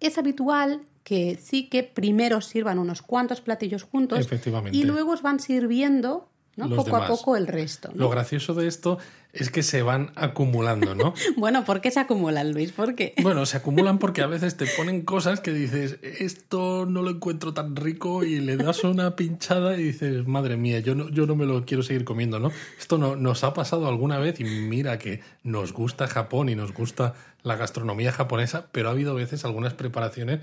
es 0.00 0.16
habitual 0.16 0.82
que 1.04 1.38
sí 1.40 1.68
que 1.68 1.82
primero 1.82 2.40
sirvan 2.40 2.78
unos 2.78 3.02
cuantos 3.02 3.40
platillos 3.40 3.82
juntos 3.82 4.28
y 4.72 4.84
luego 4.84 5.12
os 5.12 5.22
van 5.22 5.40
sirviendo 5.40 6.28
poco 6.66 6.96
a 6.96 7.06
poco 7.06 7.36
el 7.36 7.46
resto. 7.46 7.90
Lo 7.94 8.08
gracioso 8.08 8.54
de 8.54 8.66
esto 8.66 8.98
es 9.32 9.50
que 9.50 9.62
se 9.62 9.82
van 9.82 10.10
acumulando, 10.16 10.94
¿no? 10.94 11.14
bueno, 11.36 11.64
¿por 11.64 11.80
qué 11.80 11.90
se 11.90 12.00
acumulan, 12.00 12.52
Luis? 12.52 12.72
¿Por 12.72 12.94
qué? 12.94 13.14
bueno, 13.22 13.46
se 13.46 13.58
acumulan 13.58 13.98
porque 14.00 14.22
a 14.22 14.26
veces 14.26 14.56
te 14.56 14.66
ponen 14.76 15.02
cosas 15.02 15.40
que 15.40 15.52
dices, 15.52 15.98
esto 16.02 16.86
no 16.86 17.02
lo 17.02 17.10
encuentro 17.10 17.54
tan 17.54 17.76
rico 17.76 18.24
y 18.24 18.40
le 18.40 18.56
das 18.56 18.82
una 18.84 19.16
pinchada 19.16 19.76
y 19.78 19.82
dices, 19.82 20.26
madre 20.26 20.56
mía, 20.56 20.80
yo 20.80 20.94
no, 20.94 21.08
yo 21.10 21.26
no 21.26 21.36
me 21.36 21.46
lo 21.46 21.64
quiero 21.64 21.82
seguir 21.82 22.04
comiendo, 22.04 22.40
¿no? 22.40 22.50
Esto 22.78 22.98
no, 22.98 23.16
nos 23.16 23.44
ha 23.44 23.54
pasado 23.54 23.86
alguna 23.88 24.18
vez 24.18 24.40
y 24.40 24.44
mira 24.44 24.98
que 24.98 25.20
nos 25.42 25.72
gusta 25.72 26.08
Japón 26.08 26.48
y 26.48 26.54
nos 26.54 26.72
gusta 26.72 27.14
la 27.42 27.56
gastronomía 27.56 28.12
japonesa, 28.12 28.66
pero 28.72 28.88
ha 28.88 28.92
habido 28.92 29.14
veces 29.14 29.44
algunas 29.44 29.74
preparaciones 29.74 30.40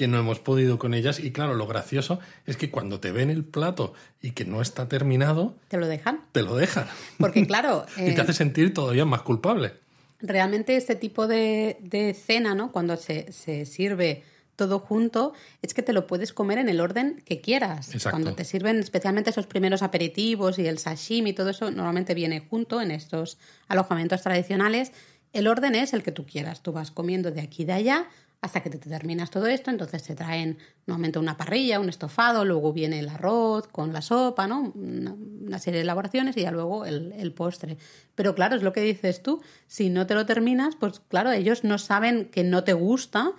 que 0.00 0.08
no 0.08 0.18
hemos 0.18 0.40
podido 0.40 0.78
con 0.78 0.94
ellas. 0.94 1.20
Y 1.20 1.30
claro, 1.30 1.52
lo 1.52 1.66
gracioso 1.66 2.20
es 2.46 2.56
que 2.56 2.70
cuando 2.70 3.00
te 3.00 3.12
ven 3.12 3.28
el 3.28 3.44
plato 3.44 3.92
y 4.22 4.30
que 4.30 4.46
no 4.46 4.62
está 4.62 4.88
terminado... 4.88 5.56
¿Te 5.68 5.76
lo 5.76 5.86
dejan? 5.86 6.22
Te 6.32 6.40
lo 6.40 6.56
dejan. 6.56 6.86
Porque 7.18 7.46
claro... 7.46 7.84
y 7.98 8.14
te 8.14 8.20
hace 8.22 8.32
sentir 8.32 8.72
todavía 8.72 9.04
más 9.04 9.20
culpable. 9.20 9.74
Realmente 10.22 10.76
este 10.76 10.94
tipo 10.94 11.26
de, 11.26 11.76
de 11.82 12.14
cena, 12.14 12.54
¿no? 12.54 12.72
Cuando 12.72 12.96
se, 12.96 13.30
se, 13.30 13.66
sirve 13.66 14.24
todo 14.56 14.78
junto, 14.78 15.34
es 15.60 15.74
que 15.74 15.82
te 15.82 15.92
lo 15.92 16.06
puedes 16.06 16.32
comer 16.32 16.56
en 16.56 16.70
el 16.70 16.80
orden 16.80 17.22
que 17.26 17.42
quieras. 17.42 17.90
Cuando 18.08 18.32
te 18.34 18.46
sirven 18.46 18.78
especialmente 18.78 19.28
esos 19.28 19.46
primeros 19.46 19.82
aperitivos 19.82 20.58
y 20.58 20.66
el 20.66 20.78
sashimi, 20.78 21.34
todo 21.34 21.50
eso 21.50 21.70
normalmente 21.70 22.14
viene 22.14 22.40
junto 22.40 22.80
en 22.80 22.90
estos 22.90 23.36
alojamientos 23.68 24.22
tradicionales. 24.22 24.92
El 25.34 25.46
orden 25.46 25.74
es 25.74 25.92
el 25.92 26.02
que 26.02 26.10
tú 26.10 26.24
quieras. 26.24 26.62
Tú 26.62 26.72
vas 26.72 26.90
comiendo 26.90 27.30
de 27.30 27.42
aquí 27.42 27.64
y 27.64 27.66
de 27.66 27.74
allá 27.74 28.08
hasta 28.42 28.62
que 28.62 28.70
te 28.70 28.78
terminas 28.78 29.30
todo 29.30 29.46
esto, 29.46 29.70
entonces 29.70 30.02
te 30.02 30.14
traen 30.14 30.56
nuevamente 30.86 31.18
una 31.18 31.36
parrilla, 31.36 31.78
un 31.78 31.90
estofado, 31.90 32.44
luego 32.44 32.72
viene 32.72 32.98
el 32.98 33.08
arroz 33.08 33.68
con 33.68 33.92
la 33.92 34.00
sopa, 34.00 34.46
¿no? 34.46 34.72
Una, 34.74 35.58
serie 35.58 35.78
de 35.78 35.82
elaboraciones 35.82 36.36
y 36.36 36.42
ya 36.42 36.50
luego 36.50 36.86
el, 36.86 37.12
el, 37.12 37.32
postre. 37.32 37.76
Pero 38.14 38.34
claro, 38.34 38.56
es 38.56 38.62
lo 38.62 38.72
que 38.72 38.80
dices 38.80 39.22
tú, 39.22 39.42
si 39.66 39.90
no 39.90 40.06
te 40.06 40.14
lo 40.14 40.24
terminas, 40.24 40.74
pues 40.76 41.00
claro, 41.08 41.32
ellos 41.32 41.64
no 41.64 41.76
saben 41.76 42.30
que 42.30 42.42
no 42.42 42.64
te 42.64 42.72
gusta 42.72 43.32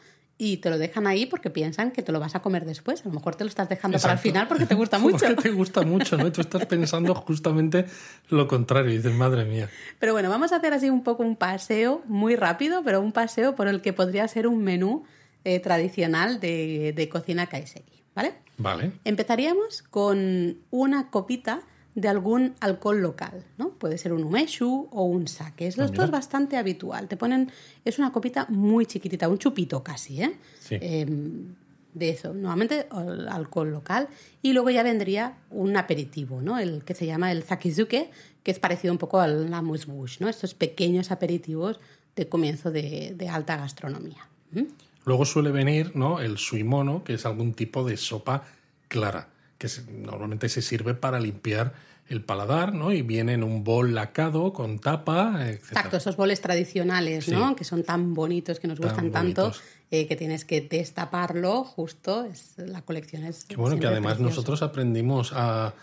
y 0.43 0.57
te 0.57 0.71
lo 0.71 0.79
dejan 0.79 1.05
ahí 1.05 1.27
porque 1.27 1.51
piensan 1.51 1.91
que 1.91 2.01
te 2.01 2.11
lo 2.11 2.19
vas 2.19 2.33
a 2.33 2.39
comer 2.39 2.65
después. 2.65 3.05
A 3.05 3.09
lo 3.09 3.13
mejor 3.13 3.35
te 3.35 3.43
lo 3.43 3.47
estás 3.47 3.69
dejando 3.69 3.99
para 3.99 4.13
el 4.13 4.19
final 4.19 4.47
porque 4.47 4.65
te 4.65 4.73
gusta 4.73 4.97
mucho. 4.99 5.19
porque 5.19 5.35
te 5.35 5.51
gusta 5.51 5.83
mucho, 5.83 6.17
¿no? 6.17 6.31
Tú 6.31 6.41
estás 6.41 6.65
pensando 6.65 7.13
justamente 7.13 7.85
lo 8.29 8.47
contrario 8.47 8.91
y 8.91 8.97
dices, 8.97 9.13
madre 9.13 9.45
mía. 9.45 9.69
Pero 9.99 10.13
bueno, 10.13 10.31
vamos 10.31 10.51
a 10.51 10.55
hacer 10.55 10.73
así 10.73 10.89
un 10.89 11.03
poco 11.03 11.21
un 11.21 11.35
paseo 11.35 12.01
muy 12.05 12.35
rápido, 12.35 12.81
pero 12.83 13.01
un 13.01 13.11
paseo 13.11 13.53
por 13.53 13.67
el 13.67 13.81
que 13.81 13.93
podría 13.93 14.27
ser 14.27 14.47
un 14.47 14.63
menú 14.63 15.03
eh, 15.43 15.59
tradicional 15.59 16.39
de, 16.39 16.91
de 16.95 17.07
cocina 17.07 17.45
kaiseki, 17.45 18.01
¿vale? 18.15 18.33
Vale. 18.57 18.93
Empezaríamos 19.05 19.83
con 19.83 20.57
una 20.71 21.11
copita 21.11 21.61
de 21.95 22.07
algún 22.07 22.55
alcohol 22.59 23.01
local, 23.01 23.43
¿no? 23.57 23.69
Puede 23.71 23.97
ser 23.97 24.13
un 24.13 24.23
umeshu 24.23 24.87
o 24.91 25.03
un 25.03 25.27
sake. 25.27 25.67
Esto 25.67 25.83
ah, 25.83 26.03
es 26.05 26.11
bastante 26.11 26.57
habitual. 26.57 27.07
Te 27.07 27.17
ponen, 27.17 27.51
es 27.83 27.99
una 27.99 28.11
copita 28.11 28.45
muy 28.49 28.85
chiquitita, 28.85 29.27
un 29.27 29.37
chupito 29.37 29.83
casi, 29.83 30.21
¿eh? 30.21 30.37
Sí. 30.59 30.77
Em, 30.79 31.53
de 31.93 32.09
eso, 32.09 32.33
nuevamente 32.33 32.87
el 32.91 33.27
alcohol 33.27 33.71
local. 33.71 34.07
Y 34.41 34.53
luego 34.53 34.69
ya 34.69 34.83
vendría 34.83 35.37
un 35.49 35.75
aperitivo, 35.75 36.41
¿no? 36.41 36.57
El 36.57 36.83
que 36.85 36.93
se 36.93 37.05
llama 37.05 37.31
el 37.31 37.43
zakizuke, 37.43 38.09
que 38.43 38.51
es 38.51 38.59
parecido 38.59 38.93
un 38.93 38.97
poco 38.97 39.19
al 39.19 39.53
amuse-bouche, 39.53 40.17
¿no? 40.21 40.29
Estos 40.29 40.53
pequeños 40.53 41.11
aperitivos 41.11 41.79
de 42.15 42.29
comienzo 42.29 42.71
de, 42.71 43.13
de 43.15 43.27
alta 43.27 43.57
gastronomía. 43.57 44.27
¿Mm? 44.51 44.63
Luego 45.05 45.25
suele 45.25 45.51
venir 45.51 45.95
¿no? 45.95 46.19
el 46.19 46.37
suimono, 46.37 47.03
que 47.03 47.15
es 47.15 47.25
algún 47.25 47.53
tipo 47.53 47.83
de 47.83 47.97
sopa 47.97 48.43
clara, 48.87 49.29
que 49.61 49.69
normalmente 49.91 50.49
se 50.49 50.63
sirve 50.63 50.95
para 50.95 51.19
limpiar 51.19 51.73
el 52.09 52.23
paladar, 52.23 52.73
¿no? 52.73 52.91
Y 52.91 53.03
viene 53.03 53.33
en 53.33 53.43
un 53.43 53.63
bol 53.63 53.93
lacado 53.93 54.53
con 54.53 54.79
tapa, 54.79 55.47
etc. 55.47 55.63
Exacto, 55.69 55.97
esos 55.97 56.17
boles 56.17 56.41
tradicionales, 56.41 57.25
Sí. 57.25 57.31
¿no? 57.31 57.55
Que 57.55 57.63
son 57.63 57.83
tan 57.83 58.15
bonitos, 58.15 58.59
que 58.59 58.67
nos 58.67 58.79
Tan 58.79 58.89
gustan 58.89 59.11
tanto, 59.11 59.53
eh, 59.91 60.07
que 60.07 60.15
tienes 60.15 60.43
que 60.43 60.61
destaparlo 60.61 61.63
justo. 61.63 62.25
Es, 62.25 62.55
la 62.57 62.81
colección 62.81 63.23
es. 63.23 63.45
Que 63.45 63.55
bueno, 63.55 63.79
que 63.79 63.85
además 63.87 64.19
nosotros 64.19 64.63
aprendimos 64.63 65.31
a 65.33 65.73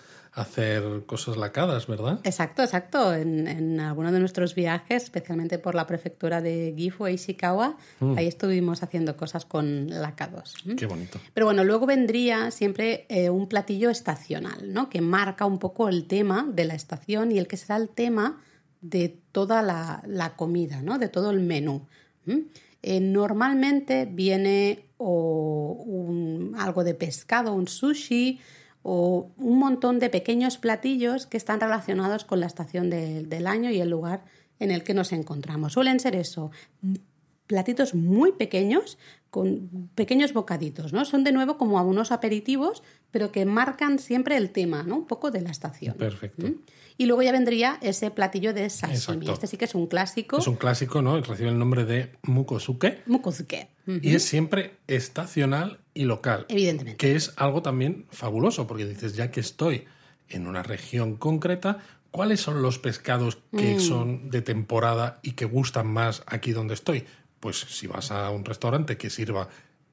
hacer 0.41 1.03
cosas 1.07 1.37
lacadas, 1.37 1.87
¿verdad? 1.87 2.21
Exacto, 2.25 2.63
exacto. 2.63 3.13
En, 3.15 3.47
en 3.49 3.81
alguno 3.81 4.13
de 4.13 4.21
nuestros 4.21 4.55
viajes, 4.55 5.05
especialmente 5.05 5.59
por 5.59 5.75
la 5.75 5.87
prefectura 5.87 6.41
de 6.41 6.75
Gifu 6.77 7.07
e 7.07 7.13
Ishikawa, 7.15 7.77
Mm. 8.01 8.17
ahí 8.17 8.27
estuvimos 8.27 8.83
haciendo 8.83 9.17
cosas 9.17 9.45
con 9.45 9.89
lacados. 9.89 10.55
Qué 10.77 10.87
bonito. 10.87 11.19
Pero 11.35 11.47
bueno, 11.47 11.65
luego 11.65 11.87
vendría 11.87 12.51
siempre 12.51 13.07
eh, 13.09 13.31
un 13.31 13.49
platillo 13.49 13.91
estacional, 13.91 14.73
¿no? 14.73 14.89
Que 14.89 15.01
marca 15.01 15.45
un 15.47 15.59
poco 15.59 15.89
el 15.89 16.07
tema 16.07 16.47
de 16.53 16.65
la 16.65 16.75
estación 16.75 17.33
y 17.33 17.39
el 17.39 17.47
que 17.49 17.57
será 17.57 17.77
el 17.77 17.89
tema 17.89 18.41
de 18.81 19.19
toda 19.33 19.63
la, 19.63 20.03
la 20.07 20.37
comida, 20.37 20.83
¿no? 20.83 20.99
De 20.99 21.09
todo 21.09 21.31
el 21.33 21.41
menú. 21.41 21.87
Eh, 22.83 23.01
normalmente 23.01 24.07
viene 24.11 24.85
o 24.99 25.83
un- 25.85 26.55
algo 26.59 26.85
de 26.85 26.95
pescado, 26.95 27.53
un 27.53 27.67
sushi 27.67 28.39
o 28.83 29.31
un 29.37 29.59
montón 29.59 29.99
de 29.99 30.09
pequeños 30.11 30.59
platillos 30.59 31.27
que 31.27 31.37
están 31.37 31.61
relacionados 31.61 32.25
con 32.25 32.41
la 32.41 32.47
estación 32.47 32.91
de- 32.91 33.23
del 33.25 33.47
año 33.47 33.71
y 33.71 33.81
el 33.81 33.91
lugar 33.91 34.25
en 34.61 34.71
el 34.71 34.83
que 34.85 34.95
nos 34.95 35.13
encontramos. 35.13 35.73
Suelen 35.75 36.01
ser 36.01 36.17
eso, 36.17 36.51
platitos 37.47 37.95
muy 37.95 38.33
pequeños 38.33 38.99
con 39.31 39.91
pequeños 39.95 40.33
bocaditos, 40.33 40.93
¿no? 40.93 41.05
Son 41.05 41.23
de 41.25 41.33
nuevo 41.33 41.57
como 41.59 41.81
unos 41.83 42.13
aperitivos, 42.13 42.83
pero 43.11 43.31
que 43.33 43.45
marcan 43.45 43.99
siempre 43.99 44.37
el 44.37 44.51
tema, 44.51 44.83
¿no? 44.83 44.97
Un 44.97 45.07
poco 45.07 45.31
de 45.31 45.41
la 45.43 45.51
estación. 45.51 45.97
Perfecto. 45.97 46.47
¿Mm? 46.47 46.55
Y 47.01 47.07
luego 47.07 47.23
ya 47.23 47.31
vendría 47.33 47.79
ese 47.81 48.11
platillo 48.11 48.53
de 48.53 48.69
sashimi. 48.69 48.97
Exacto. 48.97 49.33
Este 49.33 49.47
sí 49.47 49.57
que 49.57 49.65
es 49.67 49.75
un 49.77 49.87
clásico. 49.87 50.39
Es 50.39 50.49
un 50.49 50.57
clásico, 50.57 51.01
¿no? 51.01 51.19
Recibe 51.21 51.49
el 51.49 51.59
nombre 51.59 51.85
de 51.85 52.13
mukosuke 52.23 53.03
Mukosuke. 53.07 53.69
Y 53.87 54.15
es 54.17 54.25
siempre 54.25 54.75
estacional 54.89 55.79
y 55.95 56.05
local. 56.05 56.45
Evidentemente. 56.49 56.97
Que 56.99 57.15
es 57.15 57.33
algo 57.37 57.63
también 57.63 58.07
fabuloso, 58.11 58.67
porque 58.67 58.85
dices, 58.85 59.15
ya 59.15 59.31
que 59.31 59.41
estoy 59.41 59.85
en 60.29 60.47
una 60.47 60.63
región 60.63 61.17
concreta, 61.17 61.79
¿cuáles 62.11 62.41
son 62.41 62.61
los 62.63 62.79
pescados 62.79 63.39
que 63.57 63.77
Mm. 63.77 63.81
son 63.81 64.31
de 64.31 64.43
temporada 64.43 65.21
y 65.23 65.33
que 65.33 65.45
gustan 65.45 65.87
más 65.87 66.23
aquí 66.27 66.53
donde 66.53 66.75
estoy? 66.75 67.05
Pues 67.41 67.57
si 67.61 67.87
vas 67.87 68.11
a 68.11 68.29
un 68.31 68.45
restaurante 68.45 68.97
que 68.97 69.09
sirva 69.09 69.49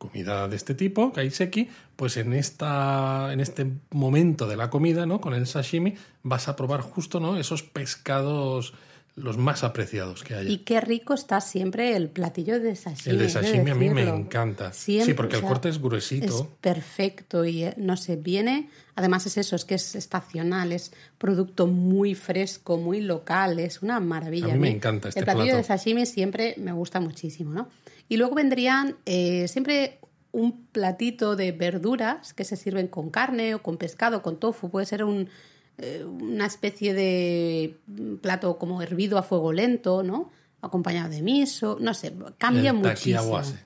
comida 0.08 0.48
de 0.48 0.56
este 0.56 0.74
tipo, 0.74 1.12
kaiseki, 1.12 1.70
pues 1.96 2.18
en 2.18 2.34
esta 2.34 3.32
en 3.32 3.40
este 3.40 3.72
momento 3.92 4.48
de 4.48 4.58
la 4.58 4.70
comida, 4.70 5.06
¿no? 5.06 5.22
Con 5.22 5.34
el 5.34 5.48
sashimi 5.48 5.96
vas 6.24 6.48
a 6.48 6.56
probar 6.56 6.82
justo, 6.82 7.20
¿no? 7.20 7.38
Esos 7.38 7.64
pescados 7.64 8.74
los 9.16 9.38
más 9.38 9.64
apreciados 9.64 10.24
que 10.24 10.36
haya. 10.36 10.50
Y 10.50 10.60
qué 10.60 10.82
rico 10.82 11.14
está 11.14 11.40
siempre 11.40 11.96
el 11.96 12.10
platillo 12.10 12.60
de 12.60 12.76
sashimi. 12.76 13.16
El 13.16 13.22
de 13.22 13.30
sashimi 13.30 13.72
a 13.72 13.76
mí 13.76 13.90
me 13.90 14.04
encanta. 14.04 14.74
Siempre, 14.74 15.06
sí, 15.06 15.14
porque 15.14 15.36
el 15.36 15.42
sea, 15.42 15.50
corte 15.50 15.70
es 15.70 15.82
gruesito. 15.82 16.26
Es 16.26 16.44
perfecto 16.60 17.46
y 17.46 17.64
eh, 17.64 17.74
no 17.78 17.96
sé, 17.96 18.18
viene. 18.18 18.70
Además 18.96 19.26
es 19.26 19.38
eso, 19.38 19.56
es 19.56 19.64
que 19.64 19.76
es 19.76 19.96
estacional, 19.96 20.74
es 20.74 20.92
producto 21.18 21.66
muy 21.66 22.14
fresco, 22.14 22.78
muy 22.78 23.00
local, 23.02 23.60
es 23.60 23.82
una 23.82 24.00
maravilla. 24.02 24.48
A 24.48 24.54
mí 24.54 24.60
me 24.60 24.70
encanta 24.70 25.08
este 25.08 25.22
El 25.22 25.26
platillo 25.26 25.46
plato. 25.46 25.58
de 25.58 25.64
sashimi 25.64 26.06
siempre 26.06 26.56
me 26.58 26.74
gusta 26.74 27.00
muchísimo, 27.00 27.54
¿no? 27.54 27.70
Y 28.08 28.18
luego 28.18 28.36
vendrían 28.36 28.98
eh, 29.06 29.48
siempre 29.48 30.00
un 30.32 30.66
platito 30.68 31.36
de 31.36 31.52
verduras 31.52 32.34
que 32.34 32.44
se 32.44 32.58
sirven 32.58 32.88
con 32.88 33.10
carne 33.10 33.56
o 33.56 33.64
con 33.64 33.78
pescado, 33.78 34.22
con 34.22 34.38
tofu, 34.38 34.70
puede 34.70 34.86
ser 34.86 35.04
un, 35.04 35.30
eh, 35.78 36.04
una 36.04 36.46
especie 36.46 36.94
de 36.94 37.78
plato 38.22 38.58
como 38.58 38.82
hervido 38.82 39.18
a 39.18 39.24
fuego 39.24 39.54
lento, 39.54 40.04
¿no? 40.04 40.32
Acompañado 40.62 41.10
de 41.10 41.22
miso, 41.22 41.78
no 41.80 41.94
sé, 41.94 42.14
cambia 42.38 42.72
El 42.72 42.78
muchísimo. 42.78 43.20
takiawase. 43.20 43.66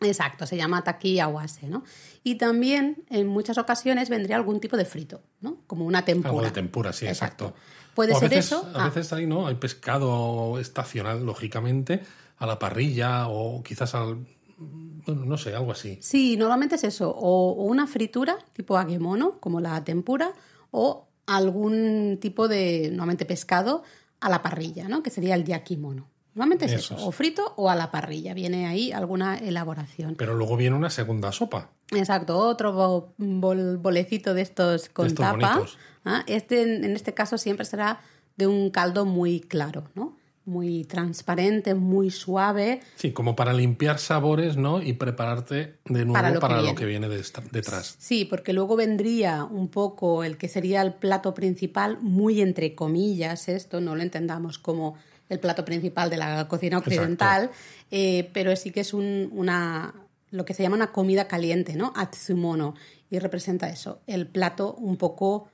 Exacto, 0.00 0.46
se 0.46 0.56
llama 0.56 0.84
awase, 1.22 1.68
¿no? 1.68 1.82
Y 2.22 2.34
también 2.34 3.04
en 3.08 3.26
muchas 3.26 3.56
ocasiones 3.56 4.08
vendría 4.08 4.36
algún 4.36 4.60
tipo 4.60 4.76
de 4.76 4.84
frito, 4.84 5.22
¿no? 5.40 5.62
Como 5.66 5.86
una 5.86 6.04
tempura. 6.04 6.30
Algo 6.30 6.42
de 6.42 6.50
tempura, 6.50 6.92
sí, 6.92 7.06
exacto. 7.06 7.54
Puede 7.94 8.12
O 8.12 8.16
a 8.16 8.20
ser 8.20 8.28
veces, 8.28 8.46
eso. 8.46 8.70
A 8.74 8.84
ah, 8.84 8.88
veces 8.88 9.12
ahí, 9.14 9.26
¿no? 9.26 9.46
Hay 9.46 9.54
pescado 9.54 10.58
estacional, 10.58 11.24
lógicamente, 11.24 12.02
a 12.38 12.46
la 12.46 12.58
parrilla 12.58 13.28
o 13.28 13.62
quizás 13.62 13.94
al. 13.94 14.26
Bueno, 14.58 15.24
no 15.24 15.36
sé, 15.36 15.54
algo 15.54 15.72
así. 15.72 15.98
Sí, 16.00 16.36
normalmente 16.36 16.74
es 16.76 16.84
eso, 16.84 17.10
o, 17.10 17.52
o 17.52 17.64
una 17.64 17.86
fritura 17.86 18.38
tipo 18.54 18.76
agemono, 18.76 19.38
como 19.38 19.60
la 19.60 19.82
tempura, 19.84 20.32
o 20.70 21.06
algún 21.26 22.18
tipo 22.20 22.48
de, 22.48 22.88
normalmente 22.90 23.24
pescado, 23.24 23.82
a 24.20 24.28
la 24.30 24.42
parrilla, 24.42 24.88
¿no? 24.88 25.02
Que 25.02 25.10
sería 25.10 25.34
el 25.34 25.44
yakimono. 25.44 26.08
Normalmente 26.34 26.66
es 26.66 26.72
Eso 26.72 26.94
eso, 26.94 26.96
es. 26.96 27.02
o 27.02 27.12
frito 27.12 27.54
o 27.56 27.70
a 27.70 27.74
la 27.76 27.90
parrilla. 27.90 28.34
Viene 28.34 28.66
ahí 28.66 28.92
alguna 28.92 29.38
elaboración. 29.38 30.16
Pero 30.16 30.34
luego 30.34 30.56
viene 30.56 30.76
una 30.76 30.90
segunda 30.90 31.32
sopa. 31.32 31.70
Exacto, 31.92 32.36
otro 32.38 32.72
bo- 32.72 33.14
bol- 33.18 33.78
bolecito 33.78 34.34
de 34.34 34.42
estos 34.42 34.88
con 34.90 35.04
De 35.06 35.08
estos 35.14 35.24
tapa. 35.24 35.64
Ah, 36.04 36.24
Este, 36.26 36.62
en 36.62 36.84
en 36.84 36.94
este 36.96 37.14
caso, 37.14 37.38
siempre 37.38 37.64
será 37.64 38.00
de 38.36 38.46
un 38.46 38.70
caldo 38.70 39.04
muy 39.06 39.40
claro, 39.40 39.88
¿no? 39.94 40.16
Muy 40.46 40.84
transparente, 40.84 41.74
muy 41.74 42.10
suave. 42.10 42.80
Sí, 42.94 43.12
como 43.12 43.34
para 43.34 43.52
limpiar 43.52 43.98
sabores, 43.98 44.56
¿no? 44.56 44.80
Y 44.80 44.92
prepararte 44.92 45.74
de 45.84 46.04
nuevo 46.04 46.12
Para 46.12 46.38
para 46.38 46.56
lo 46.58 46.62
lo 46.62 46.68
que 46.76 46.82
que, 46.82 46.86
viene. 46.86 47.08
de 47.08 47.20
detrás. 47.50 47.96
Sí, 47.98 48.24
porque 48.24 48.52
luego 48.52 48.76
vendría 48.76 49.42
un 49.44 49.66
poco 49.68 50.22
el 50.22 50.36
que 50.38 50.46
sería 50.48 50.82
el 50.82 50.94
plato 50.94 51.34
principal, 51.34 51.98
muy 52.00 52.40
entre 52.40 52.76
comillas, 52.76 53.48
esto 53.48 53.80
no 53.80 53.96
lo 53.96 54.02
entendamos 54.02 54.58
como 54.60 54.94
el 55.28 55.40
plato 55.40 55.64
principal 55.64 56.10
de 56.10 56.16
la 56.18 56.46
cocina 56.46 56.78
occidental, 56.78 57.50
eh, 57.90 58.30
pero 58.32 58.54
sí 58.54 58.70
que 58.70 58.80
es 58.80 58.94
un- 58.94 59.28
una 59.32 59.94
lo 60.30 60.44
que 60.44 60.54
se 60.54 60.62
llama 60.62 60.76
una 60.76 60.92
comida 60.92 61.26
caliente, 61.28 61.74
¿no? 61.76 61.92
Atsumono, 61.96 62.74
y 63.10 63.18
representa 63.20 63.68
eso, 63.70 64.00
el 64.06 64.26
plato 64.26 64.74
un 64.74 64.96
poco, 64.96 65.48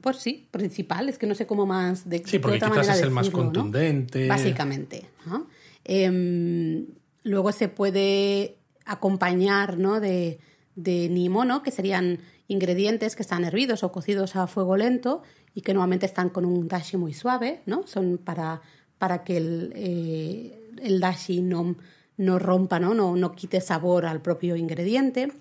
pues 0.00 0.18
sí, 0.18 0.48
principal, 0.50 1.08
es 1.08 1.18
que 1.18 1.26
no 1.26 1.34
sé 1.34 1.46
cómo 1.46 1.66
más 1.66 2.08
de, 2.08 2.18
Sí, 2.24 2.32
de 2.32 2.40
porque 2.40 2.56
otra 2.56 2.68
quizás 2.68 2.86
manera 2.86 2.94
es 2.96 3.02
el 3.02 3.10
más 3.10 3.24
decirlo, 3.26 3.44
¿no? 3.44 3.52
contundente. 3.52 4.28
Básicamente. 4.28 5.10
¿no? 5.26 5.46
Em, 5.84 6.86
luego 7.22 7.52
se 7.52 7.68
puede 7.68 8.56
acompañar 8.84 9.78
¿no? 9.78 10.00
de, 10.00 10.38
de 10.74 11.08
nimono, 11.08 11.62
que 11.62 11.70
serían 11.70 12.20
ingredientes 12.48 13.14
que 13.14 13.22
están 13.22 13.44
hervidos 13.44 13.82
o 13.82 13.92
cocidos 13.92 14.36
a 14.36 14.46
fuego 14.46 14.76
lento 14.76 15.22
y 15.54 15.60
que 15.60 15.74
normalmente 15.74 16.06
están 16.06 16.30
con 16.30 16.44
un 16.44 16.68
dashi 16.68 16.96
muy 16.96 17.12
suave, 17.12 17.62
¿no? 17.66 17.86
Son 17.86 18.18
para, 18.18 18.62
para 18.98 19.24
que 19.24 19.36
el, 19.36 19.72
eh, 19.74 20.72
el 20.82 21.00
dashi 21.00 21.42
no, 21.42 21.76
no 22.16 22.38
rompa, 22.38 22.80
¿no? 22.80 22.94
No, 22.94 23.16
no 23.16 23.32
quite 23.32 23.60
sabor 23.60 24.06
al 24.06 24.22
propio 24.22 24.56
ingrediente. 24.56 25.32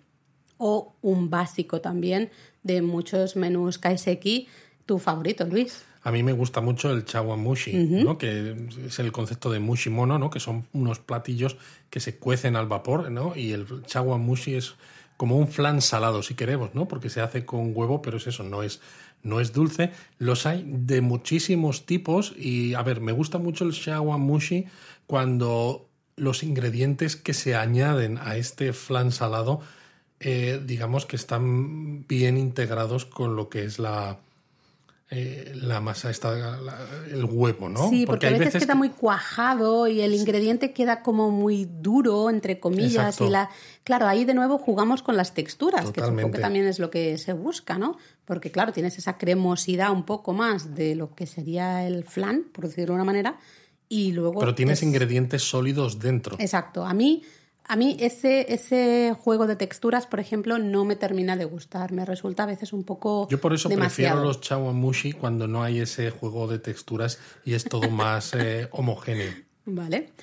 O 0.57 0.95
un 1.01 1.29
básico 1.29 1.81
también 1.81 2.31
de 2.67 2.81
muchos 2.81 3.35
menús 3.35 3.77
kaiseki. 3.77 4.47
Tu 4.85 4.99
favorito, 4.99 5.45
Luis. 5.45 5.83
A 6.03 6.11
mí 6.11 6.23
me 6.23 6.31
gusta 6.31 6.61
mucho 6.61 6.93
el 6.93 7.03
chawamushi, 7.03 7.73
¿no? 8.05 8.17
que 8.17 8.55
es 8.85 8.99
el 8.99 9.11
concepto 9.11 9.51
de 9.51 9.59
mushimono, 9.59 10.17
¿no? 10.17 10.29
que 10.29 10.39
son 10.39 10.65
unos 10.71 10.99
platillos 10.99 11.57
que 11.89 11.99
se 11.99 12.15
cuecen 12.15 12.55
al 12.55 12.67
vapor, 12.67 13.11
¿no? 13.11 13.35
y 13.35 13.51
el 13.51 13.65
chawamushi 13.85 14.55
es 14.55 14.75
como 15.17 15.35
un 15.35 15.49
flan 15.49 15.81
salado, 15.81 16.23
si 16.23 16.33
queremos, 16.33 16.73
¿no? 16.73 16.87
porque 16.87 17.09
se 17.09 17.19
hace 17.19 17.45
con 17.45 17.75
huevo, 17.75 18.01
pero 18.01 18.15
es 18.15 18.27
eso, 18.27 18.43
no 18.43 18.63
es, 18.63 18.79
no 19.21 19.41
es 19.41 19.51
dulce. 19.51 19.91
Los 20.17 20.45
hay 20.45 20.63
de 20.65 21.01
muchísimos 21.01 21.85
tipos 21.85 22.33
y, 22.37 22.73
a 22.75 22.83
ver, 22.83 23.01
me 23.01 23.11
gusta 23.11 23.37
mucho 23.37 23.65
el 23.65 23.73
chawamushi 23.73 24.65
cuando 25.07 25.89
los 26.15 26.41
ingredientes 26.41 27.15
que 27.17 27.33
se 27.33 27.55
añaden 27.55 28.17
a 28.17 28.37
este 28.37 28.71
flan 28.71 29.11
salado, 29.11 29.61
eh, 30.19 30.61
digamos 30.65 31.05
que 31.05 31.15
están 31.15 32.05
bien 32.07 32.37
integrados 32.37 33.05
con 33.05 33.35
lo 33.35 33.49
que 33.49 33.63
es 33.65 33.79
la 33.79 34.19
eh, 35.09 35.53
la 35.55 35.79
masa 35.79 36.09
esta, 36.09 36.35
la- 36.35 36.85
el 37.09 37.23
huevo, 37.23 37.69
¿no? 37.69 37.87
Sí, 37.89 38.05
porque, 38.05 38.27
a 38.27 38.31
veces, 38.31 38.61
queda 38.61 38.73
que- 38.73 38.77
muy 38.77 38.89
cuajado 38.89 39.87
y 39.87 40.01
el 40.01 40.13
ingrediente 40.13 40.73
queda 40.73 41.01
como 41.01 41.31
muy 41.31 41.63
duro, 41.63 42.29
entre 42.29 42.59
comillas. 42.59 43.05
Exacto. 43.15 43.27
Y 43.27 43.29
la, 43.29 43.49
claro, 43.85 44.05
ahí 44.07 44.25
de 44.25 44.33
nuevo 44.33 44.57
jugamos 44.57 45.03
con 45.03 45.15
las 45.15 45.33
texturas, 45.33 45.79
que 45.81 45.85
supongo 45.87 46.01
Totalmente. 46.07 46.37
que 46.37 46.41
también 46.41 46.67
es 46.67 46.79
lo 46.79 46.89
que 46.89 47.17
se 47.17 47.31
busca, 47.31 47.77
¿no? 47.77 47.97
Porque 48.25 48.51
claro, 48.51 48.73
tienes 48.73 48.97
esa 48.97 49.17
cremosidad 49.17 49.91
un 49.93 50.03
poco 50.03 50.33
más 50.33 50.75
de 50.75 50.95
lo 50.95 51.15
que 51.15 51.25
sería 51.25 51.87
el 51.87 52.03
flan, 52.03 52.43
por 52.51 52.65
decirlo 52.67 52.87
de 52.93 52.95
una 52.95 53.05
manera, 53.05 53.37
y 53.87 54.11
luego... 54.11 54.41
Pero 54.41 54.55
tienes 54.55 54.79
es- 54.79 54.83
ingredientes 54.89 55.41
sólidos 55.41 55.99
dentro. 55.99 56.35
Exacto. 56.37 56.85
A 56.85 56.93
mí, 56.93 57.23
A 57.69 57.75
mí 57.75 57.97
ese, 57.99 58.53
ese 58.53 59.13
juego 59.19 59.45
de 59.45 59.57
texturas, 59.57 60.07
por 60.07 60.21
ejemplo, 60.21 60.57
no 60.57 60.85
me 60.85 60.95
termina 60.95 61.35
de 61.35 61.43
gustar. 61.43 61.91
Me 61.91 62.05
resulta 62.05 62.43
a 62.43 62.45
veces 62.45 62.71
un 62.71 62.83
poco. 62.83 63.27
Yo 63.29 63.41
por 63.41 63.53
eso 63.53 63.67
demasiado. 63.67 64.15
prefiero 64.15 64.27
los 64.27 64.41
chawamushi 64.41 65.13
cuando 65.13 65.47
no 65.47 65.63
hay 65.63 65.79
ese 65.79 66.09
juego 66.09 66.47
de 66.47 66.59
texturas 66.59 67.19
y 67.43 67.55
es 67.55 67.65
todo 67.65 67.89
más 67.89 68.33
eh, 68.37 68.69
homogéneo. 68.71 69.33
Vale. 69.65 70.13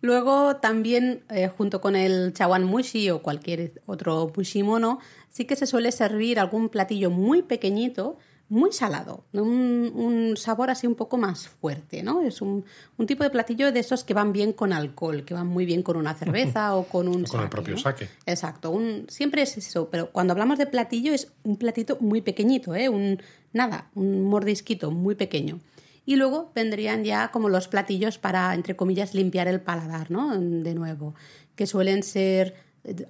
Luego 0.00 0.56
también, 0.56 1.24
eh, 1.30 1.48
junto 1.48 1.80
con 1.80 1.96
el 1.96 2.32
chawan 2.34 2.64
mushi 2.64 3.10
o 3.10 3.22
cualquier 3.22 3.80
otro 3.86 4.30
mushi 4.36 4.62
mono, 4.62 4.98
sí 5.30 5.46
que 5.46 5.56
se 5.56 5.66
suele 5.66 5.92
servir 5.92 6.38
algún 6.38 6.68
platillo 6.68 7.10
muy 7.10 7.40
pequeñito, 7.40 8.18
muy 8.48 8.72
salado, 8.72 9.24
un, 9.32 9.90
un 9.94 10.36
sabor 10.36 10.70
así 10.70 10.86
un 10.86 10.94
poco 10.94 11.16
más 11.16 11.48
fuerte, 11.48 12.02
¿no? 12.02 12.20
Es 12.20 12.42
un, 12.42 12.64
un, 12.98 13.06
tipo 13.06 13.24
de 13.24 13.30
platillo 13.30 13.72
de 13.72 13.80
esos 13.80 14.04
que 14.04 14.12
van 14.12 14.32
bien 14.32 14.52
con 14.52 14.72
alcohol, 14.72 15.24
que 15.24 15.32
van 15.32 15.46
muy 15.46 15.64
bien 15.64 15.82
con 15.82 15.96
una 15.96 16.14
cerveza 16.14 16.76
o 16.76 16.84
con 16.84 17.08
un 17.08 17.24
o 17.24 17.28
con 17.28 17.42
el 17.42 17.48
propio 17.48 17.74
¿no? 17.74 17.80
sake. 17.80 18.08
Exacto, 18.26 18.70
un, 18.70 19.06
siempre 19.08 19.42
es 19.42 19.56
eso, 19.56 19.88
pero 19.90 20.10
cuando 20.10 20.32
hablamos 20.32 20.58
de 20.58 20.66
platillo 20.66 21.14
es 21.14 21.32
un 21.42 21.56
platito 21.56 21.96
muy 22.00 22.20
pequeñito, 22.20 22.74
¿eh? 22.74 22.88
Un, 22.88 23.20
nada, 23.52 23.90
un 23.94 24.24
mordisquito 24.24 24.90
muy 24.90 25.14
pequeño. 25.14 25.58
Y 26.06 26.16
luego 26.16 26.52
vendrían 26.54 27.02
ya 27.02 27.30
como 27.30 27.48
los 27.48 27.66
platillos 27.66 28.18
para, 28.18 28.52
entre 28.54 28.76
comillas, 28.76 29.14
limpiar 29.14 29.48
el 29.48 29.62
paladar, 29.62 30.10
¿no? 30.10 30.38
De 30.38 30.74
nuevo, 30.74 31.14
que 31.56 31.66
suelen 31.66 32.02
ser 32.02 32.54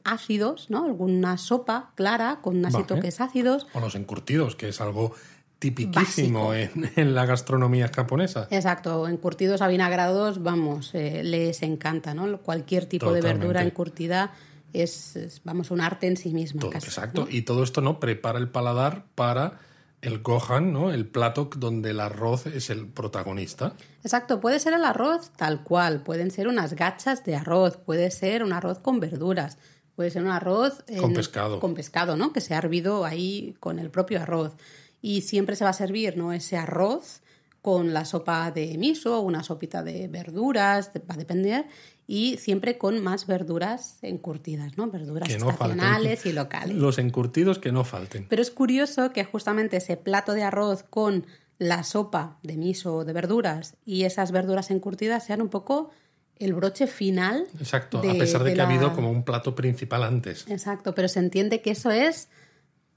ácidos, 0.05 0.71
¿no? 0.71 0.85
Alguna 0.85 1.37
sopa 1.37 1.93
clara 1.95 2.41
con 2.43 2.65
así 2.65 2.75
Vale. 2.75 2.87
toques 2.87 3.21
ácidos. 3.21 3.67
O 3.73 3.81
los 3.81 3.95
encurtidos, 3.95 4.57
que 4.57 4.69
es 4.69 4.81
algo 4.81 5.15
tipiquísimo 5.59 6.55
en, 6.55 6.91
en, 6.97 7.15
la 7.15 7.27
gastronomía 7.27 7.91
japonesa. 7.95 8.49
Exacto, 8.51 9.09
encurtidos 9.09 9.63
avinagrados, 9.63 10.43
vamos, 10.43 10.95
eh, 10.95 11.23
les 11.25 11.63
encanta, 11.63 12.15
¿no? 12.15 12.39
Cualquier 12.39 12.87
tipo 12.87 13.07
Totalmente. 13.07 13.29
de 13.29 13.39
verdura 13.39 13.63
encurtida 13.63 14.33
es, 14.73 15.17
es, 15.17 15.41
vamos, 15.45 15.71
un 15.71 15.81
arte 15.81 16.07
en 16.07 16.17
sí 16.17 16.35
misma. 16.35 16.61
Todo, 16.61 16.71
casi, 16.71 16.89
exacto, 16.89 17.23
¿no? 17.23 17.31
y 17.31 17.43
todo 17.43 17.63
esto 17.63 17.81
no 17.81 17.99
prepara 17.99 18.39
el 18.39 18.49
paladar 18.49 19.07
para 19.15 19.59
el 20.05 20.23
gohan, 20.23 20.73
¿no? 20.73 20.93
El 20.93 21.07
plato 21.07 21.51
donde 21.57 21.91
el 21.91 22.01
arroz 22.01 22.47
es 22.47 22.71
el 22.71 22.87
protagonista. 22.87 23.75
Exacto, 24.03 24.41
puede 24.41 24.61
ser 24.61 24.75
el 24.75 24.85
arroz 24.85 25.31
tal 25.37 25.65
cual, 25.65 26.03
pueden 26.03 26.31
ser 26.31 26.49
unas 26.49 26.75
gachas 26.75 27.25
de 27.25 27.37
arroz, 27.37 27.77
puede 27.77 28.11
ser 28.11 28.43
un 28.43 28.53
arroz 28.53 28.79
con 28.79 29.01
verduras, 29.01 29.59
puede 29.97 30.11
ser 30.11 30.23
un 30.23 30.31
arroz 30.31 30.85
con 31.01 31.15
pescado. 31.15 31.61
Con 31.61 31.75
pescado, 31.75 32.17
¿no? 32.17 32.33
Que 32.33 32.41
se 32.41 32.55
ha 32.55 32.59
hervido 32.59 33.05
ahí 33.05 33.57
con 33.61 33.79
el 33.79 33.91
propio 33.91 34.21
arroz. 34.21 34.53
Y 35.01 35.23
siempre 35.23 35.57
se 35.57 35.65
va 35.65 35.71
a 35.71 35.75
servir, 35.75 36.17
¿no? 36.17 36.33
Ese 36.33 36.57
arroz 36.57 37.23
con 37.65 37.95
la 37.95 38.05
sopa 38.05 38.51
de 38.51 38.77
miso, 38.77 39.21
una 39.21 39.43
sopita 39.43 39.83
de 39.83 40.07
verduras, 40.07 40.91
va 41.11 41.15
a 41.15 41.17
depender, 41.17 41.67
y 42.07 42.37
siempre 42.37 42.77
con 42.79 43.03
más 43.03 43.27
verduras 43.27 43.99
encurtidas, 44.03 44.77
¿no? 44.77 44.91
Verduras 44.91 45.29
no 45.39 45.51
estacionales 45.51 46.21
falten. 46.21 46.33
y 46.33 46.35
locales. 46.35 46.77
Los 46.77 46.99
encurtidos 46.99 47.59
que 47.59 47.73
no 47.73 47.85
falten. 47.85 48.27
Pero 48.29 48.43
es 48.43 48.51
curioso 48.51 49.13
que 49.13 49.25
justamente 49.25 49.79
ese 49.79 49.97
plato 49.97 50.35
de 50.35 50.43
arroz 50.43 50.83
con 50.83 51.27
la 51.59 51.83
sopa 51.85 52.39
de 52.43 52.57
miso 52.57 53.05
de 53.05 53.13
verduras 53.13 53.77
y 53.85 54.05
esas 54.05 54.33
verduras 54.33 54.71
encurtidas 54.71 55.25
sean 55.25 55.41
un 55.41 55.49
poco 55.49 55.91
el 56.39 56.53
broche 56.53 56.87
final. 56.87 57.47
Exacto, 57.59 58.01
de, 58.01 58.11
a 58.11 58.15
pesar 58.15 58.43
de, 58.43 58.51
de 58.51 58.53
que 58.53 58.59
la... 58.59 58.65
ha 58.65 58.67
habido 58.67 58.93
como 58.93 59.11
un 59.11 59.25
plato 59.25 59.55
principal 59.55 60.03
antes. 60.03 60.45
Exacto, 60.49 60.95
pero 60.95 61.09
se 61.09 61.21
entiende 61.21 61.61
que 61.61 61.71
eso 61.71 61.91
es. 61.91 62.29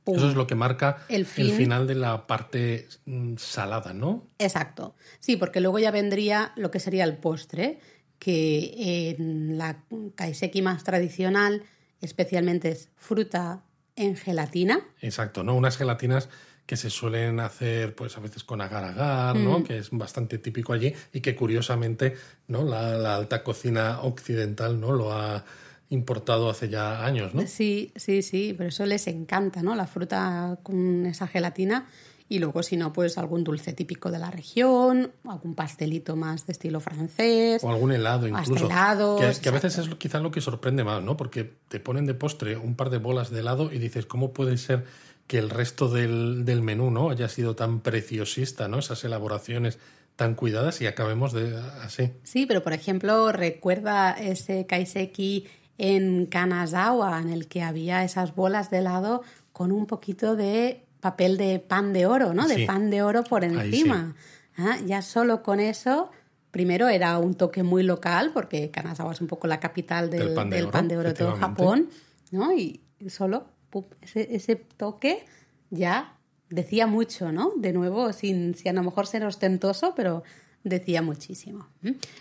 Eso 0.05 0.29
es 0.29 0.35
lo 0.35 0.47
que 0.47 0.55
marca 0.55 1.05
el, 1.09 1.25
fin... 1.25 1.47
el, 1.47 1.51
final 1.51 1.85
de 1.85 1.95
la 1.95 2.27
parte 2.27 2.87
mm, 3.05 3.35
salada, 3.37 3.93
¿no? 3.93 4.25
Exacto. 4.39 4.95
Sí, 5.19 5.35
porque 5.35 5.59
luego 5.59 5.79
ya 5.79 5.91
vendría 5.91 6.53
lo 6.55 6.71
que 6.71 6.79
sería 6.79 7.03
el 7.03 7.17
postre, 7.17 7.79
que 8.19 9.15
en 9.17 9.57
la 9.57 9.83
kaiseki 10.15 10.61
más 10.61 10.83
tradicional 10.83 11.63
especialmente 12.01 12.69
es 12.69 12.89
fruta 12.95 13.63
en 13.95 14.15
gelatina. 14.15 14.79
Exacto, 15.01 15.43
¿no? 15.43 15.55
Unas 15.55 15.77
gelatinas 15.77 16.29
que 16.65 16.75
se 16.75 16.89
suelen 16.89 17.39
hacer 17.39 17.95
pues 17.95 18.17
a 18.17 18.19
veces 18.19 18.43
con 18.43 18.61
agar 18.61 18.83
agar, 18.83 19.35
¿no? 19.35 19.59
Mm. 19.59 19.63
Que 19.63 19.77
es 19.77 19.89
bastante 19.91 20.37
típico 20.37 20.73
allí 20.73 20.93
y 21.13 21.21
que 21.21 21.35
curiosamente, 21.35 22.15
¿no? 22.47 22.63
La, 22.63 22.97
la 22.97 23.15
alta 23.15 23.43
cocina 23.43 24.01
occidental, 24.01 24.79
¿no? 24.79 24.91
Lo 24.91 25.13
ha 25.13 25.45
importado 25.89 26.49
hace 26.49 26.67
ya 26.67 27.05
años, 27.05 27.33
¿no? 27.33 27.47
Sí, 27.47 27.93
sí, 27.95 28.21
sí, 28.21 28.53
pero 28.57 28.69
eso 28.69 28.85
les 28.85 29.07
encanta, 29.07 29.63
¿no? 29.63 29.75
La 29.75 29.87
fruta 29.87 30.59
con 30.61 31.05
esa 31.05 31.27
gelatina 31.27 31.87
y 32.29 32.39
luego 32.39 32.61
si 32.63 32.75
no, 32.77 32.91
pues 32.91 33.17
algún 33.17 33.43
dulce 33.43 33.73
típico 33.73 34.11
de 34.11 34.19
la 34.19 34.29
región, 34.29 35.11
algún 35.25 35.55
pastelito 35.55 36.15
más 36.15 36.45
de 36.45 36.53
estilo 36.53 36.79
francés. 36.79 37.63
O 37.63 37.69
algún 37.69 37.91
helado 37.91 38.27
incluso. 38.27 38.65
Helados, 38.65 39.21
que, 39.21 39.41
que, 39.41 39.49
a 39.49 39.53
veces 39.53 39.77
es 39.77 39.89
quizás 39.95 40.21
lo 40.21 40.31
que 40.31 40.41
sorprende 40.41 40.83
más, 40.83 41.01
¿no? 41.01 41.15
Porque 41.15 41.53
te 41.69 41.79
ponen 41.79 42.05
de 42.05 42.13
postre 42.13 42.57
un 42.57 42.75
par 42.75 42.89
de 42.89 42.97
bolas 42.97 43.29
de 43.29 43.39
helado 43.39 43.71
y 43.71 43.79
dices, 43.79 44.05
¿cómo 44.05 44.33
puede 44.33 44.57
ser 44.57 44.85
que 45.27 45.37
el 45.37 45.49
resto 45.49 45.89
del, 45.89 46.45
del 46.45 46.61
menú, 46.61 46.89
¿no? 46.89 47.09
Haya 47.09 47.29
sido 47.29 47.55
tan 47.55 47.81
preciosista, 47.81 48.67
¿no? 48.67 48.79
Esas 48.79 49.03
elaboraciones 49.03 49.79
tan 50.15 50.35
cuidadas 50.35 50.81
y 50.81 50.87
acabemos 50.87 51.31
de 51.31 51.55
así. 51.83 52.11
Sí, 52.23 52.45
pero 52.45 52.63
por 52.63 52.73
ejemplo, 52.73 53.31
recuerda 53.31 54.11
ese 54.11 54.65
kaiseki 54.65 55.47
en 55.77 56.25
Kanazawa, 56.25 57.19
en 57.21 57.29
el 57.29 57.47
que 57.47 57.61
había 57.61 58.03
esas 58.03 58.35
bolas 58.35 58.71
de 58.71 58.79
helado 58.79 59.21
con 59.53 59.71
un 59.71 59.85
poquito 59.85 60.35
de 60.35 60.86
papel 60.99 61.37
de 61.37 61.59
pan 61.59 61.93
de 61.93 62.05
oro, 62.05 62.33
¿no? 62.33 62.47
Sí. 62.47 62.61
De 62.61 62.67
pan 62.67 62.89
de 62.89 63.01
oro 63.01 63.23
por 63.23 63.43
encima. 63.43 64.15
Sí. 64.15 64.61
¿Ah? 64.61 64.77
Ya 64.85 65.01
solo 65.01 65.43
con 65.43 65.59
eso, 65.59 66.09
primero 66.51 66.87
era 66.87 67.17
un 67.19 67.35
toque 67.35 67.63
muy 67.63 67.83
local, 67.83 68.31
porque 68.33 68.71
Kanazawa 68.71 69.13
es 69.13 69.21
un 69.21 69.27
poco 69.27 69.47
la 69.47 69.59
capital 69.59 70.09
del, 70.09 70.19
del 70.19 70.33
pan 70.33 70.49
de 70.49 70.55
del 70.55 70.65
oro, 70.65 70.71
pan 70.71 70.87
de 70.87 70.97
oro 70.97 71.09
de 71.09 71.15
todo 71.15 71.35
Japón, 71.35 71.89
¿no? 72.31 72.53
Y 72.53 72.81
solo 73.07 73.47
pum, 73.69 73.85
ese, 74.01 74.35
ese, 74.35 74.55
toque 74.55 75.25
ya 75.69 76.17
decía 76.49 76.87
mucho, 76.87 77.31
¿no? 77.31 77.51
De 77.57 77.73
nuevo, 77.73 78.13
sin, 78.13 78.55
sin 78.55 78.69
a 78.69 78.73
lo 78.73 78.83
mejor 78.83 79.05
ser 79.07 79.25
ostentoso, 79.25 79.93
pero 79.95 80.23
decía 80.63 81.01
muchísimo. 81.01 81.67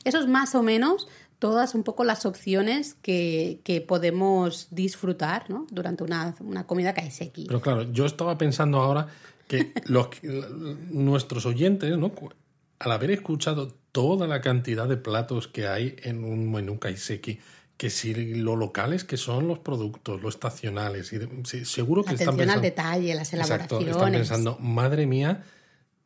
Eso 0.04 0.20
es 0.20 0.26
más 0.26 0.54
o 0.54 0.62
menos 0.62 1.08
todas 1.38 1.74
un 1.74 1.82
poco 1.82 2.04
las 2.04 2.26
opciones 2.26 2.94
que, 2.94 3.60
que 3.64 3.80
podemos 3.80 4.68
disfrutar 4.70 5.50
¿no? 5.50 5.66
durante 5.70 6.04
una, 6.04 6.34
una, 6.40 6.66
comida 6.66 6.94
kaiseki. 6.94 7.46
Pero 7.46 7.60
claro, 7.60 7.82
yo 7.92 8.06
estaba 8.06 8.38
pensando 8.38 8.80
ahora 8.80 9.08
que 9.48 9.72
los, 9.86 10.08
nuestros 10.90 11.46
oyentes, 11.46 11.96
¿no? 11.96 12.12
al 12.78 12.92
haber 12.92 13.10
escuchado 13.10 13.74
toda 13.92 14.26
la 14.26 14.40
cantidad 14.40 14.88
de 14.88 14.96
platos 14.96 15.48
que 15.48 15.66
hay 15.66 15.96
en 16.02 16.24
un 16.24 16.50
menú 16.50 16.78
kaiseki, 16.78 17.38
que 17.76 17.90
si 17.90 18.14
lo 18.34 18.56
locales 18.56 19.04
que 19.04 19.16
son 19.16 19.48
los 19.48 19.58
productos, 19.58 20.22
lo 20.22 20.28
estacionales, 20.28 21.12
y 21.12 21.18
de, 21.18 21.64
seguro 21.64 22.04
que 22.04 22.14
están 22.14 22.36
pensando, 22.36 22.54
al 22.54 22.62
detalle, 22.62 23.14
las 23.14 23.32
elaboraciones. 23.32 23.72
Exacto, 23.72 23.98
están 23.98 24.12
pensando, 24.12 24.58
madre 24.58 25.06
mía, 25.06 25.44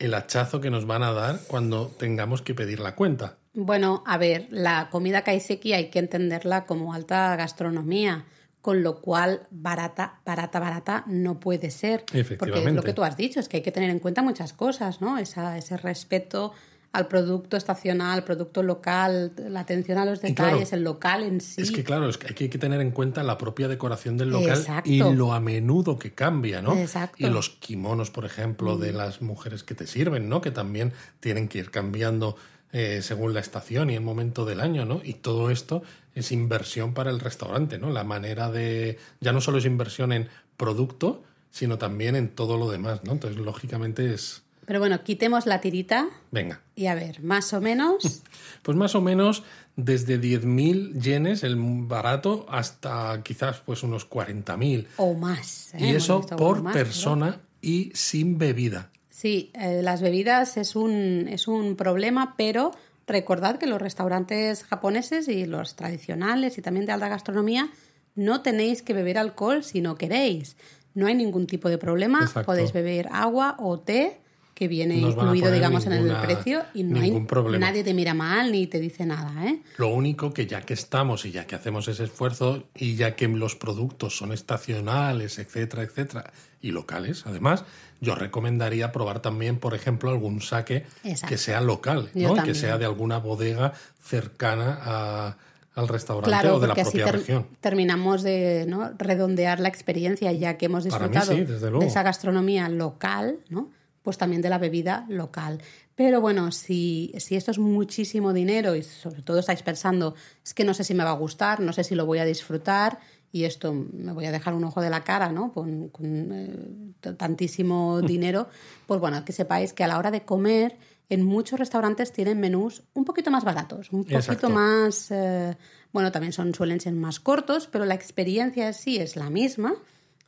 el 0.01 0.13
hachazo 0.13 0.59
que 0.61 0.69
nos 0.69 0.85
van 0.85 1.03
a 1.03 1.11
dar 1.11 1.39
cuando 1.47 1.87
tengamos 1.87 2.41
que 2.41 2.53
pedir 2.53 2.79
la 2.79 2.95
cuenta. 2.95 3.37
Bueno, 3.53 4.03
a 4.05 4.17
ver, 4.17 4.47
la 4.49 4.89
comida 4.89 5.23
kaiseki 5.23 5.73
hay 5.73 5.89
que 5.89 5.99
entenderla 5.99 6.65
como 6.65 6.93
alta 6.93 7.35
gastronomía, 7.35 8.25
con 8.61 8.83
lo 8.83 9.01
cual 9.01 9.47
barata, 9.49 10.21
barata, 10.25 10.59
barata 10.59 11.03
no 11.07 11.39
puede 11.39 11.71
ser. 11.71 12.05
Porque 12.39 12.63
es 12.63 12.73
lo 12.73 12.83
que 12.83 12.93
tú 12.93 13.03
has 13.03 13.17
dicho, 13.17 13.39
es 13.39 13.49
que 13.49 13.57
hay 13.57 13.63
que 13.63 13.71
tener 13.71 13.89
en 13.89 13.99
cuenta 13.99 14.21
muchas 14.21 14.53
cosas, 14.53 15.01
¿no? 15.01 15.17
Esa, 15.17 15.57
ese 15.57 15.77
respeto 15.77 16.53
al 16.93 17.07
producto 17.07 17.55
estacional, 17.55 18.19
al 18.19 18.23
producto 18.25 18.63
local, 18.63 19.31
la 19.37 19.61
atención 19.61 19.97
a 19.97 20.05
los 20.05 20.21
detalles, 20.21 20.69
claro, 20.69 20.77
el 20.77 20.83
local 20.83 21.23
en 21.23 21.39
sí. 21.39 21.61
Es 21.61 21.71
que 21.71 21.83
claro, 21.83 22.09
es 22.09 22.17
que 22.17 22.43
hay 22.43 22.49
que 22.49 22.57
tener 22.57 22.81
en 22.81 22.91
cuenta 22.91 23.23
la 23.23 23.37
propia 23.37 23.69
decoración 23.69 24.17
del 24.17 24.29
local 24.29 24.57
Exacto. 24.57 24.89
y 24.89 24.99
lo 24.99 25.33
a 25.33 25.39
menudo 25.39 25.97
que 25.97 26.13
cambia, 26.13 26.61
¿no? 26.61 26.75
Exacto. 26.75 27.15
Y 27.17 27.29
los 27.29 27.49
kimonos, 27.49 28.11
por 28.11 28.25
ejemplo, 28.25 28.75
mm. 28.75 28.79
de 28.81 28.91
las 28.91 29.21
mujeres 29.21 29.63
que 29.63 29.73
te 29.73 29.87
sirven, 29.87 30.27
¿no? 30.27 30.41
Que 30.41 30.51
también 30.51 30.91
tienen 31.21 31.47
que 31.47 31.59
ir 31.59 31.71
cambiando 31.71 32.35
eh, 32.73 33.01
según 33.01 33.33
la 33.33 33.39
estación 33.39 33.89
y 33.89 33.95
el 33.95 34.01
momento 34.01 34.45
del 34.45 34.59
año, 34.59 34.85
¿no? 34.85 35.01
Y 35.03 35.15
todo 35.15 35.49
esto 35.49 35.83
es 36.13 36.33
inversión 36.33 36.93
para 36.93 37.09
el 37.09 37.21
restaurante, 37.21 37.77
¿no? 37.77 37.89
La 37.89 38.03
manera 38.03 38.51
de... 38.51 38.97
Ya 39.21 39.31
no 39.31 39.39
solo 39.39 39.57
es 39.57 39.65
inversión 39.65 40.11
en 40.11 40.27
producto, 40.57 41.23
sino 41.51 41.77
también 41.77 42.17
en 42.17 42.29
todo 42.29 42.57
lo 42.57 42.69
demás, 42.69 43.01
¿no? 43.05 43.13
Entonces, 43.13 43.39
lógicamente 43.39 44.13
es... 44.13 44.43
Pero 44.71 44.79
bueno, 44.79 45.03
quitemos 45.03 45.47
la 45.47 45.59
tirita. 45.59 46.07
Venga. 46.31 46.61
Y 46.77 46.85
a 46.85 46.95
ver, 46.95 47.21
más 47.21 47.51
o 47.51 47.59
menos. 47.59 48.21
pues 48.61 48.77
más 48.77 48.95
o 48.95 49.01
menos 49.01 49.43
desde 49.75 50.17
10.000 50.17 50.97
yenes, 50.97 51.43
el 51.43 51.57
barato, 51.57 52.45
hasta 52.47 53.21
quizás 53.21 53.59
pues 53.65 53.83
unos 53.83 54.09
40.000. 54.09 54.87
O 54.95 55.13
más. 55.13 55.73
¿eh? 55.73 55.87
Y 55.87 55.89
eso 55.89 56.21
por 56.21 56.61
más, 56.61 56.71
persona 56.71 57.41
y 57.61 57.91
sin 57.95 58.37
bebida. 58.37 58.91
Sí, 59.09 59.51
eh, 59.55 59.81
las 59.83 60.01
bebidas 60.01 60.55
es 60.55 60.77
un, 60.77 61.27
es 61.27 61.49
un 61.49 61.75
problema, 61.75 62.35
pero 62.37 62.71
recordad 63.07 63.57
que 63.57 63.67
los 63.67 63.81
restaurantes 63.81 64.63
japoneses 64.63 65.27
y 65.27 65.47
los 65.47 65.75
tradicionales 65.75 66.57
y 66.57 66.61
también 66.61 66.85
de 66.85 66.93
alta 66.93 67.09
gastronomía 67.09 67.69
no 68.15 68.41
tenéis 68.41 68.83
que 68.83 68.93
beber 68.93 69.17
alcohol 69.17 69.65
si 69.65 69.81
no 69.81 69.97
queréis. 69.97 70.55
No 70.93 71.07
hay 71.07 71.15
ningún 71.15 71.45
tipo 71.45 71.67
de 71.67 71.77
problema. 71.77 72.19
Exacto. 72.21 72.45
Podéis 72.45 72.71
beber 72.71 73.09
agua 73.11 73.57
o 73.59 73.77
té 73.77 74.20
que 74.61 74.67
viene 74.67 74.97
Nos 74.97 75.15
incluido, 75.15 75.49
digamos, 75.51 75.87
en 75.87 75.93
el 75.93 76.15
precio 76.17 76.61
y 76.75 76.83
no 76.83 76.99
ningún 77.01 77.21
hay, 77.23 77.27
problema. 77.27 77.65
nadie 77.65 77.83
te 77.83 77.95
mira 77.95 78.13
mal 78.13 78.51
ni 78.51 78.67
te 78.67 78.79
dice 78.79 79.07
nada, 79.07 79.33
¿eh? 79.47 79.59
Lo 79.77 79.87
único 79.87 80.31
que 80.35 80.45
ya 80.45 80.61
que 80.61 80.75
estamos 80.75 81.25
y 81.25 81.31
ya 81.31 81.47
que 81.47 81.55
hacemos 81.55 81.87
ese 81.87 82.03
esfuerzo 82.03 82.65
y 82.75 82.93
ya 82.95 83.15
que 83.15 83.27
los 83.27 83.55
productos 83.55 84.15
son 84.15 84.31
estacionales, 84.31 85.39
etcétera, 85.39 85.81
etcétera, 85.81 86.31
y 86.61 86.69
locales, 86.69 87.23
además, 87.25 87.65
yo 88.01 88.13
recomendaría 88.13 88.91
probar 88.91 89.19
también, 89.19 89.57
por 89.57 89.73
ejemplo, 89.73 90.11
algún 90.11 90.41
saque 90.41 90.85
Exacto. 91.03 91.29
que 91.33 91.37
sea 91.39 91.59
local, 91.59 92.11
¿no? 92.13 92.35
Que 92.43 92.53
sea 92.53 92.77
de 92.77 92.85
alguna 92.85 93.17
bodega 93.17 93.73
cercana 93.99 94.77
a- 94.79 95.37
al 95.73 95.87
restaurante 95.87 96.29
Claro, 96.29 96.57
o 96.57 96.59
de 96.59 96.67
la 96.67 96.75
propia 96.75 97.05
ter- 97.05 97.15
región. 97.15 97.47
terminamos 97.61 98.21
de 98.21 98.65
¿no? 98.67 98.91
redondear 98.99 99.59
la 99.59 99.69
experiencia, 99.69 100.31
ya 100.33 100.57
que 100.57 100.65
hemos 100.67 100.83
mí 100.83 100.89
disfrutado 100.91 101.31
sí, 101.33 101.45
de 101.45 101.85
esa 101.87 102.03
gastronomía 102.03 102.69
local, 102.69 103.39
¿no? 103.49 103.69
Pues 104.03 104.17
también 104.17 104.41
de 104.41 104.49
la 104.49 104.57
bebida 104.57 105.05
local. 105.09 105.61
Pero 105.95 106.21
bueno, 106.21 106.51
si, 106.51 107.13
si 107.19 107.35
esto 107.35 107.51
es 107.51 107.59
muchísimo 107.59 108.33
dinero 108.33 108.75
y 108.75 108.83
sobre 108.83 109.21
todo 109.21 109.39
estáis 109.39 109.61
pensando, 109.61 110.15
es 110.43 110.53
que 110.53 110.63
no 110.63 110.73
sé 110.73 110.83
si 110.83 110.93
me 110.93 111.03
va 111.03 111.11
a 111.11 111.15
gustar, 111.15 111.59
no 111.59 111.73
sé 111.73 111.83
si 111.83 111.95
lo 111.95 112.05
voy 112.05 112.19
a 112.19 112.25
disfrutar 112.25 112.99
y 113.31 113.45
esto 113.45 113.73
me 113.73 114.11
voy 114.11 114.25
a 114.25 114.31
dejar 114.31 114.53
un 114.53 114.63
ojo 114.63 114.81
de 114.81 114.89
la 114.89 115.03
cara, 115.03 115.31
¿no? 115.31 115.53
Con, 115.53 115.89
con, 115.89 116.31
eh, 116.31 117.13
tantísimo 117.17 118.01
dinero, 118.07 118.49
pues 118.87 118.99
bueno, 118.99 119.23
que 119.23 119.31
sepáis 119.31 119.73
que 119.73 119.83
a 119.83 119.87
la 119.87 119.97
hora 119.97 120.11
de 120.11 120.23
comer, 120.23 120.77
en 121.09 121.23
muchos 121.23 121.59
restaurantes 121.59 122.13
tienen 122.13 122.39
menús 122.39 122.83
un 122.93 123.03
poquito 123.03 123.31
más 123.31 123.43
baratos, 123.43 123.91
un 123.91 124.03
poquito 124.03 124.19
Exacto. 124.19 124.49
más, 124.49 125.11
eh, 125.11 125.57
bueno, 125.91 126.11
también 126.11 126.31
son, 126.31 126.53
suelen 126.55 126.79
ser 126.79 126.93
más 126.93 127.19
cortos, 127.19 127.67
pero 127.67 127.85
la 127.85 127.95
experiencia 127.95 128.67
en 128.67 128.73
sí 128.73 128.97
es 128.97 129.15
la 129.15 129.29
misma. 129.29 129.73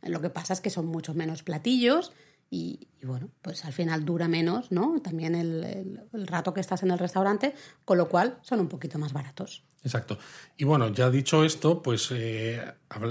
Lo 0.02 0.20
que 0.20 0.30
pasa 0.30 0.52
es 0.52 0.60
que 0.60 0.70
son 0.70 0.86
mucho 0.86 1.14
menos 1.14 1.44
platillos 1.44 2.12
y, 2.50 2.88
y 3.02 3.06
bueno, 3.06 3.30
pues 3.42 3.66
al 3.66 3.74
final 3.74 4.06
dura 4.06 4.28
menos, 4.28 4.72
¿no? 4.72 5.02
También 5.02 5.34
el, 5.36 5.64
el- 5.64 6.02
el 6.14 6.28
rato 6.28 6.54
que 6.54 6.62
estás 6.62 6.84
en 6.84 6.92
el 6.92 7.00
restaurante, 7.00 7.56
con 7.86 7.98
lo 7.98 8.08
cual 8.10 8.38
son 8.44 8.60
un 8.60 8.68
poquito 8.68 9.00
más 9.00 9.12
baratos. 9.14 9.64
Exacto. 9.84 10.18
Y 10.56 10.64
bueno, 10.64 10.88
ya 10.90 11.10
dicho 11.10 11.44
esto, 11.44 11.82
pues 11.84 12.08
eh, 12.12 12.64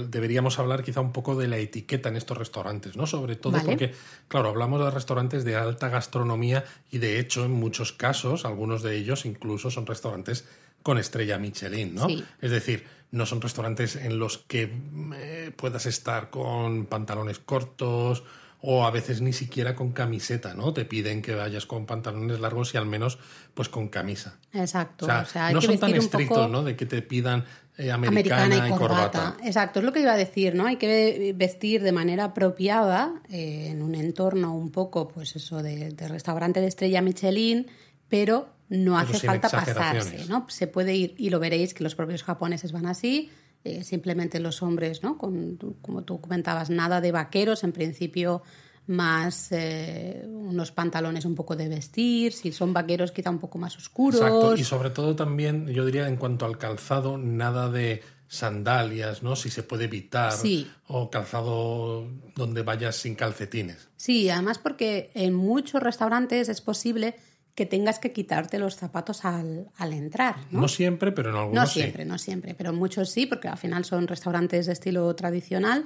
deberíamos 0.09 0.57
hablar 0.57 0.81
quizá 0.83 1.01
un 1.01 1.11
poco 1.11 1.35
de 1.35 1.47
la 1.47 1.57
etiqueta 1.57 2.09
en 2.09 2.15
estos 2.15 2.35
restaurantes, 2.37 2.95
¿no? 2.97 3.05
Sobre 3.05 3.35
todo 3.35 3.53
Vale. 3.53 3.65
porque, 3.65 3.93
claro, 4.27 4.49
hablamos 4.49 4.83
de 4.83 4.89
restaurantes 4.89 5.43
de 5.45 5.55
alta 5.55 5.89
gastronomía 5.89 6.63
y 6.91 6.97
de 6.97 7.19
hecho, 7.19 7.45
en 7.45 7.51
muchos 7.51 7.91
casos, 7.93 8.45
algunos 8.45 8.81
de 8.81 8.95
ellos 8.97 9.25
incluso 9.25 9.69
son 9.69 9.85
restaurantes 9.85 10.45
con 10.81 10.97
estrella 10.97 11.37
Michelin, 11.37 11.93
¿no? 11.93 12.07
Sí. 12.07 12.23
Es 12.41 12.49
decir, 12.49 12.85
no 13.11 13.27
son 13.27 13.39
restaurantes 13.41 13.95
en 13.95 14.17
los 14.17 14.39
que 14.39 14.73
eh, 15.15 15.51
puedas 15.55 15.85
estar 15.85 16.31
con 16.31 16.87
pantalones 16.87 17.37
cortos 17.37 18.23
o 18.65 18.85
a 18.85 18.91
veces 18.91 19.19
ni 19.19 19.33
siquiera 19.33 19.75
con 19.75 19.91
camiseta, 19.91 20.53
¿no? 20.53 20.71
Te 20.73 20.85
piden 20.85 21.21
que 21.21 21.35
vayas 21.35 21.65
con 21.65 21.85
pantalones 21.85 22.39
largos 22.39 22.73
y 22.73 22.77
al 22.77 22.85
menos 22.85 23.19
pues 23.53 23.67
con 23.67 23.89
camisa. 23.89 24.37
Exacto. 24.53 25.05
O 25.05 25.09
sea, 25.09 25.19
o 25.19 25.25
sea, 25.25 25.47
hay 25.47 25.53
no 25.53 25.59
que 25.59 25.65
son 25.65 25.79
tan 25.79 25.93
estrictos, 25.93 26.37
poco 26.37 26.47
¿no? 26.47 26.63
De 26.63 26.77
que 26.77 26.85
te 26.85 27.01
pidan 27.01 27.43
eh, 27.77 27.91
americana, 27.91 28.43
americana, 28.45 28.69
y, 28.69 28.79
corbata. 28.79 29.35
Exacto, 29.43 29.79
es 29.79 29.85
lo 29.85 29.91
que 29.91 29.99
iba 29.99 30.13
a 30.13 30.17
decir, 30.17 30.55
¿no? 30.55 30.65
Hay 30.65 30.77
que 30.77 31.33
vestir 31.35 31.83
de 31.83 31.91
manera 31.91 32.23
apropiada 32.23 33.13
eh, 33.29 33.67
en 33.71 33.81
un 33.81 33.95
entorno 33.95 34.55
un 34.55 34.71
poco, 34.71 35.09
pues 35.09 35.35
eso, 35.35 35.61
de, 35.61 35.89
de 35.89 36.07
restaurante 36.07 36.61
de 36.61 36.67
estrella 36.67 37.01
Michelin, 37.01 37.67
pero 38.07 38.47
no 38.69 38.97
Pero 38.97 39.17
hace 39.17 39.27
falta 39.27 39.49
pasarse, 39.49 40.25
¿no? 40.29 40.45
Se 40.47 40.67
puede 40.67 40.95
ir, 40.95 41.15
y 41.17 41.31
lo 41.31 41.39
veréis 41.41 41.73
que 41.73 41.83
los 41.83 41.95
propios 41.95 42.23
japoneses 42.23 42.71
van 42.71 42.85
así, 42.85 43.29
eh, 43.63 43.83
simplemente 43.83 44.39
los 44.39 44.61
hombres, 44.61 45.03
¿no? 45.03 45.17
Con, 45.17 45.57
como 45.81 46.03
tú 46.03 46.19
comentabas, 46.19 46.69
nada 46.69 47.01
de 47.01 47.11
vaqueros, 47.11 47.63
en 47.63 47.71
principio 47.71 48.43
más 48.87 49.47
eh, 49.51 50.25
unos 50.27 50.71
pantalones 50.71 51.23
un 51.23 51.35
poco 51.35 51.55
de 51.55 51.69
vestir, 51.69 52.33
si 52.33 52.51
son 52.51 52.73
vaqueros 52.73 53.11
quizá 53.11 53.29
un 53.29 53.39
poco 53.39 53.57
más 53.57 53.77
oscuros. 53.77 54.19
Exacto. 54.19 54.57
Y 54.57 54.63
sobre 54.63 54.89
todo 54.89 55.15
también, 55.15 55.67
yo 55.67 55.85
diría, 55.85 56.07
en 56.07 56.17
cuanto 56.17 56.45
al 56.45 56.57
calzado, 56.57 57.17
nada 57.17 57.69
de 57.69 58.01
sandalias, 58.27 59.23
¿no? 59.23 59.35
Si 59.35 59.49
se 59.49 59.63
puede 59.63 59.85
evitar. 59.85 60.31
Sí. 60.31 60.69
O 60.87 61.09
calzado 61.09 62.07
donde 62.35 62.63
vayas 62.63 62.95
sin 62.95 63.15
calcetines. 63.15 63.89
Sí, 63.95 64.29
además 64.29 64.57
porque 64.57 65.11
en 65.13 65.33
muchos 65.33 65.81
restaurantes 65.81 66.49
es 66.49 66.59
posible 66.59 67.15
que 67.55 67.65
tengas 67.65 67.99
que 67.99 68.11
quitarte 68.11 68.57
los 68.59 68.75
zapatos 68.75 69.25
al, 69.25 69.67
al 69.77 69.93
entrar, 69.93 70.35
¿no? 70.51 70.61
No, 70.61 70.67
siempre, 70.67 71.11
pero 71.11 71.29
en 71.29 71.35
algunos 71.35 71.61
No 71.63 71.67
sí. 71.67 71.81
siempre, 71.81 72.05
no 72.05 72.17
siempre, 72.17 72.55
pero 72.55 72.73
muchos 72.73 73.09
sí, 73.11 73.25
porque 73.27 73.47
al 73.47 73.57
final 73.57 73.85
son 73.85 74.07
restaurantes 74.07 74.65
de 74.65 74.73
estilo 74.73 75.13
tradicional. 75.15 75.85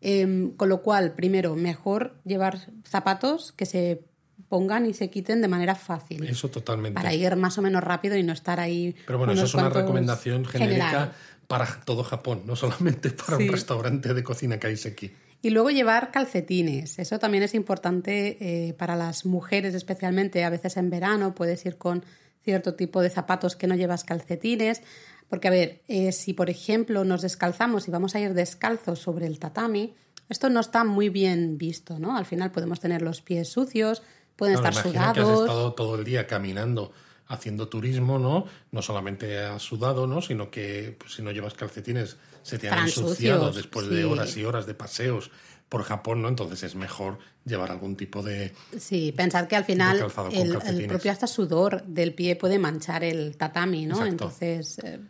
Em, 0.00 0.50
con 0.56 0.68
lo 0.68 0.82
cual, 0.82 1.12
primero, 1.12 1.54
mejor 1.54 2.16
llevar 2.24 2.58
zapatos 2.84 3.52
que 3.52 3.66
se 3.66 4.02
pongan 4.48 4.84
y 4.86 4.94
se 4.94 5.10
quiten 5.10 5.40
de 5.40 5.46
manera 5.48 5.74
fácil. 5.76 6.24
Eso 6.24 6.50
totalmente. 6.50 6.94
Para 6.94 7.14
ir 7.14 7.36
más 7.36 7.56
o 7.58 7.62
menos 7.62 7.84
rápido 7.84 8.16
y 8.16 8.22
no 8.24 8.32
estar 8.32 8.58
ahí. 8.58 8.96
Pero 9.06 9.18
bueno, 9.18 9.32
eso 9.32 9.44
es 9.44 9.54
una 9.54 9.68
recomendación 9.68 10.44
genérica 10.44 10.84
general. 10.88 11.12
para 11.46 11.66
todo 11.84 12.02
Japón, 12.02 12.42
no 12.46 12.56
solamente 12.56 13.10
para 13.10 13.36
Sí. 13.36 13.44
un 13.44 13.52
restaurante 13.52 14.12
de 14.12 14.24
cocina 14.24 14.58
kaiseki. 14.58 15.12
Y 15.42 15.50
luego 15.50 15.70
llevar 15.70 16.12
calcetines. 16.12 17.00
Eso 17.00 17.18
también 17.18 17.42
es 17.42 17.54
importante 17.54 18.38
eh, 18.40 18.74
para 18.74 18.94
las 18.94 19.26
mujeres, 19.26 19.74
especialmente 19.74 20.44
a 20.44 20.50
veces 20.50 20.76
en 20.76 20.88
verano. 20.88 21.34
Puedes 21.34 21.66
ir 21.66 21.76
con 21.76 22.04
cierto 22.44 22.74
tipo 22.74 23.02
de 23.02 23.10
zapatos 23.10 23.56
que 23.56 23.66
no 23.66 23.74
llevas 23.74 24.04
calcetines. 24.04 24.82
Porque, 25.28 25.48
a 25.48 25.50
ver, 25.50 25.82
eh, 25.88 26.12
si 26.12 26.32
por 26.32 26.48
ejemplo 26.48 27.04
nos 27.04 27.22
descalzamos 27.22 27.88
y 27.88 27.90
vamos 27.90 28.14
a 28.14 28.20
ir 28.20 28.34
descalzos 28.34 29.00
sobre 29.00 29.26
el 29.26 29.40
tatami, 29.40 29.94
esto 30.28 30.48
no 30.48 30.60
está 30.60 30.84
muy 30.84 31.08
bien 31.08 31.58
visto, 31.58 31.98
¿no? 31.98 32.16
Al 32.16 32.26
final 32.26 32.52
podemos 32.52 32.78
tener 32.80 33.02
los 33.02 33.20
pies 33.20 33.48
sucios, 33.48 34.02
pueden 34.36 34.54
estar 34.54 34.72
imagina 34.72 35.12
que 35.12 35.20
has 35.20 35.26
sudados. 35.26 35.40
estado 35.40 35.72
todo 35.74 35.96
el 35.96 36.04
día 36.04 36.26
caminando 36.26 36.92
haciendo 37.32 37.68
turismo, 37.68 38.18
¿no? 38.18 38.44
No 38.70 38.82
solamente 38.82 39.38
has 39.38 39.62
sudado, 39.62 40.06
¿no? 40.06 40.20
Sino 40.20 40.50
que 40.50 40.94
pues, 40.98 41.14
si 41.14 41.22
no 41.22 41.30
llevas 41.30 41.54
calcetines 41.54 42.18
se 42.42 42.58
te 42.58 42.68
han 42.68 42.84
ensuciado 42.84 43.46
sucios, 43.46 43.56
después 43.56 43.86
sí. 43.86 43.94
de 43.94 44.04
horas 44.04 44.36
y 44.36 44.44
horas 44.44 44.66
de 44.66 44.74
paseos 44.74 45.30
por 45.68 45.82
Japón, 45.84 46.20
¿no? 46.20 46.28
Entonces 46.28 46.62
es 46.62 46.74
mejor 46.74 47.18
llevar 47.46 47.70
algún 47.70 47.96
tipo 47.96 48.22
de... 48.22 48.52
Sí, 48.78 49.12
pensar 49.12 49.48
que 49.48 49.56
al 49.56 49.64
final 49.64 49.96
el, 50.32 50.86
propio 50.86 51.10
hasta 51.10 51.26
sudor 51.26 51.82
del 51.84 52.12
pie 52.14 52.36
puede 52.36 52.58
manchar 52.58 53.02
el 53.04 53.36
tatami, 53.38 53.86
¿no? 53.86 53.94
Exacto. 53.94 54.10
Entonces, 54.10 54.78
eh, 54.80 55.00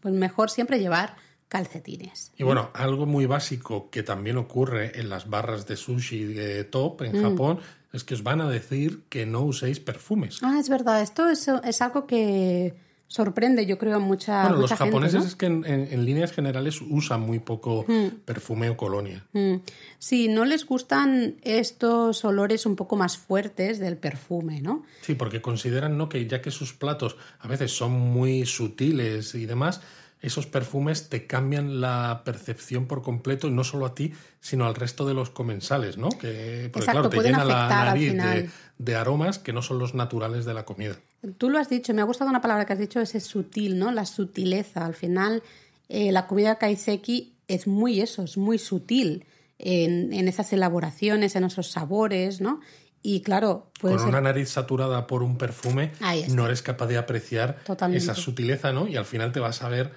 pues 0.00 0.12
mejor 0.12 0.50
siempre 0.50 0.80
llevar 0.80 1.14
calcetines. 1.46 2.32
Y 2.36 2.42
bueno, 2.42 2.70
algo 2.74 3.06
muy 3.06 3.26
básico 3.26 3.88
que 3.90 4.02
también 4.02 4.38
ocurre 4.38 4.98
en 4.98 5.08
las 5.08 5.30
barras 5.30 5.68
de 5.68 5.76
sushi 5.76 6.24
de 6.24 6.64
top 6.64 7.02
Mm. 7.02 7.04
en 7.04 7.22
Japón 7.22 7.60
es 7.94 8.04
que 8.04 8.14
os 8.14 8.22
van 8.22 8.40
a 8.40 8.48
decir 8.50 9.04
que 9.08 9.24
no 9.24 9.42
uséis 9.42 9.80
perfumes. 9.80 10.40
Ah, 10.42 10.58
es 10.60 10.68
verdad. 10.68 11.00
Esto 11.00 11.28
es, 11.30 11.48
es 11.48 11.80
algo 11.80 12.06
que 12.06 12.74
sorprende, 13.06 13.64
yo 13.66 13.78
creo, 13.78 13.96
a 13.96 13.98
mucha, 14.00 14.42
bueno, 14.42 14.56
los 14.62 14.70
gente, 14.70 14.84
japoneses 14.86 15.20
¿no? 15.20 15.26
es 15.26 15.36
que 15.36 15.46
en, 15.46 15.64
en- 15.66 15.88
en 15.92 16.04
líneas 16.04 16.32
generales 16.32 16.80
usan 16.80 17.20
muy 17.20 17.38
poco 17.38 17.86
perfume 18.24 18.70
o 18.70 18.76
colonia. 18.76 19.24
Mm. 19.32 19.56
Sí, 19.98 20.26
no 20.28 20.44
les 20.44 20.66
gustan 20.66 21.36
estos 21.42 22.24
olores 22.24 22.66
un 22.66 22.74
poco 22.76 22.96
más 22.96 23.16
fuertes 23.16 23.78
del 23.78 23.96
perfume, 23.98 24.60
¿no? 24.60 24.82
Sí, 25.02 25.14
porque 25.14 25.40
consideran 25.42 25.96
¿no? 25.96 26.08
que 26.08 26.26
ya 26.26 26.40
que 26.42 26.50
sus 26.50 26.72
platos 26.72 27.16
a 27.38 27.46
veces 27.46 27.70
son 27.76 27.92
muy 27.92 28.46
sutiles 28.46 29.34
y 29.34 29.46
demás, 29.46 29.80
esos 30.24 30.46
perfumes 30.46 31.10
te 31.10 31.26
cambian 31.26 31.80
la 31.80 32.22
percepción 32.24 32.86
por 32.86 33.02
completo, 33.02 33.46
y 33.46 33.50
no 33.50 33.62
solo 33.62 33.84
a 33.86 33.94
ti, 33.94 34.12
sino 34.40 34.66
al 34.66 34.74
resto 34.74 35.06
de 35.06 35.12
los 35.12 35.28
comensales, 35.28 35.98
¿no? 35.98 36.08
Que, 36.08 36.70
porque 36.72 36.86
Exacto, 36.86 37.10
claro, 37.10 37.10
te 37.10 37.22
llena 37.22 37.44
la 37.44 37.68
nariz 37.68 38.14
de, 38.78 38.96
aromas 38.96 39.38
que 39.38 39.52
no 39.52 39.60
son 39.60 39.78
los 39.78 39.94
naturales 39.94 40.46
de 40.46 40.54
la 40.54 40.64
comida. 40.64 40.96
Tú 41.36 41.50
lo 41.50 41.58
has 41.58 41.68
dicho, 41.68 41.92
me 41.92 42.00
ha 42.00 42.04
gustado 42.04 42.30
una 42.30 42.40
palabra 42.40 42.64
que 42.64 42.72
has 42.72 42.78
dicho, 42.78 43.00
ese 43.00 43.20
sutil, 43.20 43.78
¿no? 43.78 43.92
La 43.92 44.06
sutileza. 44.06 44.86
Al 44.86 44.94
final, 44.94 45.42
eh, 45.90 46.10
la 46.10 46.26
comida 46.26 46.56
kaiseki 46.56 47.34
es 47.46 47.66
muy 47.66 48.00
eso, 48.00 48.22
es 48.22 48.38
muy 48.38 48.58
sutil 48.58 49.26
en, 49.58 50.12
en 50.12 50.26
esas 50.26 50.52
elaboraciones, 50.54 51.36
en 51.36 51.44
esos 51.44 51.70
sabores, 51.70 52.40
¿no? 52.40 52.60
Y 53.06 53.20
claro, 53.20 53.70
puede 53.78 53.96
Con 53.96 54.04
ser 54.04 54.08
una 54.08 54.22
nariz 54.22 54.48
saturada 54.48 55.06
por 55.06 55.22
un 55.22 55.36
perfume, 55.36 55.92
no 56.30 56.46
eres 56.46 56.62
capaz 56.62 56.86
de 56.86 56.96
apreciar 56.96 57.58
Totalmente. 57.62 58.02
esa 58.02 58.14
sutileza, 58.14 58.72
¿no? 58.72 58.88
Y 58.88 58.96
al 58.96 59.04
final 59.04 59.30
te 59.30 59.40
vas 59.40 59.60
a 59.60 59.68
ver 59.68 59.92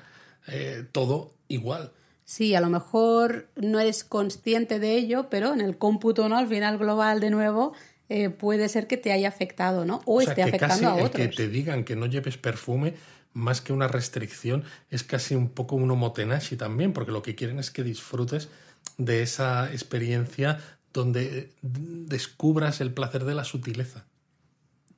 eh, 0.48 0.86
todo 0.92 1.34
igual. 1.48 1.92
Sí, 2.26 2.56
a 2.56 2.62
lo 2.62 2.70
mejor 2.70 3.48
no 3.56 3.80
eres 3.80 4.04
consciente 4.04 4.80
de 4.80 4.98
ello, 4.98 5.30
pero 5.30 5.54
en 5.54 5.62
el 5.62 5.78
cómputo, 5.78 6.28
¿no? 6.28 6.38
Al 6.38 6.48
final 6.48 6.78
global, 6.78 7.20
de 7.22 7.30
nuevo, 7.30 7.74
eh, 8.10 8.30
puede 8.30 8.68
ser 8.70 8.88
que 8.88 8.98
te 8.98 9.12
haya 9.12 9.30
afectado, 9.30 9.86
¿no? 9.86 10.02
O, 10.06 10.16
O 10.16 10.22
sea, 10.22 10.34
esté 10.34 10.44
que 10.44 10.58
casi 10.58 10.84
afectando 10.86 10.90
a 10.90 11.00
el 11.00 11.06
otros. 11.06 11.22
que 11.22 11.28
te 11.30 11.48
digan 11.48 11.84
que 11.86 11.96
no 11.96 12.06
lleves 12.06 12.38
perfume, 12.38 12.96
más 13.34 13.62
que 13.62 13.72
una 13.72 13.88
restricción, 13.88 14.64
es 14.90 15.04
casi 15.04 15.36
un 15.36 15.50
poco 15.50 15.76
un 15.76 15.90
omotenashi 15.92 16.58
también, 16.58 16.92
porque 16.92 17.12
lo 17.12 17.22
que 17.22 17.36
quieren 17.36 17.60
es 17.60 17.72
que 17.72 17.84
disfrutes 17.84 18.50
de 18.98 19.22
esa 19.22 19.72
experiencia 19.72 20.60
donde 20.92 21.38
eh, 21.38 21.50
descubras 21.62 22.82
el 22.82 22.94
placer 22.94 23.24
de 23.26 23.36
la 23.36 23.44
sutileza. 23.44 24.06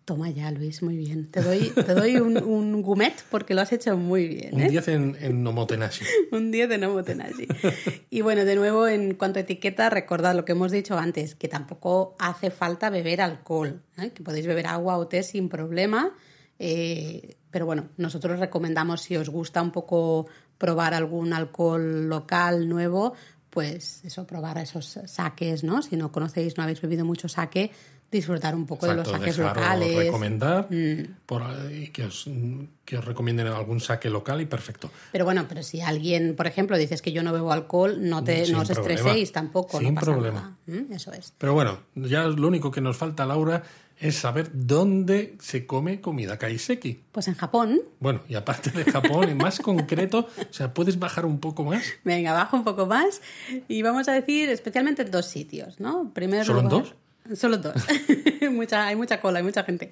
Toma 0.10 0.32
ya, 0.32 0.50
Luis, 0.50 0.82
muy 0.82 0.98
bien. 0.98 1.30
Te 1.30 1.40
doy, 1.40 1.70
te 1.70 1.94
doy 1.94 2.16
un, 2.16 2.42
un 2.42 2.82
gumet 2.82 3.24
porque 3.30 3.54
lo 3.54 3.62
has 3.62 3.72
hecho 3.72 3.96
muy 3.96 4.28
bien. 4.28 4.56
Un 4.56 4.62
¿eh? 4.62 4.70
10 4.70 4.88
en, 4.88 5.18
en 5.22 5.44
Nomotenashi. 5.44 6.04
un 6.32 6.50
10 6.50 6.68
de 6.68 6.78
Nomotenashi. 6.80 7.48
y 8.10 8.22
bueno, 8.22 8.44
de 8.44 8.56
nuevo, 8.56 8.88
en 8.88 9.14
cuanto 9.14 9.38
a 9.38 9.44
etiqueta, 9.44 9.92
recordad 9.92 10.36
lo 10.36 10.46
que 10.46 10.54
hemos 10.54 10.72
dicho 10.72 10.98
antes, 10.98 11.36
que 11.36 11.48
tampoco 11.48 12.16
hace 12.18 12.50
falta 12.50 12.90
beber 12.90 13.22
alcohol, 13.22 13.84
¿eh? 14.00 14.10
que 14.10 14.24
podéis 14.24 14.48
beber 14.48 14.66
agua 14.66 14.98
o 14.98 15.06
té 15.06 15.22
sin 15.22 15.48
problema. 15.48 16.10
Eh, 16.58 17.38
pero 17.52 17.68
bueno, 17.68 17.90
nosotros 17.98 18.40
recomendamos 18.40 19.04
si 19.04 19.16
os 19.16 19.30
gusta 19.30 19.62
un 19.62 19.70
poco 19.70 20.26
probar 20.58 20.96
algún 20.96 21.34
alcohol 21.34 22.10
local 22.10 22.68
nuevo, 22.68 23.14
pues 23.52 24.04
eso, 24.04 24.26
probar 24.26 24.58
esos 24.58 25.00
saques, 25.06 25.64
¿no? 25.64 25.84
Si 25.84 25.98
no 25.98 26.12
conocéis, 26.12 26.58
no 26.58 26.64
habéis 26.64 26.82
bebido 26.82 27.06
mucho 27.06 27.30
saque, 27.30 27.70
disfrutar 28.12 28.56
un 28.56 28.66
poco 28.66 28.86
Exacto, 28.88 29.12
de 29.12 29.18
los 29.18 29.22
saques 29.22 29.38
locales. 29.38 29.96
Mm. 29.96 30.00
recomendar 30.00 30.68
por, 31.26 31.44
y 31.72 31.88
que 31.90 32.06
os, 32.06 32.28
que 32.86 32.98
os 32.98 33.06
recomienden 33.06 33.48
algún 33.48 33.80
saque 33.80 34.10
local 34.10 34.42
y 34.42 34.46
perfecto. 34.46 34.90
Pero 35.12 35.26
bueno, 35.26 35.46
pero 35.48 35.62
si 35.64 35.82
alguien, 35.82 36.36
por 36.36 36.48
ejemplo, 36.48 36.78
dices 36.78 37.02
que 37.02 37.12
yo 37.12 37.24
no 37.24 37.32
bebo 37.34 37.52
alcohol, 37.52 37.98
no, 38.10 38.24
te, 38.24 38.46
Sin 38.46 38.56
no 38.56 38.62
os 38.62 38.70
problema. 38.70 38.96
estreséis 39.00 39.32
tampoco. 39.32 39.78
Sin 39.80 39.90
no 39.90 39.96
pasa 39.96 40.12
problema. 40.12 40.58
nada. 40.68 40.80
¿Mm? 40.82 40.94
Eso 40.94 41.12
es. 41.14 41.34
Pero 41.38 41.54
bueno, 41.54 41.80
ya 41.96 42.24
lo 42.24 42.48
único 42.48 42.72
que 42.72 42.82
nos 42.82 42.98
falta, 42.98 43.26
Laura, 43.26 43.62
es 44.00 44.16
saber 44.16 44.50
dónde 44.54 45.36
se 45.42 45.66
come 45.68 46.00
comida 46.00 46.38
kaiseki. 46.38 47.04
Pues 47.12 47.28
en 47.28 47.36
Japón, 47.36 47.82
Bueno, 48.00 48.22
y 48.30 48.36
aparte 48.36 48.72
de 48.72 48.90
Japón, 48.90 49.28
en 49.28 49.36
más 49.38 49.60
concreto, 49.62 50.20
o 50.38 50.54
sea, 50.54 50.74
¿puedes 50.74 50.98
bajar 51.00 51.26
un 51.26 51.40
poco 51.42 51.66
más? 51.66 51.84
venga, 52.06 52.32
baja 52.32 52.56
un 52.56 52.64
poco 52.64 52.86
más 52.86 53.22
y 53.68 53.82
vamos 53.82 54.08
a 54.08 54.14
decir 54.14 54.48
especialmente 54.50 55.02
en 55.02 55.12
dos 55.12 55.26
sitios, 55.26 55.82
¿no? 55.82 56.12
Primero 56.14 56.46
¿Solo 56.46 56.62
en 56.62 56.70
dos? 56.70 56.94
Solo 57.36 57.58
dos. 57.58 57.76
mucha, 58.52 58.88
hay 58.88 58.96
mucha 58.96 59.22
cola, 59.22 59.40
hay 59.40 59.44
mucha 59.44 59.64
gente. 59.64 59.92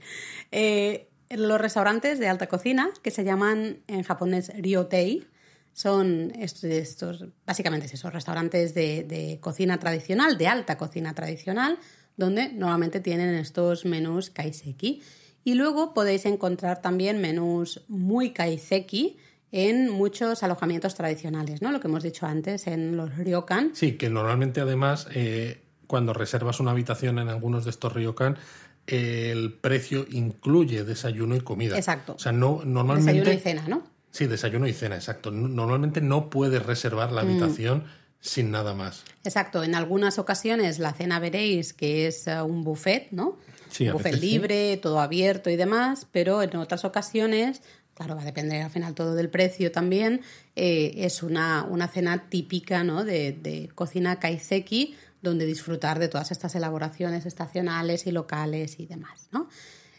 Eh, 0.51 1.09
los 1.29 1.59
restaurantes 1.59 2.19
de 2.19 2.27
alta 2.27 2.47
cocina, 2.47 2.89
que 3.03 3.11
se 3.11 3.23
llaman 3.23 3.79
en 3.87 4.03
japonés 4.03 4.51
ryotei, 4.55 5.27
son 5.73 6.31
estos, 6.39 6.63
estos 6.63 7.25
básicamente 7.45 7.85
es 7.85 7.93
esos 7.93 8.11
restaurantes 8.11 8.73
de, 8.73 9.03
de 9.03 9.39
cocina 9.39 9.79
tradicional, 9.79 10.37
de 10.37 10.47
alta 10.47 10.77
cocina 10.77 11.13
tradicional, 11.13 11.77
donde 12.15 12.49
normalmente 12.49 12.99
tienen 12.99 13.35
estos 13.35 13.85
menús 13.85 14.31
kaiseki. 14.31 15.03
Y 15.43 15.53
luego 15.53 15.93
podéis 15.93 16.25
encontrar 16.25 16.81
también 16.81 17.21
menús 17.21 17.85
muy 17.87 18.31
kaiseki 18.31 19.17
en 19.51 19.89
muchos 19.89 20.43
alojamientos 20.43 20.95
tradicionales, 20.95 21.61
¿no? 21.61 21.71
Lo 21.71 21.79
que 21.79 21.87
hemos 21.87 22.03
dicho 22.03 22.25
antes 22.25 22.67
en 22.67 22.97
los 22.97 23.15
ryokan. 23.15 23.71
Sí, 23.73 23.93
que 23.93 24.09
normalmente 24.09 24.61
además, 24.61 25.07
eh, 25.13 25.61
cuando 25.87 26.13
reservas 26.13 26.59
una 26.59 26.71
habitación 26.71 27.17
en 27.19 27.29
algunos 27.29 27.63
de 27.65 27.71
estos 27.71 27.93
ryokan, 27.93 28.37
el 28.85 29.53
precio 29.53 30.05
incluye 30.09 30.83
desayuno 30.83 31.35
y 31.35 31.41
comida. 31.41 31.77
Exacto. 31.77 32.13
O 32.15 32.19
sea, 32.19 32.31
no, 32.31 32.61
normalmente... 32.65 33.11
Desayuno 33.13 33.33
y 33.33 33.39
cena, 33.41 33.67
¿no? 33.67 33.83
Sí, 34.11 34.25
desayuno 34.27 34.67
y 34.67 34.73
cena, 34.73 34.95
exacto. 34.95 35.31
No- 35.31 35.47
Normalmente 35.47 36.01
no 36.01 36.29
puedes 36.29 36.65
reservar 36.65 37.11
Mm. 37.11 37.15
la 37.15 37.21
habitación 37.21 37.83
sin 38.19 38.49
nada 38.51 38.73
más. 38.73 39.03
Exacto, 39.23 39.63
en 39.63 39.75
algunas 39.75 40.17
ocasiones 40.19 40.79
la 40.79 40.93
cena 40.93 41.19
veréis 41.19 41.73
que 41.73 42.07
es 42.07 42.27
eh, 42.27 42.41
un 42.41 42.63
buffet, 42.63 43.09
¿no? 43.11 43.37
Sí, 43.69 43.89
buffet 43.89 44.05
veces 44.13 44.21
sí. 44.21 44.25
libre, 44.31 44.77
todo 44.77 44.99
abierto 45.01 45.49
y 45.49 45.55
demás, 45.55 46.07
pero 46.11 46.41
en 46.41 46.55
otras 46.55 46.83
ocasiones, 46.85 47.61
claro, 47.93 48.15
va 48.15 48.21
a 48.21 48.25
depender 48.25 48.63
al 48.63 48.71
final 48.71 48.95
todo 48.95 49.13
del 49.13 49.29
precio 49.29 49.71
también, 49.71 50.21
eh, 50.55 50.93
es 50.97 51.21
una, 51.21 51.63
una 51.69 51.87
cena 51.89 52.27
típica 52.29 52.83
¿no? 52.83 53.03
de, 53.03 53.33
de 53.33 53.69
cocina 53.75 54.19
kaiseki, 54.19 54.95
donde 55.21 55.45
disfrutar 55.45 55.99
de 55.99 56.07
todas 56.07 56.31
estas 56.31 56.55
elaboraciones 56.55 57.25
estacionales 57.25 58.07
y 58.07 58.11
locales 58.11 58.79
y 58.79 58.85
demás, 58.85 59.29
¿no? 59.31 59.47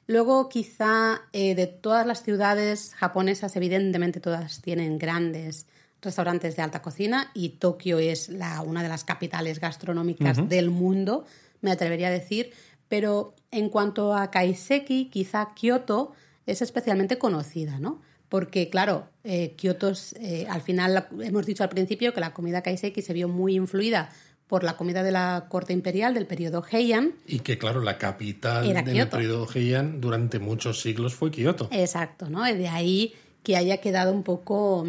Luego, 0.09 0.49
quizá 0.49 1.21
eh, 1.35 1.55
de 1.55 1.67
todas 1.67 2.07
las 2.07 2.23
ciudades 2.23 2.95
japonesas, 2.95 3.55
evidentemente 3.57 4.21
todas 4.21 4.63
tienen 4.63 4.99
grandes 4.99 5.67
restaurantes 6.01 6.57
de 6.57 6.63
alta 6.63 6.81
cocina 6.81 7.31
y 7.35 7.51
Tokio 7.51 7.99
es 7.99 8.31
la, 8.31 8.63
una 8.63 8.83
de 8.83 8.89
las 8.89 9.05
capitales 9.05 9.61
gastronómicas 9.61 10.49
del 10.49 10.71
mundo, 10.71 11.27
me 11.61 11.71
atrevería 11.71 12.09
a 12.09 12.13
decir. 12.13 12.53
Pero 12.89 13.35
en 13.51 13.69
cuanto 13.69 14.15
a 14.15 14.31
kaiseki, 14.31 15.11
quizá 15.11 15.53
Kioto 15.55 16.13
es 16.47 16.63
especialmente 16.63 17.19
conocida, 17.19 17.79
¿no? 17.79 18.01
Porque, 18.31 18.71
claro, 18.71 19.09
eh, 19.25 19.55
Kioto, 19.57 19.93
eh, 20.21 20.47
al 20.49 20.63
final, 20.63 21.09
hemos 21.21 21.45
dicho 21.45 21.63
al 21.63 21.69
principio 21.69 22.15
que 22.15 22.21
la 22.21 22.33
comida 22.33 22.63
kaiseki 22.63 23.03
se 23.03 23.13
vio 23.13 23.29
muy 23.29 23.57
influida 23.57 24.09
por 24.49 24.65
la 24.65 24.77
comida 24.77 25.03
de 25.03 25.13
la 25.13 25.47
corte 25.49 25.73
imperial 25.73 26.15
del 26.15 26.27
periodo 26.27 26.65
Heian, 26.71 27.13
Y 27.27 27.41
que, 27.41 27.59
claro, 27.59 27.81
la 27.83 27.99
capital 27.99 28.67
Era 28.67 28.83
del 28.83 28.95
Kioto. 28.95 29.11
periodo 29.17 29.47
Heian 29.55 30.01
durante 30.01 30.39
muchos 30.39 30.81
siglos 30.81 31.15
fue 31.15 31.31
Kioto. 31.31 31.69
Exacto, 31.71 32.29
¿no? 32.31 32.49
Y 32.49 32.55
De 32.57 32.69
ahí 32.69 33.13
que 33.43 33.57
haya 33.57 33.77
quedado 33.79 34.13
un 34.13 34.23
poco 34.25 34.87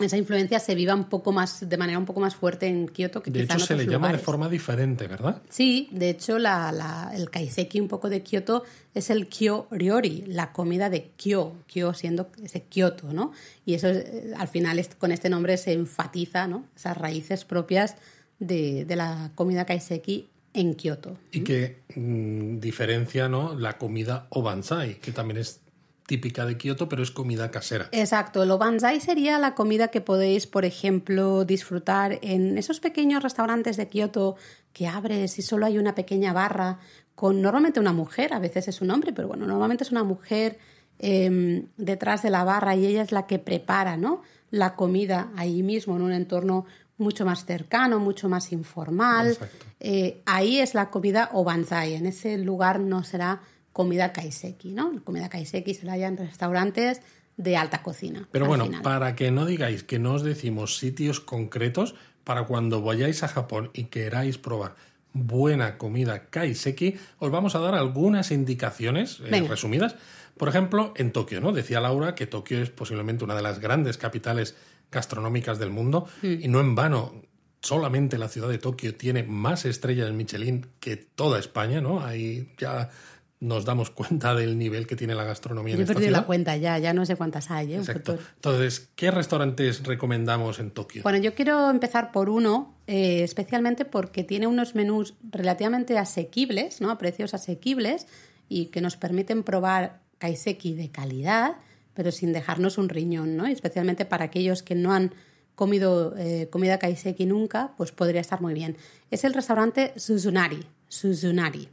esa 0.00 0.16
influencia 0.16 0.58
se 0.58 0.74
viva 0.74 0.94
un 0.94 1.04
poco 1.04 1.32
más 1.32 1.68
de 1.68 1.76
manera 1.76 1.98
un 1.98 2.06
poco 2.06 2.18
más 2.18 2.34
fuerte 2.34 2.66
en 2.66 2.88
Kioto 2.88 3.22
que 3.22 3.30
De 3.30 3.42
quizá 3.42 3.54
hecho, 3.54 3.62
en 3.62 3.66
se 3.68 3.76
le 3.76 3.86
llama 3.90 4.10
de 4.10 4.18
forma 4.18 4.48
diferente, 4.48 5.06
¿verdad? 5.06 5.42
Sí, 5.48 5.88
de 5.92 6.10
hecho 6.10 6.38
la, 6.38 6.72
la- 6.72 7.12
el 7.14 7.30
kaiseki 7.30 7.78
un 7.78 7.88
poco 7.88 8.08
de 8.08 8.22
Kioto 8.22 8.64
es 8.94 9.10
el 9.10 9.28
kyo 9.28 9.68
ryori, 9.70 10.24
la 10.26 10.52
comida 10.52 10.90
de 10.90 11.10
kyo, 11.16 11.52
kyo 11.66 11.92
siendo 11.94 12.30
ese 12.42 12.62
Kioto, 12.62 13.12
¿no? 13.12 13.32
Y 13.66 13.74
eso 13.74 13.88
eh, 13.88 14.32
al 14.36 14.48
final 14.48 14.84
con 14.98 15.12
este 15.12 15.28
nombre 15.28 15.56
se 15.58 15.72
enfatiza, 15.74 16.46
¿no? 16.48 16.64
Esas 16.74 16.96
raíces 16.96 17.44
propias 17.44 17.96
de, 18.38 18.84
de 18.84 18.96
la 18.96 19.32
comida 19.34 19.64
kaiseki 19.64 20.28
en 20.54 20.74
Kioto. 20.74 21.16
Y 21.30 21.40
que 21.40 21.82
mm, 21.94 22.58
diferencia 22.58 23.28
¿no? 23.28 23.54
la 23.54 23.78
comida 23.78 24.26
obansai, 24.30 24.98
que 25.00 25.12
también 25.12 25.38
es 25.38 25.60
típica 26.06 26.44
de 26.44 26.56
Kioto, 26.58 26.88
pero 26.88 27.02
es 27.02 27.10
comida 27.10 27.50
casera. 27.50 27.88
Exacto, 27.92 28.42
el 28.42 28.50
obanzai 28.50 29.00
sería 29.00 29.38
la 29.38 29.54
comida 29.54 29.88
que 29.88 30.00
podéis, 30.00 30.46
por 30.46 30.64
ejemplo, 30.64 31.44
disfrutar 31.44 32.18
en 32.22 32.58
esos 32.58 32.80
pequeños 32.80 33.22
restaurantes 33.22 33.76
de 33.76 33.88
Kioto 33.88 34.36
que 34.72 34.86
abres 34.86 35.38
y 35.38 35.42
solo 35.42 35.66
hay 35.66 35.78
una 35.78 35.94
pequeña 35.94 36.32
barra 36.32 36.78
con 37.14 37.40
normalmente 37.40 37.78
una 37.78 37.92
mujer, 37.92 38.32
a 38.32 38.38
veces 38.38 38.68
es 38.68 38.80
un 38.80 38.90
hombre, 38.90 39.12
pero 39.12 39.28
bueno, 39.28 39.46
normalmente 39.46 39.84
es 39.84 39.92
una 39.92 40.02
mujer 40.02 40.58
eh, 40.98 41.64
detrás 41.76 42.22
de 42.22 42.30
la 42.30 42.44
barra 42.44 42.74
y 42.74 42.86
ella 42.86 43.02
es 43.02 43.12
la 43.12 43.26
que 43.26 43.38
prepara 43.38 43.96
¿no? 43.96 44.22
la 44.50 44.76
comida 44.76 45.30
ahí 45.36 45.62
mismo 45.62 45.96
en 45.96 46.02
un 46.02 46.12
entorno 46.12 46.66
mucho 47.02 47.24
más 47.26 47.44
cercano, 47.44 47.98
mucho 47.98 48.28
más 48.28 48.52
informal. 48.52 49.36
Eh, 49.80 50.22
ahí 50.24 50.58
es 50.58 50.74
la 50.74 50.90
comida 50.90 51.30
obanzai, 51.32 51.94
en 51.94 52.06
ese 52.06 52.38
lugar 52.38 52.80
no 52.80 53.04
será 53.04 53.42
comida 53.72 54.12
kaiseki, 54.12 54.72
¿no? 54.72 54.92
La 54.92 55.00
comida 55.00 55.28
kaiseki 55.28 55.74
será 55.74 55.96
ya 55.96 56.08
en 56.08 56.16
restaurantes 56.16 57.00
de 57.36 57.56
alta 57.56 57.82
cocina. 57.82 58.28
Pero 58.30 58.46
bueno, 58.46 58.66
final. 58.66 58.82
para 58.82 59.16
que 59.16 59.30
no 59.30 59.46
digáis 59.46 59.82
que 59.82 59.98
no 59.98 60.14
os 60.14 60.22
decimos 60.22 60.78
sitios 60.78 61.20
concretos, 61.20 61.94
para 62.24 62.44
cuando 62.44 62.82
vayáis 62.82 63.22
a 63.22 63.28
Japón 63.28 63.70
y 63.72 63.84
queráis 63.84 64.38
probar 64.38 64.76
buena 65.12 65.76
comida 65.78 66.30
kaiseki, 66.30 66.96
os 67.18 67.30
vamos 67.30 67.54
a 67.54 67.58
dar 67.58 67.74
algunas 67.74 68.30
indicaciones 68.30 69.20
eh, 69.20 69.46
resumidas. 69.48 69.96
Por 70.36 70.48
ejemplo, 70.48 70.94
en 70.96 71.12
Tokio, 71.12 71.40
¿no? 71.40 71.52
Decía 71.52 71.80
Laura 71.80 72.14
que 72.14 72.26
Tokio 72.26 72.62
es 72.62 72.70
posiblemente 72.70 73.24
una 73.24 73.34
de 73.34 73.42
las 73.42 73.58
grandes 73.58 73.98
capitales 73.98 74.56
gastronómicas 74.92 75.58
del 75.58 75.70
mundo 75.70 76.06
Hmm. 76.22 76.34
y 76.42 76.48
no 76.48 76.60
en 76.60 76.74
vano. 76.74 77.12
Solamente 77.60 78.18
la 78.18 78.28
ciudad 78.28 78.48
de 78.48 78.58
Tokio 78.58 78.94
tiene 78.96 79.22
más 79.22 79.64
estrellas 79.64 80.10
Michelin 80.12 80.66
que 80.80 80.96
toda 80.96 81.38
España, 81.38 81.80
¿no? 81.80 82.04
Ahí 82.04 82.52
ya 82.58 82.90
nos 83.38 83.64
damos 83.64 83.90
cuenta 83.90 84.34
del 84.34 84.56
nivel 84.58 84.86
que 84.86 84.94
tiene 84.96 85.14
la 85.16 85.22
gastronomía 85.24 85.72
Yo 85.74 85.76
en 85.76 85.80
he 85.80 85.82
esta 85.84 85.94
perdido 85.94 86.08
ciudad. 86.10 86.20
la 86.20 86.26
cuenta 86.26 86.56
ya, 86.56 86.78
ya 86.78 86.92
no 86.92 87.06
sé 87.06 87.14
cuántas 87.16 87.50
hay. 87.52 87.74
¿eh? 87.74 87.76
Exacto. 87.78 88.18
Entonces, 88.36 88.90
¿qué 88.96 89.10
restaurantes 89.12 89.82
recomendamos 89.84 90.58
en 90.60 90.70
Tokio? 90.72 91.02
Bueno, 91.04 91.18
yo 91.18 91.34
quiero 91.34 91.70
empezar 91.70 92.10
por 92.12 92.28
uno, 92.28 92.74
eh, 92.86 93.22
especialmente 93.22 93.84
porque 93.84 94.22
tiene 94.24 94.46
unos 94.48 94.74
menús 94.74 95.14
relativamente 95.30 95.98
asequibles, 95.98 96.80
¿no? 96.80 96.90
A 96.90 96.98
precios 96.98 97.32
asequibles 97.34 98.06
y 98.48 98.66
que 98.66 98.80
nos 98.80 98.96
permiten 98.96 99.42
probar 99.44 100.00
kaiseki 100.18 100.74
de 100.74 100.90
calidad, 100.90 101.56
pero 101.94 102.10
sin 102.12 102.32
dejarnos 102.32 102.78
un 102.78 102.88
riñón, 102.88 103.36
¿no? 103.36 103.46
Especialmente 103.46 104.04
para 104.04 104.24
aquellos 104.24 104.62
que 104.62 104.74
no 104.74 104.92
han 104.92 105.12
comido 105.54 106.14
eh, 106.16 106.48
comida 106.50 106.78
kaiseki 106.78 107.26
nunca, 107.26 107.74
pues 107.76 107.92
podría 107.92 108.20
estar 108.20 108.40
muy 108.40 108.54
bien. 108.54 108.76
Es 109.10 109.24
el 109.24 109.34
restaurante 109.34 109.92
Suzunari. 109.96 110.64
Suzunari. 110.88 111.68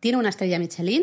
Tiene 0.00 0.18
una 0.18 0.28
estrella 0.30 0.58
Michelin, 0.58 1.02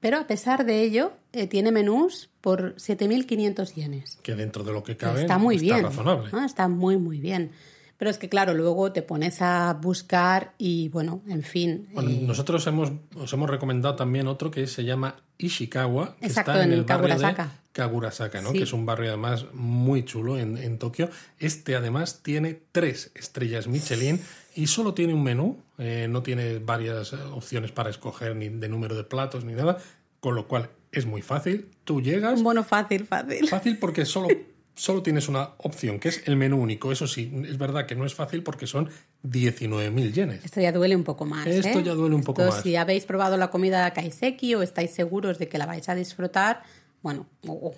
pero 0.00 0.18
a 0.18 0.26
pesar 0.26 0.64
de 0.64 0.82
ello 0.82 1.12
eh, 1.32 1.46
tiene 1.46 1.70
menús 1.72 2.28
por 2.40 2.74
7.500 2.76 3.74
yenes. 3.74 4.18
que 4.22 4.34
dentro 4.34 4.62
de 4.64 4.72
lo 4.72 4.82
que 4.82 4.96
cabe 4.96 5.20
Está 5.22 5.38
muy 5.38 5.58
bien. 5.58 5.82
razonable. 5.84 6.30
¿no? 6.32 6.44
Está 6.44 6.68
muy, 6.68 6.96
muy 6.96 7.18
bien. 7.20 7.50
Pero 7.98 8.10
es 8.10 8.18
que, 8.18 8.28
claro, 8.28 8.52
luego 8.54 8.92
te 8.92 9.02
pones 9.02 9.40
a 9.40 9.72
buscar 9.80 10.52
y, 10.58 10.88
bueno, 10.90 11.22
en 11.28 11.42
fin. 11.42 11.88
Bueno, 11.92 12.10
eh, 12.10 12.20
nosotros 12.22 12.66
hemos, 12.66 12.92
os 13.16 13.32
hemos 13.32 13.48
recomendado 13.48 13.96
también 13.96 14.26
otro 14.26 14.50
que 14.50 14.66
se 14.66 14.84
llama 14.84 15.16
Ishikawa, 15.38 16.16
que 16.16 16.26
Exacto, 16.26 16.52
está 16.52 16.64
en, 16.64 16.72
en 16.72 16.78
el 16.78 16.84
barrio 16.84 17.08
Kagurasaka. 17.08 17.44
de 17.44 17.50
Kagurasaka, 17.72 18.40
¿no? 18.42 18.50
Sí. 18.52 18.58
que 18.58 18.64
es 18.64 18.72
un 18.72 18.84
barrio 18.86 19.08
además 19.08 19.46
muy 19.52 20.04
chulo 20.04 20.38
en, 20.38 20.56
en 20.58 20.78
Tokio. 20.78 21.08
Este 21.38 21.76
además 21.76 22.20
tiene 22.22 22.60
tres 22.72 23.10
estrellas 23.14 23.66
Michelin 23.68 24.20
y 24.54 24.66
solo 24.66 24.94
tiene 24.94 25.12
un 25.14 25.22
menú, 25.22 25.58
eh, 25.78 26.06
no 26.08 26.22
tiene 26.22 26.58
varias 26.58 27.12
eh, 27.12 27.16
opciones 27.32 27.72
para 27.72 27.90
escoger 27.90 28.34
ni 28.36 28.48
de 28.48 28.68
número 28.68 28.94
de 28.94 29.04
platos 29.04 29.44
ni 29.44 29.52
nada. 29.54 29.78
Con 30.20 30.34
lo 30.34 30.48
cual 30.48 30.70
es 30.92 31.04
muy 31.06 31.20
fácil. 31.22 31.68
Tú 31.84 32.00
llegas. 32.00 32.42
Bueno, 32.42 32.64
fácil, 32.64 33.04
fácil. 33.06 33.46
Fácil 33.48 33.78
porque 33.78 34.04
solo, 34.06 34.28
solo 34.76 35.02
tienes 35.02 35.28
una 35.28 35.50
opción, 35.58 35.98
que 35.98 36.10
es 36.10 36.22
el 36.26 36.36
menú 36.36 36.58
único. 36.58 36.92
Eso 36.92 37.06
sí, 37.06 37.32
es 37.48 37.58
verdad 37.58 37.86
que 37.86 37.96
no 37.96 38.04
es 38.04 38.14
fácil 38.14 38.42
porque 38.42 38.66
son 38.66 38.90
19.000 39.24 40.12
yenes. 40.12 40.44
Esto 40.44 40.60
ya 40.60 40.70
duele 40.70 40.94
un 40.94 41.02
poco 41.02 41.24
más. 41.24 41.46
Esto 41.46 41.80
¿eh? 41.80 41.82
ya 41.82 41.94
duele 41.94 42.14
un 42.14 42.22
poco 42.22 42.42
Esto, 42.42 42.54
más. 42.54 42.62
Si 42.62 42.76
habéis 42.76 43.04
probado 43.06 43.36
la 43.36 43.50
comida 43.50 43.90
kaiseki 43.92 44.54
o 44.54 44.62
estáis 44.62 44.90
seguros 44.92 45.38
de 45.38 45.48
que 45.48 45.58
la 45.58 45.66
vais 45.66 45.88
a 45.88 45.94
disfrutar, 45.94 46.62
bueno, 47.02 47.26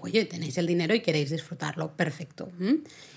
oye, 0.01 0.25
tenéis 0.25 0.59
el 0.59 0.67
dinero 0.67 0.95
y 0.95 1.01
queréis 1.01 1.31
disfrutarlo, 1.31 1.97
perfecto. 1.97 2.49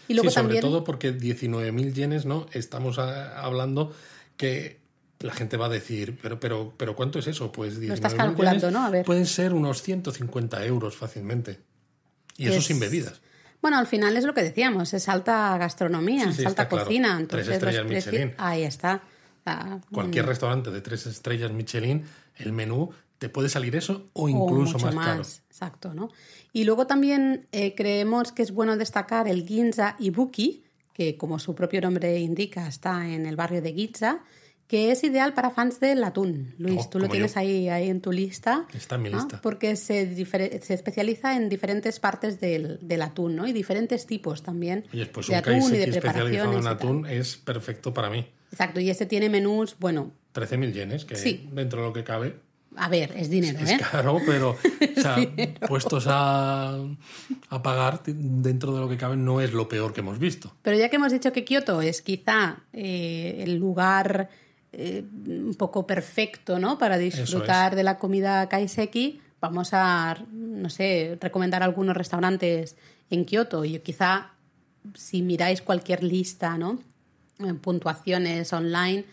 Y 0.08 0.14
luego 0.14 0.30
sí, 0.30 0.36
sobre 0.36 0.56
también. 0.56 0.62
todo 0.62 0.84
porque 0.84 1.18
19.000 1.18 1.94
yenes, 1.94 2.26
¿no? 2.26 2.46
Estamos 2.54 3.00
ah, 3.00 3.42
hablando 3.42 3.94
que 4.38 4.80
la 5.20 5.34
gente 5.34 5.58
va 5.58 5.66
a 5.66 5.70
decir, 5.70 6.20
pero, 6.22 6.40
pero, 6.40 6.74
pero 6.78 6.96
¿cuánto 6.96 7.18
es 7.20 7.28
eso? 7.28 7.52
Pues 7.52 7.80
19.000 7.80 7.94
estás 7.94 8.14
calculando, 8.14 8.68
yenes 8.68 8.74
¿no? 8.74 8.86
A 8.86 8.90
ver. 8.92 9.06
Pueden 9.06 9.26
ser 9.26 9.54
unos 9.54 9.82
150 9.82 10.66
euros 10.66 10.96
fácilmente. 10.96 11.60
Y 12.38 12.48
eso 12.48 12.60
Es- 12.60 12.66
sin 12.66 12.80
bebidas. 12.80 13.22
Bueno, 13.62 13.78
al 13.78 13.88
final 13.88 14.18
es 14.18 14.24
lo 14.24 14.34
que 14.34 14.42
decíamos, 14.44 14.94
es 14.94 15.08
alta 15.08 15.58
gastronomía, 15.58 16.26
Sí, 16.28 16.34
sí, 16.34 16.42
es 16.42 16.48
alta 16.48 16.68
claro. 16.68 16.86
cocina. 16.86 17.10
Tres 17.10 17.22
Entonces, 17.22 17.48
los 17.48 17.56
estrellas 17.56 17.86
precios- 17.86 18.14
Michelin. 18.14 18.36
Ahí 18.38 18.64
está. 18.64 19.04
Ah, 19.46 19.80
Cualquier 19.92 20.26
mm, 20.26 20.28
restaurante 20.28 20.72
de 20.72 20.82
tres 20.82 21.06
estrellas 21.08 21.52
Michelin, 21.52 22.04
el 22.38 22.52
menú 22.54 22.90
te 23.18 23.30
puede 23.30 23.50
salir 23.50 23.76
eso 23.76 24.10
o 24.14 24.26
o 24.26 24.30
incluso 24.30 24.78
más, 24.80 24.96
caro. 24.96 25.22
Exacto, 25.22 25.94
¿no? 25.94 26.10
Y 26.54 26.64
luego 26.64 26.88
también 26.88 27.48
eh, 27.52 27.76
creemos 27.76 28.32
que 28.32 28.42
es 28.42 28.52
bueno 28.52 28.78
destacar 28.78 29.28
el 29.28 29.46
Ginza 29.48 29.96
Ibuki, 30.00 30.64
que 30.94 31.18
como 31.18 31.38
su 31.40 31.54
propio 31.56 31.82
nombre 31.82 32.20
indica 32.20 32.68
está 32.68 33.08
en 33.08 33.26
el 33.26 33.36
barrio 33.36 33.62
de 33.62 33.74
Ginza, 33.74 34.20
que 34.72 34.90
es 34.90 35.04
ideal 35.04 35.34
para 35.34 35.50
fans 35.50 35.82
del 35.82 36.02
atún. 36.02 36.56
Luis, 36.58 36.84
Oh, 36.86 36.90
tú 36.92 37.00
lo 37.00 37.10
tienes 37.10 37.36
ahí, 37.36 37.68
ahí 37.68 37.90
en 37.90 38.00
tu 38.00 38.14
lista. 38.14 38.66
Está 38.74 38.96
en 38.96 39.02
mi 39.02 39.10
¿no? 39.10 39.18
lista. 39.18 39.42
Porque 39.42 39.76
se, 39.76 40.16
se 40.62 40.74
especializa 40.74 41.36
en 41.36 41.50
diferentes 41.50 42.00
partes 42.00 42.40
del, 42.40 42.80
del 42.82 43.02
atún, 43.02 43.36
¿no? 43.36 43.46
Y 43.46 43.52
diferentes 43.52 44.06
tipos 44.06 44.44
también 44.44 44.86
Oye, 44.94 45.08
pues 45.08 45.28
de 45.28 45.34
un 45.34 45.40
atún 45.40 45.54
y 45.56 45.60
kaiseki 45.60 45.78
de 45.78 45.98
especializado 45.98 46.58
en 46.58 46.68
atún 46.68 47.06
es 47.06 47.36
perfecto 47.36 47.94
para 47.94 48.10
mí. 48.10 48.26
Exacto, 48.54 48.80
y 48.80 48.90
este 48.90 49.06
tiene 49.06 49.28
menús, 49.28 49.76
bueno, 49.78 50.14
13.000 50.34 50.72
yenes, 50.72 51.04
que 51.04 51.18
Sí. 51.18 51.50
dentro 51.52 51.82
de 51.82 51.88
lo 51.90 51.94
que 51.94 52.06
cabe 52.06 52.38
a 52.78 52.88
ver, 52.88 53.12
es 53.18 53.30
dinero, 53.30 53.60
es 53.60 53.72
¿eh? 53.72 53.78
caro, 53.92 54.20
pero 54.26 54.52
o 54.98 55.02
sea, 55.02 55.18
puestos 55.68 56.06
a, 56.08 56.78
a 57.50 57.62
pagar 57.62 58.02
dentro 58.06 58.74
de 58.74 58.80
lo 58.80 58.88
que 58.88 58.96
cabe 58.96 59.18
no 59.18 59.42
es 59.42 59.52
lo 59.52 59.68
peor 59.68 59.92
que 59.92 60.00
hemos 60.00 60.18
visto. 60.18 60.56
Pero 60.62 60.78
ya 60.78 60.88
que 60.88 60.96
hemos 60.96 61.12
dicho 61.12 61.34
que 61.34 61.44
Kioto 61.44 61.82
es 61.82 62.02
quizá 62.02 62.60
eh, 62.72 63.44
el 63.44 63.58
lugar 63.58 64.30
eh, 64.74 65.04
un 65.28 65.56
poco 65.56 65.86
perfecto 65.86 66.58
¿no? 66.58 66.78
para 66.78 66.98
disfrutar 66.98 67.76
de 67.76 67.84
la 67.84 67.98
comida 67.98 68.48
kaiseki, 68.48 69.20
vamos 69.42 69.72
a, 69.74 70.18
no 70.32 70.70
sé, 70.70 71.18
recomendar 71.20 71.62
algunos 71.64 71.98
restaurantes 71.98 72.78
en 73.10 73.26
Kioto. 73.26 73.66
Y 73.66 73.80
quizá 73.80 74.32
si 74.94 75.22
miráis 75.22 75.62
cualquier 75.62 76.04
lista, 76.04 76.58
¿no? 76.58 76.80
En 77.40 77.60
puntuaciones 77.60 78.54
online, 78.54 79.06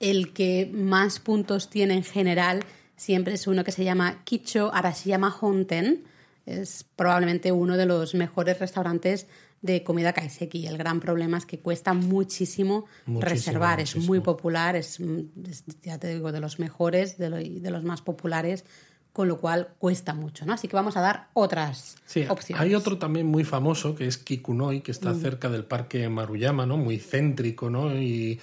el 0.00 0.32
que 0.32 0.70
más 0.72 1.20
puntos 1.20 1.70
tiene 1.70 1.94
en 1.94 2.04
general 2.04 2.64
siempre 2.96 3.34
es 3.34 3.46
uno 3.46 3.64
que 3.64 3.72
se 3.72 3.84
llama 3.84 4.24
Kicho 4.24 4.74
Arashiyama 4.74 5.34
Honten. 5.40 6.04
Es 6.46 6.84
probablemente 6.96 7.52
uno 7.52 7.76
de 7.76 7.86
los 7.86 8.14
mejores 8.14 8.58
restaurantes 8.58 9.26
de 9.62 9.82
comida 9.82 10.12
kaiseki. 10.12 10.66
El 10.66 10.78
gran 10.78 11.00
problema 11.00 11.38
es 11.38 11.46
que 11.46 11.58
cuesta 11.58 11.92
muchísimo, 11.94 12.86
Muchísimo, 13.06 13.20
reservar. 13.20 13.80
Es 13.80 13.96
muy 13.96 14.20
popular, 14.20 14.76
es, 14.76 15.00
es, 15.00 15.64
ya 15.82 15.98
te 15.98 16.14
digo, 16.14 16.32
de 16.32 16.40
los 16.40 16.58
mejores, 16.58 17.18
de, 17.18 17.30
lo- 17.30 17.36
de 17.38 17.70
los 17.70 17.82
más 17.84 18.02
populares, 18.02 18.64
con 19.12 19.28
lo 19.28 19.38
cual 19.40 19.68
cuesta 19.78 20.12
mucho. 20.12 20.44
¿no? 20.44 20.52
Así 20.52 20.68
que 20.68 20.76
vamos 20.76 20.96
a 20.96 21.00
dar 21.00 21.28
otras 21.32 21.96
Sí, 22.04 22.24
opciones. 22.28 22.62
hay 22.62 22.74
otro 22.74 22.98
también 22.98 23.26
muy 23.26 23.44
famoso 23.44 23.94
que 23.94 24.06
es 24.06 24.18
Kikunoi, 24.18 24.82
que 24.82 24.90
está 24.92 25.14
cerca 25.14 25.48
del 25.48 25.64
parque 25.64 26.08
Maruyama, 26.10 26.66
¿no? 26.66 26.76
Muy 26.76 26.98
céntrico, 26.98 27.70
¿no? 27.70 27.96
Y 27.96 28.38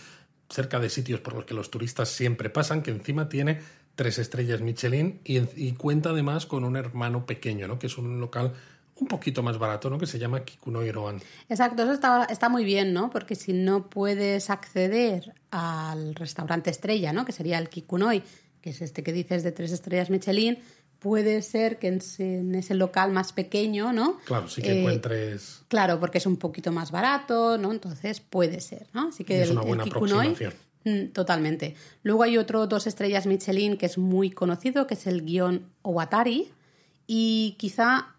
cerca 0.49 0.79
de 0.79 0.89
sitios 0.89 1.19
por 1.19 1.35
los 1.35 1.45
que 1.45 1.53
los 1.53 1.69
turistas 1.69 2.09
siempre 2.09 2.49
pasan, 2.49 2.81
que 2.81 2.89
encima 2.91 3.29
tiene 3.29 3.59
tres 3.95 4.17
estrellas 4.17 4.61
Michelin 4.61 5.19
y, 5.23 5.37
y 5.55 5.73
cuenta 5.73 6.09
además 6.09 6.47
con 6.47 6.63
un 6.63 6.75
hermano 6.75 7.27
pequeño, 7.27 7.67
¿no? 7.67 7.77
Que 7.77 7.85
es 7.87 7.97
un 7.99 8.19
local 8.19 8.53
un 8.99 9.07
poquito 9.07 9.41
más 9.43 9.57
barato, 9.57 9.89
¿no? 9.89 9.97
Que 9.97 10.05
se 10.07 10.19
llama 10.19 10.43
Kikunoi 10.45 10.91
Roan. 10.91 11.19
Exacto, 11.49 11.83
eso 11.83 11.93
está, 11.93 12.25
está 12.25 12.47
muy 12.49 12.63
bien, 12.63 12.93
¿no? 12.93 13.09
Porque 13.09 13.35
si 13.35 13.51
no 13.53 13.89
puedes 13.89 14.49
acceder 14.49 15.33
al 15.51 16.15
restaurante 16.15 16.69
estrella, 16.69 17.11
¿no? 17.13 17.25
Que 17.25 17.31
sería 17.31 17.57
el 17.57 17.69
Kikunoi, 17.69 18.23
que 18.61 18.69
es 18.69 18.81
este 18.81 19.03
que 19.03 19.11
dices 19.11 19.43
de 19.43 19.51
tres 19.51 19.71
estrellas 19.71 20.09
Michelin, 20.09 20.59
puede 20.99 21.41
ser 21.41 21.79
que 21.79 21.87
en, 21.89 21.95
ese- 21.97 22.39
en 22.39 22.55
ese 22.55 22.75
local 22.75 23.11
más 23.11 23.33
pequeño, 23.33 23.91
¿no? 23.91 24.19
Claro, 24.25 24.47
sí 24.47 24.61
que 24.61 24.71
Eh, 24.71 24.79
encuentres... 24.79 25.63
Claro, 25.67 25.99
porque 25.99 26.19
es 26.19 26.25
un 26.25 26.37
poquito 26.37 26.71
más 26.71 26.91
barato, 26.91 27.57
¿no? 27.57 27.71
Entonces 27.73 28.21
puede 28.21 28.61
ser, 28.61 28.87
¿no? 28.93 29.09
Así 29.09 29.23
que 29.25 29.37
Y 29.37 29.41
es 29.41 29.49
el, 29.49 29.57
una 29.57 29.65
buena 29.65 29.83
el 29.83 29.89
Kikunoi, 29.91 30.27
aproximación. 30.27 30.53
mm, 30.85 31.11
totalmente. 31.11 31.75
Luego 32.03 32.23
hay 32.23 32.37
otro 32.37 32.67
dos 32.67 32.87
estrellas 32.87 33.25
Michelin 33.25 33.75
que 33.75 33.87
es 33.87 33.97
muy 33.97 34.29
conocido, 34.29 34.87
que 34.87 34.93
es 34.93 35.05
el 35.07 35.25
guion 35.25 35.67
Owatari. 35.81 36.49
Y 37.05 37.55
quizá 37.59 38.15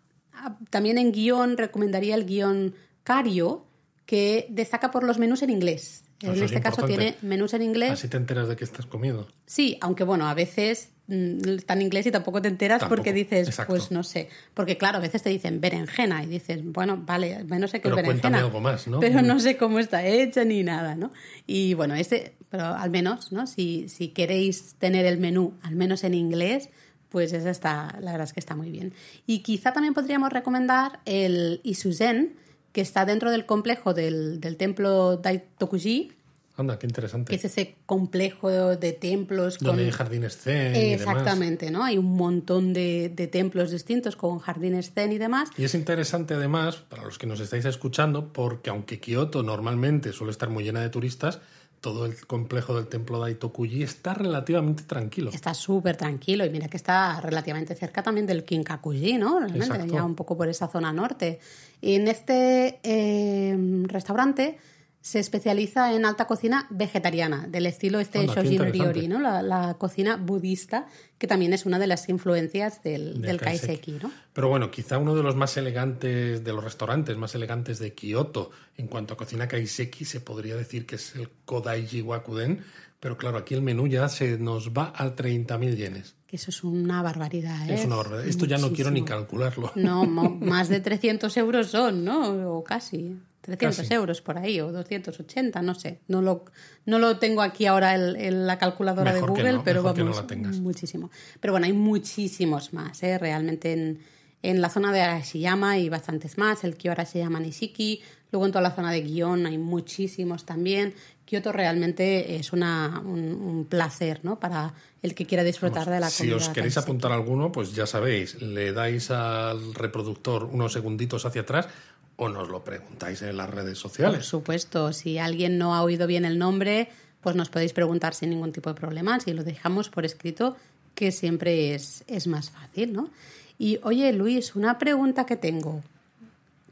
también 0.71 0.99
en 0.99 1.13
guion 1.13 1.57
recomendaría 1.57 2.15
el 2.15 2.25
guion 2.25 2.75
Cario, 3.03 3.67
que 4.07 4.47
destaca 4.51 4.91
por 4.91 5.05
los 5.05 5.19
menús 5.19 5.43
en 5.43 5.51
inglés. 5.51 6.05
Eso 6.21 6.33
En 6.33 6.39
es 6.39 6.45
este 6.45 6.61
caso 6.61 6.87
tiene 6.87 7.17
menús 7.23 7.53
en 7.55 7.63
inglés. 7.63 7.91
Así 7.93 8.09
te 8.09 8.17
enteras 8.17 8.49
de 8.49 8.57
que 8.57 8.65
estás 8.65 8.87
comiendo. 8.87 9.29
Sí, 9.47 9.77
aunque 9.81 10.05
bueno, 10.05 10.27
a 10.27 10.33
veces 10.35 10.91
mm, 11.07 11.49
está 11.49 11.75
en 11.75 11.83
inglés 11.83 12.07
y 12.07 12.11
tampoco 12.11 12.41
te 12.41 12.49
enteras 12.49 12.81
Tampoco, 12.81 12.97
porque 12.97 13.13
dices, 13.13 13.49
exacto. 13.49 13.73
pues 13.73 13.91
no 13.91 14.03
sé. 14.03 14.29
Porque 14.55 14.79
claro, 14.79 14.99
a 14.99 15.01
veces 15.01 15.23
te 15.23 15.29
dicen 15.29 15.61
berenjena 15.61 16.23
y 16.23 16.27
dices, 16.27 16.61
bueno, 16.65 17.03
vale, 17.05 17.45
no 17.45 17.69
sé 17.69 17.81
qué 17.81 17.89
Pero 17.91 17.97
es 17.97 18.03
berenjena. 18.03 18.05
cuéntame 18.21 18.39
algo 18.39 18.61
más, 18.61 18.87
¿no? 18.89 19.01
Pero 19.01 19.21
no 19.23 19.39
sé 19.39 19.57
cómo 19.59 19.79
está 19.79 20.07
hecha 20.07 20.45
ni 20.45 20.63
nada, 20.63 20.95
¿no? 20.95 21.13
Y 21.47 21.75
bueno, 21.75 21.95
este, 21.95 22.37
pero 22.49 22.65
al 22.65 22.91
menos, 22.91 23.33
¿no? 23.33 23.47
Si, 23.47 23.89
si 23.89 24.09
queréis 24.09 24.77
tener 24.79 25.05
el 25.05 25.19
menú, 25.19 25.55
al 25.63 25.75
menos 25.77 26.05
en 26.05 26.15
inglés, 26.15 26.71
pues 27.15 27.33
esa 27.33 27.51
está, 27.51 27.97
la 28.01 28.11
verdad 28.11 28.27
es 28.27 28.33
que 28.33 28.41
está 28.41 28.57
muy 28.57 28.73
bien. 28.73 28.93
Y 29.25 29.45
quizá 29.45 29.73
también 29.73 29.95
podríamos 29.95 30.33
recomendar 30.33 30.99
el 31.05 31.61
Isuzen, 31.63 32.35
que 32.73 32.81
está 32.81 33.05
dentro 33.05 33.31
del 33.31 33.47
complejo 33.47 33.95
del, 33.95 34.41
del 34.41 34.57
templo 34.57 35.19
Daitokuji, 35.19 36.11
Anda, 36.57 36.77
qué 36.77 36.89
interesante. 36.89 37.31
que 37.31 37.37
es 37.37 37.45
ese 37.45 37.77
complejo 37.87 38.49
de 38.77 38.93
templos 38.93 39.59
con 39.59 39.69
Donde 39.69 39.85
hay 39.85 39.93
jardines 39.93 40.37
zen 40.37 40.75
y 40.75 40.97
demás. 40.97 41.01
Exactamente, 41.01 41.71
¿no? 41.71 41.85
Hay 41.85 41.99
un 41.99 42.17
montón 42.17 42.73
de, 42.73 43.13
de 43.15 43.29
templos 43.29 43.71
distintos 43.71 44.17
con 44.17 44.41
jardines 44.41 44.93
zen 44.93 45.13
y 45.13 45.19
demás. 45.19 45.51
Y 45.57 45.63
es 45.63 45.75
interesante 45.77 46.35
además, 46.35 46.77
para 46.77 47.05
los 47.05 47.17
que 47.17 47.29
nos 47.29 47.39
estáis 47.39 47.65
escuchando, 47.65 48.33
porque 48.33 48.71
aunque 48.71 48.99
Kioto 48.99 49.45
normalmente 49.45 50.13
suele 50.13 50.33
estar 50.33 50.49
muy 50.49 50.65
llena 50.65 50.81
de 50.81 50.91
turistas, 50.91 51.41
todo 51.85 52.07
el 52.07 52.27
complejo 52.27 52.75
del 52.75 52.87
templo 52.87 53.21
de 53.21 53.27
Aitokuji 53.27 53.83
está 53.83 54.15
relativamente 54.15 54.85
tranquilo. 54.85 55.31
Está 55.31 55.53
súper 55.53 55.99
tranquilo 55.99 56.47
y 56.47 56.49
mira 56.49 56.67
que 56.67 56.79
está 56.79 57.21
relativamente 57.21 57.75
cerca 57.75 58.03
también 58.03 58.27
del 58.27 58.43
Kinkakuji, 58.43 59.19
¿no? 59.19 59.39
Realmente, 59.39 59.67
Exacto. 59.67 59.93
ya 59.93 60.03
un 60.03 60.15
poco 60.15 60.35
por 60.35 60.49
esa 60.49 60.67
zona 60.67 60.95
norte. 60.95 61.41
Y 61.83 61.97
en 61.97 62.09
este 62.09 62.81
eh, 62.85 63.55
restaurante 63.83 64.57
se 65.05 65.19
especializa 65.19 65.93
en 65.93 66.07
alta 66.07 66.27
cocina 66.27 66.67
vegetariana, 66.71 67.47
del 67.47 67.67
estilo 67.67 68.01
este 68.01 68.21
Anda, 68.21 68.37
Shojin. 68.37 68.73
Ryori, 68.73 69.07
¿no? 69.07 69.21
La, 69.21 69.43
la 69.43 69.75
cocina 69.75 70.17
budista, 70.17 70.87
que 71.19 71.27
también 71.27 71.53
es 71.53 71.67
una 71.67 71.79
de 71.79 71.87
las 71.87 72.09
influencias 72.09 72.83
del, 72.83 73.13
Del 73.13 73.23
del 73.23 73.37
kaiseki. 73.39 73.67
kaiseki, 73.67 73.93
¿no? 74.03 74.11
Pero 74.33 74.49
bueno, 74.49 74.71
quizá 74.71 74.97
uno 74.97 75.15
de 75.15 75.23
los 75.23 75.37
más 75.37 75.59
elegantes, 75.59 76.43
de 76.43 76.53
los 76.55 76.65
restaurantes 76.65 77.19
más 77.19 77.35
elegantes 77.35 77.79
de 77.81 77.93
Kioto 77.93 78.51
en 78.79 78.87
cuanto 78.87 79.13
a 79.13 79.19
cocina 79.19 79.47
kaiseki 79.47 80.07
se 80.07 80.21
podría 80.21 80.57
decir 80.57 80.87
que 80.87 80.95
es 80.97 81.15
el 81.17 81.29
Kodaiji 81.45 82.01
Wakuden, 82.01 82.65
pero 82.99 83.19
claro, 83.19 83.37
aquí 83.37 83.53
el 83.53 83.61
menú 83.61 83.87
ya 83.87 84.09
se 84.09 84.39
nos 84.39 84.71
va 84.71 84.91
a 84.97 85.15
30.000 85.15 85.77
yenes. 85.77 86.15
Que 86.27 86.37
eso 86.37 86.49
es 86.51 86.65
una 86.65 87.03
barbaridad, 87.03 87.69
¿eh? 87.69 87.75
Es 87.75 87.85
una 87.85 87.97
barbaridad. 87.97 88.27
Esto 88.27 88.47
ya 88.47 88.57
no 88.57 88.73
quiero 88.73 88.91
ni 88.91 89.05
calcularlo. 89.05 89.71
No, 89.75 90.07
más 90.07 90.71
de 90.71 90.81
300 90.81 91.37
euros 91.37 91.67
son, 91.67 92.07
¿no? 92.07 92.57
O 92.57 92.65
casi. 92.65 93.19
300 93.45 93.77
Casi. 93.77 93.95
euros 93.95 94.23
por 94.23 94.39
ahí, 94.39 94.59
o 94.61 94.73
280, 94.73 95.61
no 95.63 95.75
sé. 95.75 96.01
No 96.09 96.23
lo, 96.23 96.47
no 96.87 96.99
lo 96.99 97.19
tengo 97.19 97.43
aquí 97.43 97.67
ahora 97.67 97.95
en, 97.95 98.17
en 98.17 98.47
la 98.47 98.59
calculadora 98.59 99.13
Mejor 99.13 99.31
de 99.31 99.35
que 99.37 99.43
Google, 99.43 99.53
no, 99.59 99.65
pero 99.65 99.83
que 99.95 100.01
no 100.01 100.07
vamos, 100.07 100.17
la 100.23 100.27
tengas. 100.27 100.57
muchísimo. 100.61 101.11
Pero 101.41 101.53
bueno, 101.53 101.67
hay 101.67 101.75
muchísimos 101.75 102.73
más, 102.73 103.03
¿eh? 103.03 103.19
Realmente 103.19 103.73
en, 103.73 103.99
en 104.43 104.61
la 104.63 104.71
zona 104.71 104.93
de 104.93 105.03
Arashiyama 105.03 105.73
hay 105.73 105.89
bastantes 105.91 106.39
más, 106.39 106.65
el 106.65 106.77
Kyo 106.77 106.93
Arashiyama 106.93 107.39
Nishiki, 107.41 108.01
luego 108.33 108.47
en 108.47 108.53
toda 108.53 108.63
la 108.63 108.71
zona 108.75 108.91
de 108.93 109.03
Gion 109.03 109.47
hay 109.47 109.59
muchísimos 109.59 110.45
también. 110.45 110.95
Kioto 111.25 111.53
realmente 111.53 112.37
es 112.37 112.53
una, 112.53 113.01
un, 113.05 113.21
un 113.33 113.65
placer, 113.65 114.21
¿no? 114.25 114.39
Para 114.39 114.75
el 115.03 115.15
que 115.15 115.25
quiera 115.25 115.43
disfrutar 115.43 115.89
de 115.89 115.99
la 116.01 116.11
Si 116.11 116.25
comida. 116.25 116.37
os 116.37 116.49
queréis 116.51 116.77
apuntar 116.77 117.13
alguno, 117.13 117.51
pues 117.51 117.75
ya 117.75 117.87
sabéis, 117.87 118.41
le 118.43 118.73
dais 118.75 119.11
al 119.11 119.75
reproductor 119.75 120.45
unos 120.45 120.73
segunditos 120.75 121.25
hacia 121.25 121.43
atrás 121.43 121.69
o 122.17 122.29
nos 122.29 122.49
lo 122.49 122.63
preguntáis 122.63 123.23
en 123.23 123.37
las 123.37 123.51
redes 123.51 123.81
Por 123.81 123.91
sociales. 123.91 124.27
supuesto, 124.27 124.93
si 124.93 125.19
alguien 125.19 125.59
no 125.59 125.75
ha 125.75 125.83
oído 125.83 126.07
bien 126.07 126.25
el 126.25 126.39
nombre, 126.39 126.89
pues 127.21 127.37
nos 127.37 127.49
podéis 127.49 127.73
preguntar 127.73 128.15
sin 128.15 128.31
ningún 128.31 128.53
tipo 128.53 128.71
de 128.71 128.79
problema. 128.79 129.19
Si 129.21 129.33
lo 129.33 129.45
dejamos 129.45 129.89
por 129.89 130.05
escrito, 130.05 130.57
que 130.95 131.11
siempre 131.11 131.75
es, 131.75 132.05
es 132.07 132.27
más 132.27 132.51
fácil, 132.51 132.93
¿no? 132.93 133.11
Y 133.59 133.79
oye, 133.83 134.13
Luis, 134.13 134.55
una 134.55 134.79
pregunta 134.79 135.27
que 135.27 135.37
tengo. 135.37 135.83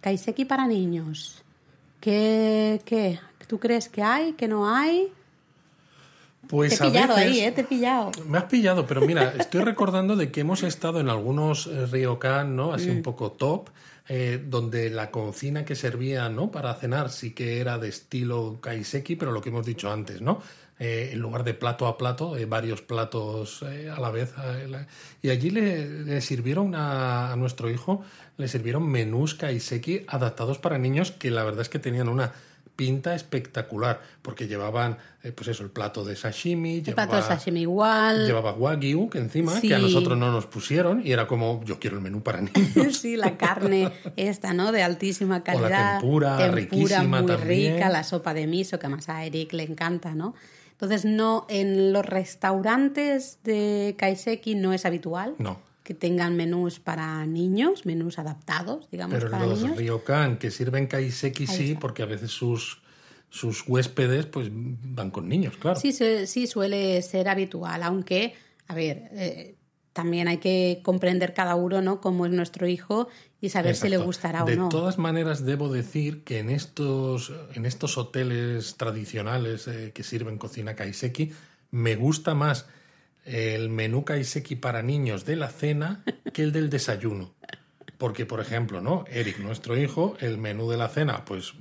Kaiseki 0.00 0.44
para 0.44 0.66
niños. 0.66 1.42
¿Qué, 2.00 2.80
qué? 2.84 3.20
¿Tú 3.46 3.58
crees 3.58 3.88
que 3.88 4.02
hay, 4.02 4.32
que 4.32 4.48
no 4.48 4.68
hay? 4.68 5.12
Pues 6.48 6.76
te 6.76 6.84
he 6.84 6.90
pillado 6.90 7.14
ahí, 7.14 7.40
¿eh? 7.40 7.52
Te 7.52 7.60
he 7.60 7.64
pillado. 7.64 8.10
Me 8.26 8.38
has 8.38 8.44
pillado, 8.44 8.86
pero 8.86 9.00
mira, 9.02 9.32
estoy 9.38 9.62
recordando 9.62 10.16
de 10.16 10.32
que 10.32 10.40
hemos 10.40 10.64
estado 10.64 11.00
en 11.00 11.08
algunos 11.08 11.68
eh, 11.68 11.86
ryokan, 11.86 12.56
¿no? 12.56 12.72
Así 12.72 12.90
un 12.90 12.98
mm. 12.98 13.02
poco 13.02 13.32
top, 13.32 13.68
eh, 14.08 14.42
donde 14.44 14.90
la 14.90 15.10
cocina 15.10 15.64
que 15.64 15.74
servía, 15.74 16.28
¿no? 16.28 16.50
Para 16.50 16.74
cenar 16.74 17.10
sí 17.10 17.32
que 17.32 17.60
era 17.60 17.78
de 17.78 17.88
estilo 17.88 18.58
kaiseki, 18.60 19.16
pero 19.16 19.32
lo 19.32 19.40
que 19.40 19.50
hemos 19.50 19.66
dicho 19.66 19.90
antes, 19.90 20.20
¿no? 20.20 20.40
Eh, 20.78 21.10
en 21.12 21.20
lugar 21.20 21.44
de 21.44 21.54
plato 21.54 21.86
a 21.86 21.96
plato, 21.96 22.34
varios 22.48 22.82
platos 22.82 23.62
a 23.62 24.00
la 24.00 24.10
vez. 24.10 24.34
y 25.22 25.30
allí 25.30 25.50
le, 25.50 26.20
sirvieron 26.20 26.74
a, 26.74 27.32
a, 27.32 27.36
nuestro 27.36 27.70
hijo, 27.70 28.02
le 28.36 28.48
sirvieron 28.48 28.88
menús 28.88 29.34
kaiseki 29.34 30.06
adaptados 30.08 30.58
para 30.58 30.78
niños 30.78 31.12
que 31.12 31.30
la 31.30 31.44
verdad 31.44 31.60
es 31.60 31.68
que 31.68 31.78
tenían 31.78 32.08
una 32.08 32.32
pinta 32.76 33.14
espectacular, 33.14 34.00
porque 34.22 34.48
llevaban, 34.48 34.98
eh, 35.22 35.32
pues 35.32 35.48
eso, 35.48 35.62
el 35.62 35.70
plato 35.70 36.04
de 36.04 36.16
sashimi. 36.16 36.82
El 36.84 36.94
plato 36.94 37.16
de 37.16 37.22
sashimi 37.22 37.62
igual. 37.62 38.26
Llevaba 38.26 38.52
wagyu, 38.54 39.08
que 39.10 39.18
encima, 39.18 39.60
que 39.60 39.74
a 39.74 39.78
nosotros 39.78 40.18
no 40.18 40.32
nos 40.32 40.46
pusieron, 40.46 41.02
y 41.04 41.12
era 41.12 41.26
como, 41.26 41.62
yo 41.64 41.78
quiero 41.78 41.96
el 41.96 42.02
menú 42.02 42.22
para 42.22 42.40
niños. 42.42 42.96
sí, 42.98 43.16
la 43.16 43.36
carne 43.36 43.92
esta, 44.16 44.52
¿no? 44.52 44.72
De 44.72 44.82
altísima 44.82 45.42
calidad. 45.42 45.66
O 45.66 45.68
la 45.68 45.98
tempura, 45.98 46.50
riquísima 46.50 47.22
muy 47.22 47.26
también. 47.26 47.74
rica, 47.74 47.88
la 47.88 48.04
sopa 48.04 48.34
de 48.34 48.46
miso, 48.46 48.78
que 48.78 48.86
además 48.86 49.08
a 49.08 49.24
Eric 49.24 49.52
le 49.52 49.64
encanta, 49.64 50.14
¿no? 50.14 50.34
Entonces, 50.72 51.04
no, 51.04 51.46
en 51.48 51.92
los 51.92 52.04
restaurantes 52.04 53.38
de 53.44 53.94
Kaiseki 53.98 54.56
no 54.56 54.72
es 54.72 54.84
habitual. 54.84 55.34
No 55.38 55.71
que 55.82 55.94
tengan 55.94 56.36
menús 56.36 56.78
para 56.80 57.26
niños, 57.26 57.86
menús 57.86 58.18
adaptados, 58.18 58.88
digamos, 58.90 59.18
Pero 59.18 59.30
para 59.30 59.46
los 59.46 59.62
niños. 59.62 59.76
ryokan 59.76 60.38
que 60.38 60.50
sirven 60.50 60.86
kaiseki 60.86 61.46
sí, 61.46 61.76
porque 61.78 62.02
a 62.02 62.06
veces 62.06 62.30
sus 62.30 62.82
sus 63.28 63.66
huéspedes 63.66 64.26
pues 64.26 64.50
van 64.52 65.10
con 65.10 65.26
niños, 65.26 65.56
claro. 65.56 65.80
Sí, 65.80 65.92
sí 65.92 66.46
suele 66.46 67.00
ser 67.00 67.30
habitual, 67.30 67.82
aunque, 67.82 68.34
a 68.68 68.74
ver, 68.74 69.08
eh, 69.12 69.54
también 69.94 70.28
hay 70.28 70.36
que 70.36 70.80
comprender 70.82 71.32
cada 71.32 71.54
uno, 71.54 71.80
¿no? 71.80 72.00
Cómo 72.00 72.26
es 72.26 72.32
nuestro 72.32 72.66
hijo 72.66 73.08
y 73.40 73.48
saber 73.48 73.74
si 73.74 73.88
le 73.88 73.96
gustará 73.96 74.44
o 74.44 74.50
no. 74.50 74.64
De 74.64 74.70
todas 74.70 74.98
maneras, 74.98 75.46
debo 75.46 75.70
decir 75.72 76.24
que 76.24 76.40
en 76.40 76.50
estos, 76.50 77.32
en 77.54 77.64
estos 77.64 77.96
hoteles 77.96 78.76
tradicionales 78.76 79.66
eh, 79.66 79.92
que 79.94 80.02
sirven 80.02 80.36
cocina 80.36 80.76
kaiseki, 80.76 81.32
me 81.70 81.96
gusta 81.96 82.34
más 82.34 82.66
el 83.24 83.68
menú 83.68 84.04
kaiseki 84.04 84.56
para 84.56 84.82
niños 84.82 85.24
de 85.24 85.36
la 85.36 85.48
cena 85.48 86.04
que 86.32 86.42
el 86.42 86.52
del 86.52 86.70
desayuno. 86.70 87.34
Porque, 87.98 88.26
por 88.26 88.40
ejemplo, 88.40 88.80
¿no? 88.80 89.04
Eric, 89.08 89.38
nuestro 89.38 89.76
hijo, 89.76 90.16
el 90.20 90.38
menú 90.38 90.68
de 90.70 90.76
la 90.76 90.88
cena, 90.88 91.24
pues 91.24 91.54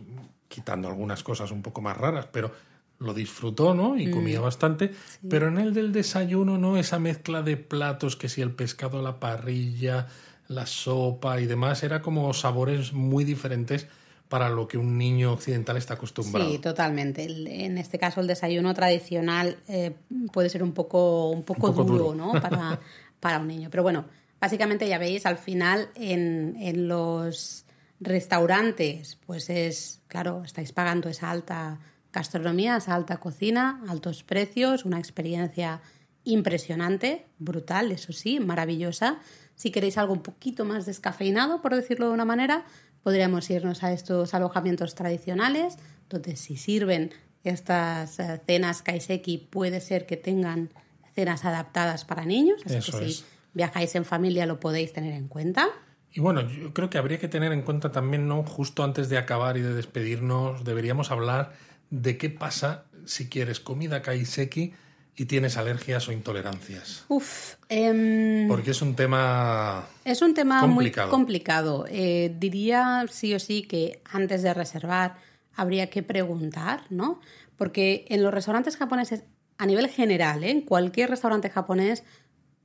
quitando 0.48 0.88
algunas 0.88 1.24
cosas 1.24 1.52
un 1.52 1.62
poco 1.62 1.82
más 1.82 1.96
raras, 1.96 2.28
pero 2.32 2.52
lo 3.00 3.14
disfrutó, 3.14 3.74
¿no? 3.74 3.98
Y 3.98 4.12
comía 4.12 4.40
mm. 4.40 4.44
bastante. 4.44 4.92
Pero 5.30 5.48
en 5.48 5.58
el 5.58 5.74
del 5.74 5.92
desayuno, 5.92 6.58
¿no? 6.58 6.78
Esa 6.78 7.00
mezcla 7.00 7.42
de 7.42 7.58
platos, 7.58 8.16
que 8.16 8.30
si 8.30 8.42
el 8.42 8.52
pescado 8.52 9.00
a 9.00 9.02
la 9.02 9.20
parrilla, 9.20 10.08
la 10.48 10.66
sopa 10.66 11.40
y 11.40 11.48
demás, 11.48 11.84
era 11.84 12.02
como 12.02 12.34
sabores 12.34 12.94
muy 12.94 13.24
diferentes 13.24 13.88
para 14.32 14.48
lo 14.48 14.66
que 14.66 14.78
un 14.78 14.98
niño 14.98 15.34
occidental 15.34 15.76
está 15.76 15.96
acostumbrado. 15.96 16.50
Sí, 16.50 16.58
totalmente. 16.58 17.26
En 17.26 17.78
este 17.78 18.00
caso, 18.00 18.22
el 18.22 18.28
desayuno 18.28 18.74
tradicional 18.74 19.58
eh, 19.68 19.94
puede 20.32 20.48
ser 20.48 20.64
un 20.64 20.72
poco, 20.72 21.32
un 21.32 21.44
poco, 21.44 21.74
duro, 21.74 22.16
¿no? 22.16 22.32
Para, 22.32 22.80
para, 23.20 23.40
un 23.40 23.48
niño. 23.48 23.68
Pero 23.70 23.84
bueno, 23.84 24.06
básicamente 24.40 24.88
ya 24.88 25.00
veis, 25.00 25.26
al 25.26 25.38
final 25.38 25.90
en, 25.96 26.56
en, 26.62 26.88
los 26.88 27.66
restaurantes, 28.00 29.18
pues 29.26 29.50
es, 29.50 30.00
claro, 30.08 30.44
estáis 30.46 30.72
pagando 30.72 31.10
esa 31.10 31.30
alta 31.30 31.80
gastronomía, 32.14 32.78
esa 32.78 32.96
alta 32.96 33.18
cocina, 33.18 33.84
altos 33.90 34.24
precios, 34.24 34.86
una 34.86 34.98
experiencia 34.98 35.82
impresionante, 36.24 37.26
brutal, 37.38 37.92
eso 37.92 38.14
sí, 38.14 38.40
maravillosa. 38.40 39.20
Si 39.56 39.72
queréis 39.72 39.98
algo 39.98 40.14
un 40.14 40.22
poquito 40.22 40.64
más 40.64 40.86
descafeinado, 40.86 41.62
por 41.62 41.76
decirlo 41.76 42.08
de 42.08 42.14
una 42.14 42.26
manera, 42.26 42.64
podríamos 43.04 43.50
irnos 43.50 43.84
a 43.84 43.92
estos 43.94 44.34
alojamientos 44.34 44.96
tradicionales, 44.96 45.78
donde 46.10 46.36
si 46.36 46.58
sirven 46.58 47.12
estas 47.44 48.20
eh, 48.20 48.42
cenas 48.46 48.82
kaiseki 48.82 49.38
puede 49.50 49.82
ser 49.82 50.06
que 50.06 50.18
tengan 50.18 50.70
cenas 51.16 51.46
adaptadas 51.46 52.06
para 52.06 52.26
niños, 52.26 52.62
así 52.66 52.92
que 52.92 53.10
si 53.10 53.24
viajáis 53.54 53.96
en 53.96 54.06
familia 54.06 54.46
lo 54.46 54.60
podéis 54.60 54.94
tener 54.94 55.14
en 55.14 55.28
cuenta. 55.28 55.68
Y 56.14 56.20
bueno, 56.20 56.42
yo 56.42 56.74
creo 56.74 56.90
que 56.90 56.98
habría 56.98 57.20
que 57.20 57.28
tener 57.28 57.52
en 57.54 57.62
cuenta 57.62 57.92
también, 57.92 58.28
¿no? 58.28 58.44
Justo 58.44 58.84
antes 58.84 59.10
de 59.10 59.18
acabar 59.18 59.58
y 59.58 59.62
de 59.62 59.74
despedirnos, 59.74 60.64
deberíamos 60.64 61.10
hablar 61.10 61.54
de 61.90 62.18
qué 62.18 62.30
pasa 62.30 62.86
si 63.06 63.30
quieres 63.30 63.60
comida 63.60 64.02
kaiseki 64.02 64.74
y 65.16 65.26
tienes 65.26 65.58
alergias 65.58 66.08
o 66.08 66.12
intolerancias. 66.12 67.06
Uf. 67.08 67.56
Em, 67.70 68.48
Porque 68.48 68.72
es 68.72 68.82
un 68.82 68.96
tema. 68.96 69.88
Es 70.06 70.22
un 70.22 70.34
tema 70.34 70.66
muy 70.66 70.92
complicado. 70.92 71.86
Eh, 71.90 72.36
diría 72.40 73.06
sí 73.10 73.34
o 73.34 73.40
sí 73.40 73.64
que 73.64 74.02
antes 74.06 74.42
de 74.42 74.54
reservar 74.54 75.18
habría 75.54 75.90
que 75.90 76.02
preguntar, 76.02 76.84
¿no? 76.90 77.20
Porque 77.58 78.06
en 78.10 78.24
los 78.24 78.34
restaurantes 78.34 78.78
japoneses, 78.78 79.24
a 79.58 79.66
nivel 79.66 79.90
general, 79.90 80.44
¿eh? 80.44 80.52
en 80.52 80.62
cualquier 80.62 81.10
restaurante 81.10 81.50
japonés, 81.50 82.04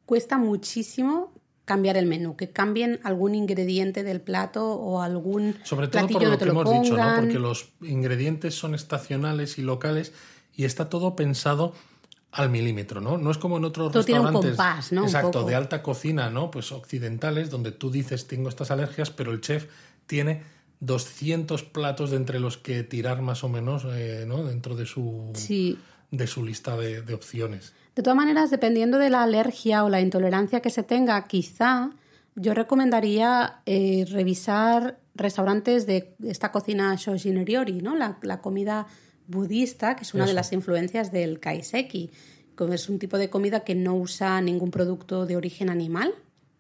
cuesta 0.07 0.39
muchísimo 0.39 1.35
cambiar 1.67 1.97
el 1.97 2.07
menú, 2.07 2.37
que 2.37 2.51
cambien 2.51 3.01
algún 3.03 3.35
ingrediente 3.35 4.05
del 4.05 4.21
plato 4.21 4.73
o 4.75 5.03
algún 5.03 5.57
Sobre 5.65 5.89
todo 5.89 6.07
por 6.07 6.23
lo 6.23 6.39
que, 6.39 6.45
hemos 6.45 6.83
dicho, 6.83 6.97
¿no? 6.97 7.17
Porque 7.17 7.41
los 7.41 7.73
ingredientes 7.83 8.55
son 8.55 8.75
estacionales 8.75 9.59
y 9.59 9.63
locales 9.63 10.13
y 10.55 10.65
está 10.65 10.89
todo 10.89 11.17
pensado 11.17 11.75
al 12.37 12.51
milímetro, 12.51 13.01
¿no? 13.01 13.17
No 13.17 13.31
es 13.31 13.39
como 13.39 13.57
en 13.57 13.65
otros 13.65 13.95
restaurantes. 13.95 14.93
¿no? 14.93 15.05
Exacto, 15.05 15.45
de 15.45 15.55
alta 15.55 15.83
cocina, 15.83 16.29
¿no? 16.29 16.51
Pues 16.51 16.71
occidentales, 16.71 17.49
donde 17.49 17.73
tú 17.73 17.91
dices 17.91 18.27
tengo 18.27 18.51
estas 18.51 18.71
alergias, 18.71 19.11
pero 19.11 19.33
el 19.33 19.41
chef 19.41 19.67
tiene 20.07 20.43
200 20.81 21.63
platos 21.63 22.11
de 22.11 22.19
entre 22.19 22.39
los 22.39 22.59
que 22.59 22.83
tirar 22.83 23.23
más 23.23 23.43
o 23.43 23.49
menos, 23.49 23.87
eh, 23.91 24.25
¿no? 24.29 24.45
Dentro 24.45 24.77
de 24.77 24.85
su, 24.85 25.33
de 26.11 26.27
su 26.27 26.45
lista 26.45 26.77
de, 26.77 27.15
opciones. 27.15 27.73
De 27.95 28.03
todas 28.03 28.17
maneras, 28.17 28.51
dependiendo 28.51 28.99
de 28.99 29.09
la 29.09 29.23
alergia 29.23 29.83
o 29.85 29.89
la 29.89 30.03
intolerancia 30.03 30.61
que 30.61 30.69
se 30.69 30.83
tenga, 30.83 31.27
quizá 31.27 31.91
yo 32.35 32.53
recomendaría 32.53 33.63
eh, 33.65 34.05
revisar 34.11 34.99
restaurantes 35.15 35.87
de 35.87 36.15
esta 36.23 36.53
cocina 36.53 36.95
Shojineriori, 36.95 37.81
¿no? 37.81 37.97
La, 37.97 38.19
la 38.21 38.43
comida 38.43 38.87
budista, 39.29 39.97
que 39.97 40.03
es 40.03 40.15
una 40.15 40.27
de 40.27 40.35
las 40.35 40.53
influencias 40.53 41.13
del 41.13 41.41
kaiseki. 41.41 42.11
Como 42.55 42.73
es 42.73 42.89
un 42.89 42.99
tipo 42.99 43.19
de 43.19 43.29
comida 43.29 43.61
que 43.61 43.75
no 43.75 43.95
usa 43.97 44.41
ningún 44.41 44.71
producto 44.71 45.27
de 45.27 45.37
origen 45.37 45.69
animal, 45.69 46.15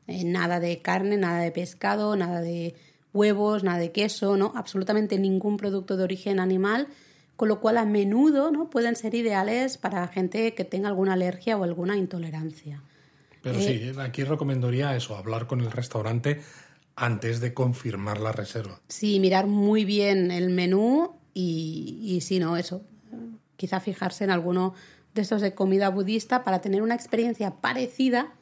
eh, 0.07 0.25
nada 0.25 0.61
de 0.61 0.83
carne, 0.83 1.17
nada 1.17 1.41
de 1.41 1.51
pescado, 1.51 2.17
nada 2.17 2.41
de 2.41 2.75
huevos, 3.13 3.65
nada 3.65 3.79
de 3.79 3.93
queso, 3.93 4.37
no, 4.37 4.53
absolutamente 4.55 5.19
ningún 5.19 5.57
producto 5.57 5.97
de 5.97 6.05
origen 6.05 6.39
animal, 6.39 6.89
con 7.35 7.49
lo 7.49 7.61
cual 7.61 7.79
a 7.79 7.85
menudo 7.85 8.51
¿no? 8.51 8.71
pueden 8.71 8.95
ser 8.95 9.15
ideales 9.15 9.79
para 9.79 10.07
gente 10.09 10.55
que 10.55 10.65
tenga 10.65 10.89
alguna 10.89 11.15
alergia 11.15 11.57
o 11.57 11.65
alguna 11.65 11.97
intolerancia. 11.97 12.83
Pero 13.43 13.59
sí, 13.59 13.81
eh, 13.83 13.95
aquí 14.01 14.23
recomendaría 14.23 14.95
eso, 14.97 15.17
hablar 15.17 15.47
con 15.47 15.61
el 15.61 15.71
restaurante 15.71 16.41
antes 16.95 17.41
de 17.41 17.53
confirmar 17.53 18.21
la 18.21 18.33
reserva. 18.33 18.81
Sí, 18.89 19.21
mirar 19.21 19.47
muy 19.47 19.85
bien 19.85 20.31
el 20.31 20.51
menú 20.51 21.16
y, 21.39 21.99
y 22.03 22.23
si 22.23 22.39
no, 22.39 22.57
eso, 22.57 22.81
quizá 23.59 23.79
fijarse 23.79 24.25
en 24.25 24.31
alguno 24.31 24.73
de 25.15 25.21
estos 25.21 25.43
de 25.43 25.53
comida 25.53 25.91
budista 25.91 26.45
para 26.45 26.63
tener 26.63 26.81
una 26.81 26.95
experiencia 26.95 27.51
parecida 27.51 28.33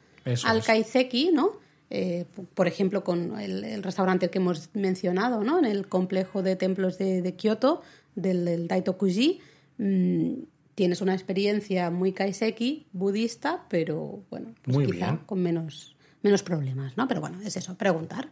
al 0.45 0.63
kaiseki, 0.63 1.31
¿no? 1.33 1.51
Eh, 1.89 2.25
por 2.53 2.67
ejemplo, 2.67 3.03
con 3.03 3.37
el, 3.39 3.83
restaurante 3.83 4.29
que 4.29 4.37
hemos 4.37 4.69
mencionado, 4.73 5.43
¿no? 5.43 5.59
En 5.59 5.65
el 5.65 5.87
complejo 5.87 6.41
de 6.41 6.55
templos 6.55 6.97
de, 6.97 7.21
de 7.21 7.35
Kioto, 7.35 7.81
del, 8.15 8.67
Daitokuji, 8.69 9.41
mmm, 9.77 10.33
tienes 10.73 11.01
una 11.01 11.13
experiencia 11.13 11.91
muy 11.91 12.13
kaiseki, 12.13 12.87
budista, 12.93 13.65
pero 13.69 14.23
bueno, 14.29 14.55
pues 14.63 14.87
quizá 14.87 15.19
con 15.25 15.41
menos, 15.41 15.95
menos 16.23 16.43
problemas, 16.43 16.95
¿no? 16.95 17.09
Pero 17.09 17.19
bueno, 17.19 17.41
es 17.41 17.57
eso, 17.57 17.75
preguntar. 17.75 18.29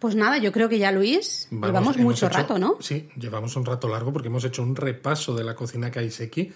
Pues 0.00 0.14
nada, 0.14 0.38
yo 0.38 0.52
creo 0.52 0.68
que 0.68 0.78
ya 0.78 0.92
Luis, 0.92 1.48
llevamos 1.50 1.96
mucho 1.96 2.28
rato, 2.28 2.58
¿no? 2.58 2.76
Sí, 2.80 3.08
llevamos 3.16 3.56
un 3.56 3.64
rato 3.64 3.88
largo 3.88 4.12
porque 4.12 4.28
hemos 4.28 4.44
hecho 4.44 4.62
un 4.62 4.76
repaso 4.76 5.34
de 5.34 5.44
la 5.44 5.54
cocina 5.54 5.90
kaiseki 5.90 6.52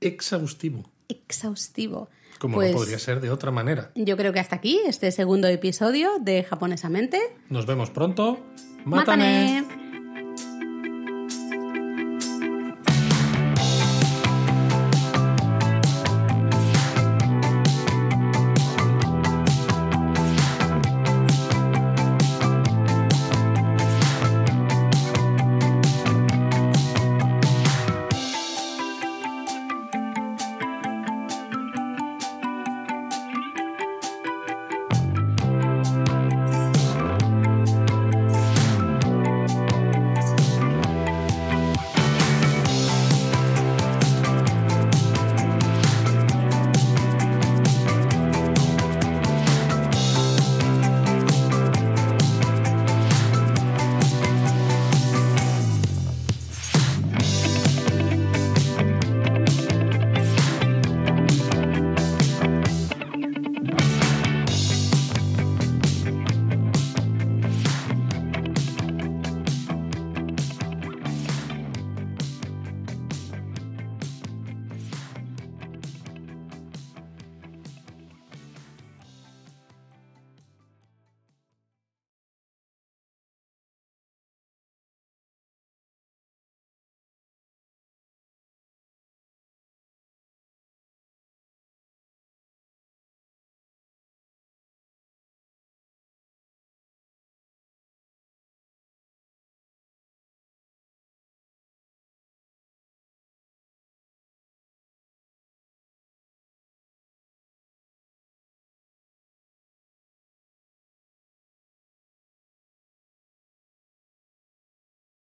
exhaustivo. 0.00 0.84
Exhaustivo. 1.08 2.08
Como 2.38 2.56
no 2.56 2.62
pues 2.62 2.72
podría 2.72 2.98
ser 2.98 3.20
de 3.20 3.30
otra 3.30 3.50
manera. 3.50 3.92
Yo 3.94 4.16
creo 4.16 4.32
que 4.32 4.40
hasta 4.40 4.56
aquí 4.56 4.80
este 4.86 5.12
segundo 5.12 5.48
episodio 5.48 6.10
de 6.20 6.42
Japonesamente. 6.42 7.20
Nos 7.48 7.66
vemos 7.66 7.90
pronto. 7.90 8.40
¡Mátane! 8.84 9.81